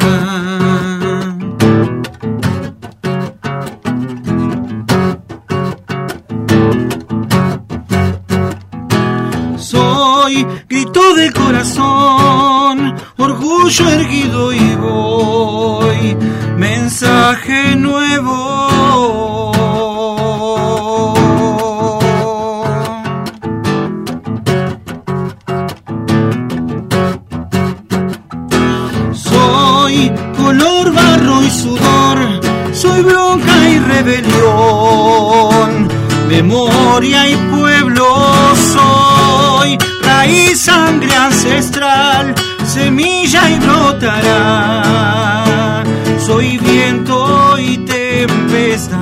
Soy 9.57 10.45
grito 10.67 11.15
del 11.15 11.33
corazón, 11.33 12.95
orgullo 13.17 13.89
erguido 13.89 14.53
y 14.53 14.75
voy, 14.75 16.17
mensaje 16.57 17.75
nuevo. 17.75 18.74
Soy 46.19 46.57
viento 46.57 47.57
y 47.59 47.77
tempestad. 47.77 48.99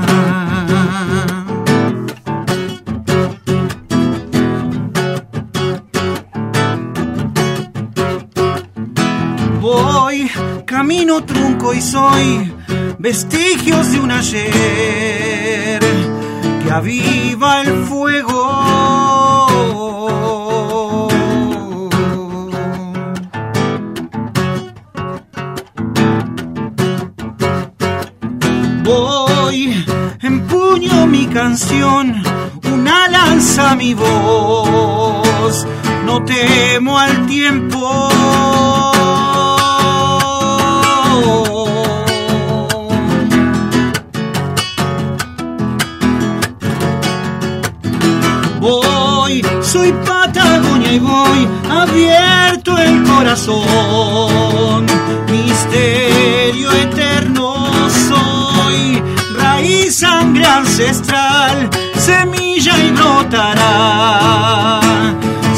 Voy, 9.62 10.30
camino 10.66 11.24
trunco 11.24 11.74
y 11.74 11.82
soy 11.82 12.54
vestigios 13.00 13.92
de 13.92 14.00
un 14.00 14.12
ayer 14.12 15.80
que 16.64 16.72
aviva 16.72 17.62
el 17.62 17.86
fuego. 17.86 18.33
Una 31.54 33.08
lanza 33.10 33.76
mi 33.76 33.94
voz, 33.94 35.68
no 36.04 36.24
temo 36.26 36.98
al 36.98 37.28
tiempo. 37.28 38.10
Voy, 48.60 49.46
soy 49.62 49.94
Patagonia 50.08 50.92
y 50.92 51.00
voy 51.00 51.48
abierto 51.70 52.76
el 52.80 53.04
corazón. 53.04 54.88
Misterio 55.30 56.72
eterno 56.72 57.13
raíz, 59.84 59.96
sangre 59.96 60.46
ancestral, 60.46 61.70
semilla 61.96 62.78
y 62.80 62.92
brotará. 62.92 64.80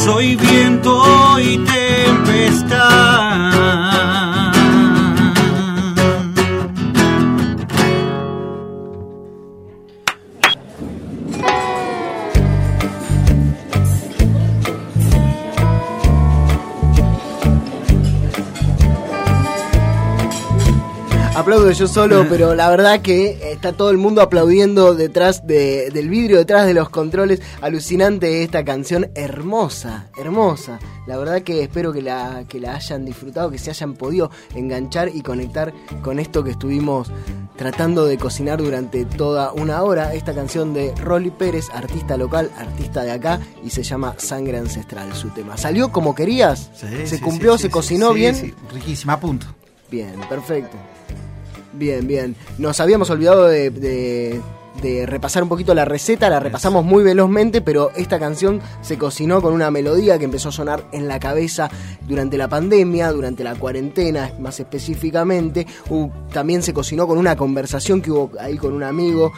Soy 0.04 0.36
viento 0.36 1.40
y 1.40 1.58
tempestad. 1.58 1.85
Aplaudo 21.56 21.72
yo 21.72 21.88
solo, 21.88 22.26
pero 22.30 22.54
la 22.54 22.70
verdad 22.70 23.02
que 23.02 23.52
está 23.54 23.72
todo 23.72 23.90
el 23.90 23.98
mundo 23.98 24.22
aplaudiendo 24.22 24.94
detrás 24.94 25.48
de- 25.48 25.90
del 25.90 26.10
vidrio, 26.10 26.38
detrás 26.38 26.66
de 26.66 26.74
los 26.74 26.90
controles. 26.90 27.42
Alucinante 27.62 28.44
esta 28.44 28.66
canción, 28.66 29.10
hermosa, 29.16 30.08
hermosa. 30.18 30.80
La 31.08 31.18
verdad 31.18 31.44
que 31.44 31.62
espero 31.64 31.94
que 31.94 32.02
la, 32.02 32.44
que 32.50 32.60
la 32.60 32.76
hayan 32.76 33.06
disfrutado, 33.06 33.50
que 33.52 33.58
se 33.58 33.70
hayan 33.70 33.94
podido 33.94 34.32
enganchar 34.54 35.10
y 35.14 35.22
conectar 35.22 35.74
con 36.02 36.20
esto 36.20 36.44
que 36.44 36.52
estuvimos 36.52 37.10
tratando 37.56 38.06
de 38.06 38.18
cocinar 38.18 38.62
durante 38.62 39.06
toda 39.06 39.54
una 39.54 39.82
hora. 39.84 40.14
Esta 40.14 40.34
canción 40.36 40.74
de 40.74 40.94
Rolly 41.02 41.32
Pérez, 41.32 41.70
artista 41.74 42.18
local, 42.18 42.52
artista 42.58 43.04
de 43.04 43.12
acá, 43.12 43.40
y 43.64 43.70
se 43.70 43.82
llama 43.82 44.16
Sangre 44.18 44.58
Ancestral, 44.58 45.14
su 45.16 45.30
tema. 45.30 45.56
¿Salió 45.56 45.90
como 45.94 46.16
querías? 46.16 46.70
Sí, 46.76 46.88
¿Se 47.06 47.16
sí, 47.16 47.20
cumplió? 47.20 47.56
sí, 47.58 47.64
¿Se 47.64 47.70
cocinó 47.70 48.10
sí, 48.10 48.16
bien? 48.20 48.36
sí, 48.36 48.54
riquísima, 48.74 49.14
a 49.14 49.20
punto. 49.22 49.48
Bien, 49.90 50.16
perfecto. 50.28 50.76
Bien, 51.78 52.08
bien. 52.08 52.36
Nos 52.58 52.80
habíamos 52.80 53.10
olvidado 53.10 53.48
de, 53.48 53.70
de- 53.70 54.42
de 54.82 55.06
repasar 55.06 55.42
un 55.42 55.48
poquito 55.48 55.74
la 55.74 55.86
receta, 55.86 56.30
la 56.30 56.42
repasamos 56.42 56.84
muy 56.84 57.02
velozmente, 57.02 57.62
pero 57.62 57.92
esta 57.96 58.20
canción 58.20 58.60
se 58.82 58.98
cocinó 58.98 59.42
con 59.42 59.54
una 59.54 59.72
melodía 59.72 60.20
que 60.20 60.26
empezó 60.26 60.50
a 60.50 60.52
sonar 60.52 60.84
en 60.92 61.08
la 61.08 61.18
cabeza 61.18 61.70
durante 62.06 62.38
la 62.38 62.50
pandemia, 62.50 63.10
durante 63.14 63.46
la 63.46 63.56
cuarentena 63.56 64.34
más 64.38 64.60
específicamente. 64.60 65.66
También 66.34 66.62
se 66.62 66.74
cocinó 66.74 67.08
con 67.08 67.18
una 67.18 67.38
conversación 67.38 68.02
que 68.02 68.12
hubo 68.12 68.32
ahí 68.38 68.58
con 68.58 68.74
un 68.74 68.84
amigo 68.84 69.32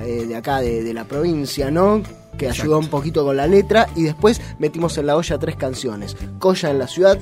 eh, 0.00 0.26
de 0.28 0.36
acá, 0.36 0.60
de, 0.60 0.84
de 0.84 0.94
la 0.94 1.04
provincia, 1.04 1.72
¿no? 1.72 2.00
Que 2.38 2.48
ayudó 2.48 2.78
un 2.78 2.88
poquito 2.88 3.24
con 3.24 3.36
la 3.36 3.48
letra 3.48 3.88
y 3.96 4.04
después 4.04 4.40
metimos 4.60 4.96
en 4.96 5.06
la 5.06 5.16
olla 5.16 5.38
tres 5.38 5.56
canciones. 5.56 6.16
Coya 6.38 6.70
en 6.70 6.78
la 6.78 6.86
ciudad, 6.86 7.18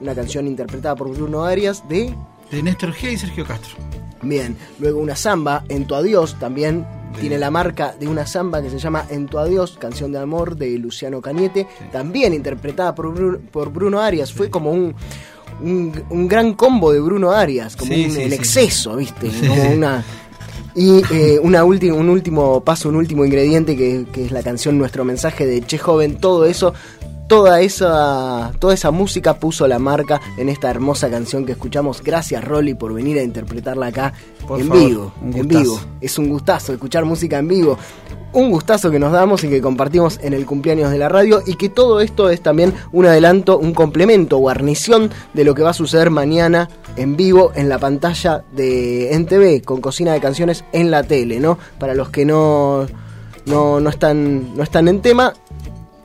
una 0.00 0.14
canción 0.14 0.46
interpretada 0.46 0.96
por 0.96 1.10
Bruno 1.14 1.44
Arias 1.44 1.86
de 1.90 2.14
De 2.50 2.62
Néstor 2.62 2.94
G 2.94 3.12
y 3.12 3.18
Sergio 3.18 3.44
Castro. 3.46 3.76
Bien, 4.22 4.56
luego 4.78 5.00
una 5.00 5.16
samba, 5.16 5.64
En 5.68 5.86
tu 5.86 5.94
adiós, 5.94 6.36
también 6.38 6.86
tiene 7.20 7.38
la 7.38 7.50
marca 7.50 7.94
de 7.98 8.08
una 8.08 8.26
samba 8.26 8.62
que 8.62 8.70
se 8.70 8.78
llama 8.78 9.04
En 9.10 9.26
tu 9.26 9.38
adiós, 9.38 9.76
canción 9.78 10.12
de 10.12 10.18
amor 10.18 10.56
de 10.56 10.78
Luciano 10.78 11.20
Cañete, 11.20 11.66
también 11.90 12.32
interpretada 12.32 12.94
por 12.94 13.12
Bruno, 13.12 13.38
por 13.50 13.72
Bruno 13.72 14.00
Arias. 14.00 14.32
Fue 14.32 14.48
como 14.48 14.70
un, 14.70 14.94
un, 15.62 16.04
un 16.10 16.28
gran 16.28 16.54
combo 16.54 16.92
de 16.92 17.00
Bruno 17.00 17.32
Arias, 17.32 17.76
como 17.76 17.92
un, 17.92 18.32
exceso, 18.32 18.96
¿viste? 18.96 19.30
Como 19.46 19.70
una... 19.70 20.04
Y 20.74 21.02
eh, 21.10 21.38
una 21.42 21.64
última, 21.64 21.96
un 21.96 22.08
último 22.08 22.64
paso, 22.64 22.88
un 22.88 22.96
último 22.96 23.26
ingrediente 23.26 23.76
que, 23.76 24.06
que 24.10 24.24
es 24.24 24.32
la 24.32 24.42
canción 24.42 24.78
Nuestro 24.78 25.04
mensaje 25.04 25.44
de 25.44 25.60
Che 25.60 25.76
Joven, 25.76 26.16
todo 26.16 26.46
eso, 26.46 26.72
toda 27.32 27.62
esa, 27.62 28.52
toda 28.58 28.74
esa 28.74 28.90
música 28.90 29.38
puso 29.38 29.66
la 29.66 29.78
marca 29.78 30.20
en 30.36 30.50
esta 30.50 30.68
hermosa 30.68 31.08
canción 31.08 31.46
que 31.46 31.52
escuchamos. 31.52 32.02
Gracias 32.02 32.44
Rolly 32.44 32.74
por 32.74 32.92
venir 32.92 33.18
a 33.18 33.22
interpretarla 33.22 33.86
acá 33.86 34.12
Por 34.46 34.60
en 34.60 34.68
favor, 34.68 34.86
vivo. 34.86 35.12
En 35.34 35.48
vivo. 35.48 35.80
Es 36.02 36.18
un 36.18 36.28
gustazo 36.28 36.74
escuchar 36.74 37.06
música 37.06 37.38
en 37.38 37.48
vivo. 37.48 37.78
Un 38.34 38.50
gustazo 38.50 38.90
que 38.90 38.98
nos 38.98 39.12
damos 39.12 39.42
y 39.44 39.48
que 39.48 39.62
compartimos 39.62 40.20
en 40.22 40.34
el 40.34 40.44
cumpleaños 40.44 40.90
de 40.90 40.98
la 40.98 41.08
radio 41.08 41.42
y 41.46 41.54
que 41.54 41.70
todo 41.70 42.02
esto 42.02 42.28
es 42.28 42.42
también 42.42 42.74
un 42.92 43.06
adelanto, 43.06 43.58
un 43.58 43.72
complemento, 43.72 44.36
guarnición 44.36 45.10
de 45.32 45.44
lo 45.44 45.54
que 45.54 45.62
va 45.62 45.70
a 45.70 45.74
suceder 45.74 46.10
mañana 46.10 46.68
en 46.96 47.16
vivo 47.16 47.52
en 47.54 47.70
la 47.70 47.78
pantalla 47.78 48.44
de 48.52 49.14
NTV 49.14 49.64
con 49.64 49.80
cocina 49.80 50.12
de 50.12 50.20
canciones 50.20 50.66
en 50.72 50.90
la 50.90 51.02
tele, 51.02 51.40
¿no? 51.40 51.58
Para 51.78 51.94
los 51.94 52.10
que 52.10 52.26
no, 52.26 52.86
no, 53.46 53.80
no 53.80 53.88
están, 53.88 54.54
no 54.54 54.62
están 54.62 54.88
en 54.88 55.00
tema, 55.00 55.32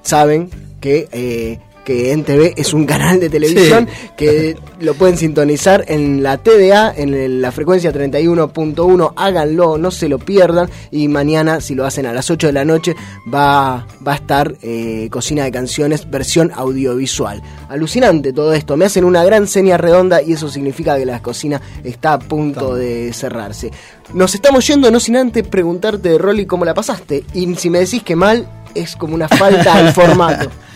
saben 0.03 0.66
que, 0.79 1.07
eh, 1.11 1.59
que 1.87 2.11
NTV 2.11 2.53
es 2.57 2.73
un 2.73 2.85
canal 2.85 3.17
de 3.21 3.29
televisión 3.29 3.87
que 4.17 4.57
lo 4.81 4.93
pueden 4.95 5.15
sintonizar 5.15 5.85
en 5.87 6.21
la 6.21 6.37
TDA, 6.37 6.93
en 6.93 7.41
la 7.41 7.49
frecuencia 7.53 7.93
31.1. 7.93 9.13
Háganlo, 9.15 9.77
no 9.77 9.89
se 9.89 10.09
lo 10.09 10.19
pierdan. 10.19 10.69
Y 10.91 11.07
mañana, 11.07 11.61
si 11.61 11.75
lo 11.75 11.85
hacen 11.85 12.05
a 12.05 12.11
las 12.11 12.29
8 12.29 12.47
de 12.47 12.51
la 12.51 12.65
noche, 12.65 12.93
va, 13.33 13.87
va 14.05 14.11
a 14.11 14.15
estar 14.15 14.53
eh, 14.61 15.07
Cocina 15.09 15.45
de 15.45 15.51
Canciones, 15.53 16.09
versión 16.09 16.51
audiovisual. 16.53 17.41
Alucinante 17.69 18.33
todo 18.33 18.53
esto. 18.53 18.75
Me 18.75 18.83
hacen 18.83 19.05
una 19.05 19.23
gran 19.23 19.47
seña 19.47 19.77
redonda 19.77 20.21
y 20.21 20.33
eso 20.33 20.49
significa 20.49 20.97
que 20.97 21.05
la 21.05 21.21
cocina 21.21 21.61
está 21.85 22.11
a 22.11 22.19
punto 22.19 22.75
de 22.75 23.13
cerrarse. 23.13 23.71
Nos 24.13 24.35
estamos 24.35 24.67
yendo, 24.67 24.91
no 24.91 24.99
sin 24.99 25.15
antes 25.15 25.47
preguntarte, 25.47 26.17
Rolly, 26.17 26.45
cómo 26.45 26.65
la 26.65 26.73
pasaste. 26.73 27.23
Y 27.33 27.55
si 27.55 27.69
me 27.69 27.79
decís 27.79 28.03
que 28.03 28.17
mal, 28.17 28.45
es 28.75 28.97
como 28.97 29.15
una 29.15 29.29
falta 29.29 29.73
al 29.73 29.93
formato. 29.93 30.49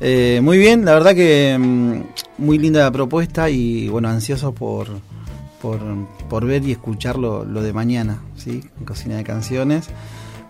Eh, 0.00 0.40
muy 0.42 0.56
bien, 0.58 0.84
la 0.84 0.94
verdad 0.94 1.14
que 1.14 1.56
mm, 1.58 2.02
muy 2.38 2.58
linda 2.58 2.80
la 2.80 2.90
propuesta 2.90 3.50
y 3.50 3.88
bueno, 3.88 4.08
ansioso 4.08 4.52
por, 4.54 4.88
por, 5.60 5.78
por 6.28 6.46
ver 6.46 6.64
y 6.66 6.72
escuchar 6.72 7.18
lo, 7.18 7.44
de 7.44 7.72
mañana, 7.72 8.22
¿sí? 8.36 8.62
Cocina 8.86 9.16
de 9.16 9.24
Canciones. 9.24 9.88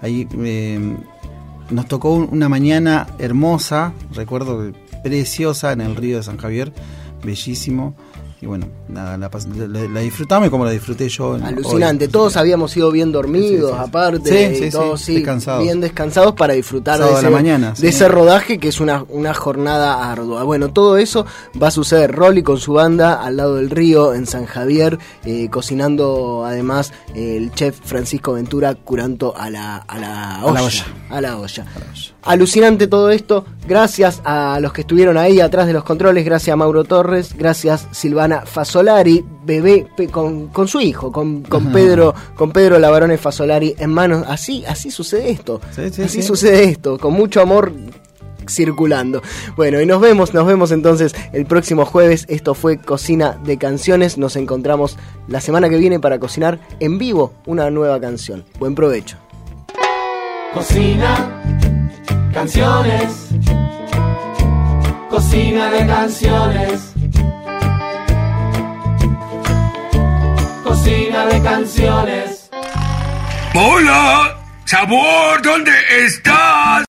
Ahí 0.02 0.28
eh, 0.38 0.96
nos 1.70 1.86
tocó 1.88 2.14
un- 2.14 2.28
una 2.30 2.48
mañana 2.48 3.08
hermosa, 3.18 3.92
recuerdo 4.14 4.70
preciosa 5.02 5.72
en 5.72 5.80
el 5.80 5.96
río 5.96 6.18
de 6.18 6.22
San 6.22 6.36
Javier, 6.36 6.72
bellísimo. 7.24 7.94
Y 8.42 8.46
bueno, 8.46 8.66
nada, 8.88 9.18
la, 9.18 9.28
la- 9.68 9.88
la- 9.88 10.00
disfrutamos 10.00 10.48
como 10.48 10.64
la 10.64 10.70
disfruté 10.70 11.10
yo. 11.10 11.36
en- 11.36 11.42
Alucinante, 11.44 12.06
hoy. 12.06 12.10
todos 12.10 12.38
habíamos 12.38 12.74
ido 12.74 12.90
bien 12.90 13.12
dormidos, 13.12 13.72
Sí, 13.72 13.76
sí, 13.76 13.84
aparte, 13.86 14.48
Sí, 14.50 14.56
sí, 14.56 14.64
y 14.64 14.70
todos 14.70 15.06
descansados. 15.06 15.62
bien 15.62 15.80
descansados 15.82 16.32
para 16.34 16.54
disfrutar 16.54 16.94
de, 16.96 17.00
Sábado 17.04 17.16
a 17.16 17.20
ese, 17.20 17.30
la 17.30 17.36
mañana, 17.36 17.74
de 17.78 17.88
ese 17.88 18.08
rodaje 18.08 18.58
que 18.58 18.68
es 18.68 18.80
una, 18.80 19.04
una 19.10 19.34
jornada 19.34 20.10
ardua. 20.10 20.42
Bueno, 20.44 20.72
todo 20.72 20.96
eso 20.96 21.26
va 21.62 21.68
a 21.68 21.70
suceder. 21.70 22.12
Rolly 22.12 22.42
con 22.42 22.56
su 22.58 22.72
banda 22.72 23.22
al 23.22 23.36
lado 23.36 23.56
del 23.56 23.68
río 23.68 24.14
en 24.14 24.26
San 24.26 24.46
Javier, 24.46 24.98
eh, 25.26 25.48
cocinando 25.50 26.42
además 26.46 26.94
eh, 27.14 27.36
el 27.36 27.52
chef 27.52 27.78
Francisco 27.84 28.32
Ventura 28.32 28.74
curando 28.74 29.36
a 29.36 29.50
la, 29.50 29.76
a 29.76 29.98
la 29.98 30.40
olla. 30.46 30.52
la 30.54 30.62
olla. 30.64 30.84
A 31.10 31.20
la 31.20 31.38
olla. 31.38 31.66
Alucinante 32.22 32.86
todo 32.86 33.10
esto. 33.10 33.44
Gracias 33.66 34.20
a 34.24 34.58
los 34.60 34.72
que 34.72 34.80
estuvieron 34.82 35.16
ahí 35.18 35.40
atrás 35.40 35.66
de 35.66 35.72
los 35.74 35.84
controles. 35.84 36.24
Gracias 36.24 36.52
a 36.52 36.56
Mauro 36.56 36.84
Torres. 36.84 37.34
Gracias 37.36 37.86
Silvana 37.92 38.29
Fasolari, 38.46 39.24
bebé 39.44 39.86
pe- 39.96 40.08
con, 40.08 40.48
con 40.48 40.66
su 40.68 40.80
hijo, 40.80 41.10
con, 41.12 41.42
con. 41.42 41.72
Pedro, 41.72 42.14
con 42.36 42.50
Pedro 42.52 42.78
Lavarone 42.78 43.18
Fasolari 43.18 43.74
en 43.78 43.90
manos. 43.90 44.24
Así, 44.28 44.64
así 44.66 44.90
sucede 44.90 45.30
esto. 45.30 45.60
Sí, 45.74 45.90
sí, 45.90 46.02
así 46.02 46.22
sí. 46.22 46.22
sucede 46.22 46.64
esto, 46.64 46.98
con 46.98 47.12
mucho 47.12 47.40
amor 47.40 47.72
circulando. 48.48 49.22
Bueno, 49.56 49.80
y 49.80 49.86
nos 49.86 50.00
vemos, 50.00 50.34
nos 50.34 50.46
vemos 50.46 50.72
entonces 50.72 51.14
el 51.32 51.46
próximo 51.46 51.84
jueves. 51.84 52.24
Esto 52.28 52.54
fue 52.54 52.78
Cocina 52.78 53.38
de 53.44 53.58
Canciones. 53.58 54.18
Nos 54.18 54.34
encontramos 54.36 54.96
la 55.28 55.40
semana 55.40 55.68
que 55.68 55.76
viene 55.76 56.00
para 56.00 56.18
cocinar 56.18 56.58
en 56.80 56.98
vivo 56.98 57.32
una 57.46 57.70
nueva 57.70 58.00
canción. 58.00 58.44
Buen 58.58 58.74
provecho. 58.74 59.16
Cocina, 60.52 61.40
canciones. 62.34 63.28
Cocina 65.08 65.70
de 65.70 65.86
canciones. 65.86 66.89
Cocina 70.70 71.26
de 71.26 71.42
canciones. 71.42 72.48
Hola, 73.54 74.38
sabor, 74.66 75.42
¿dónde 75.42 75.72
estás? 76.04 76.70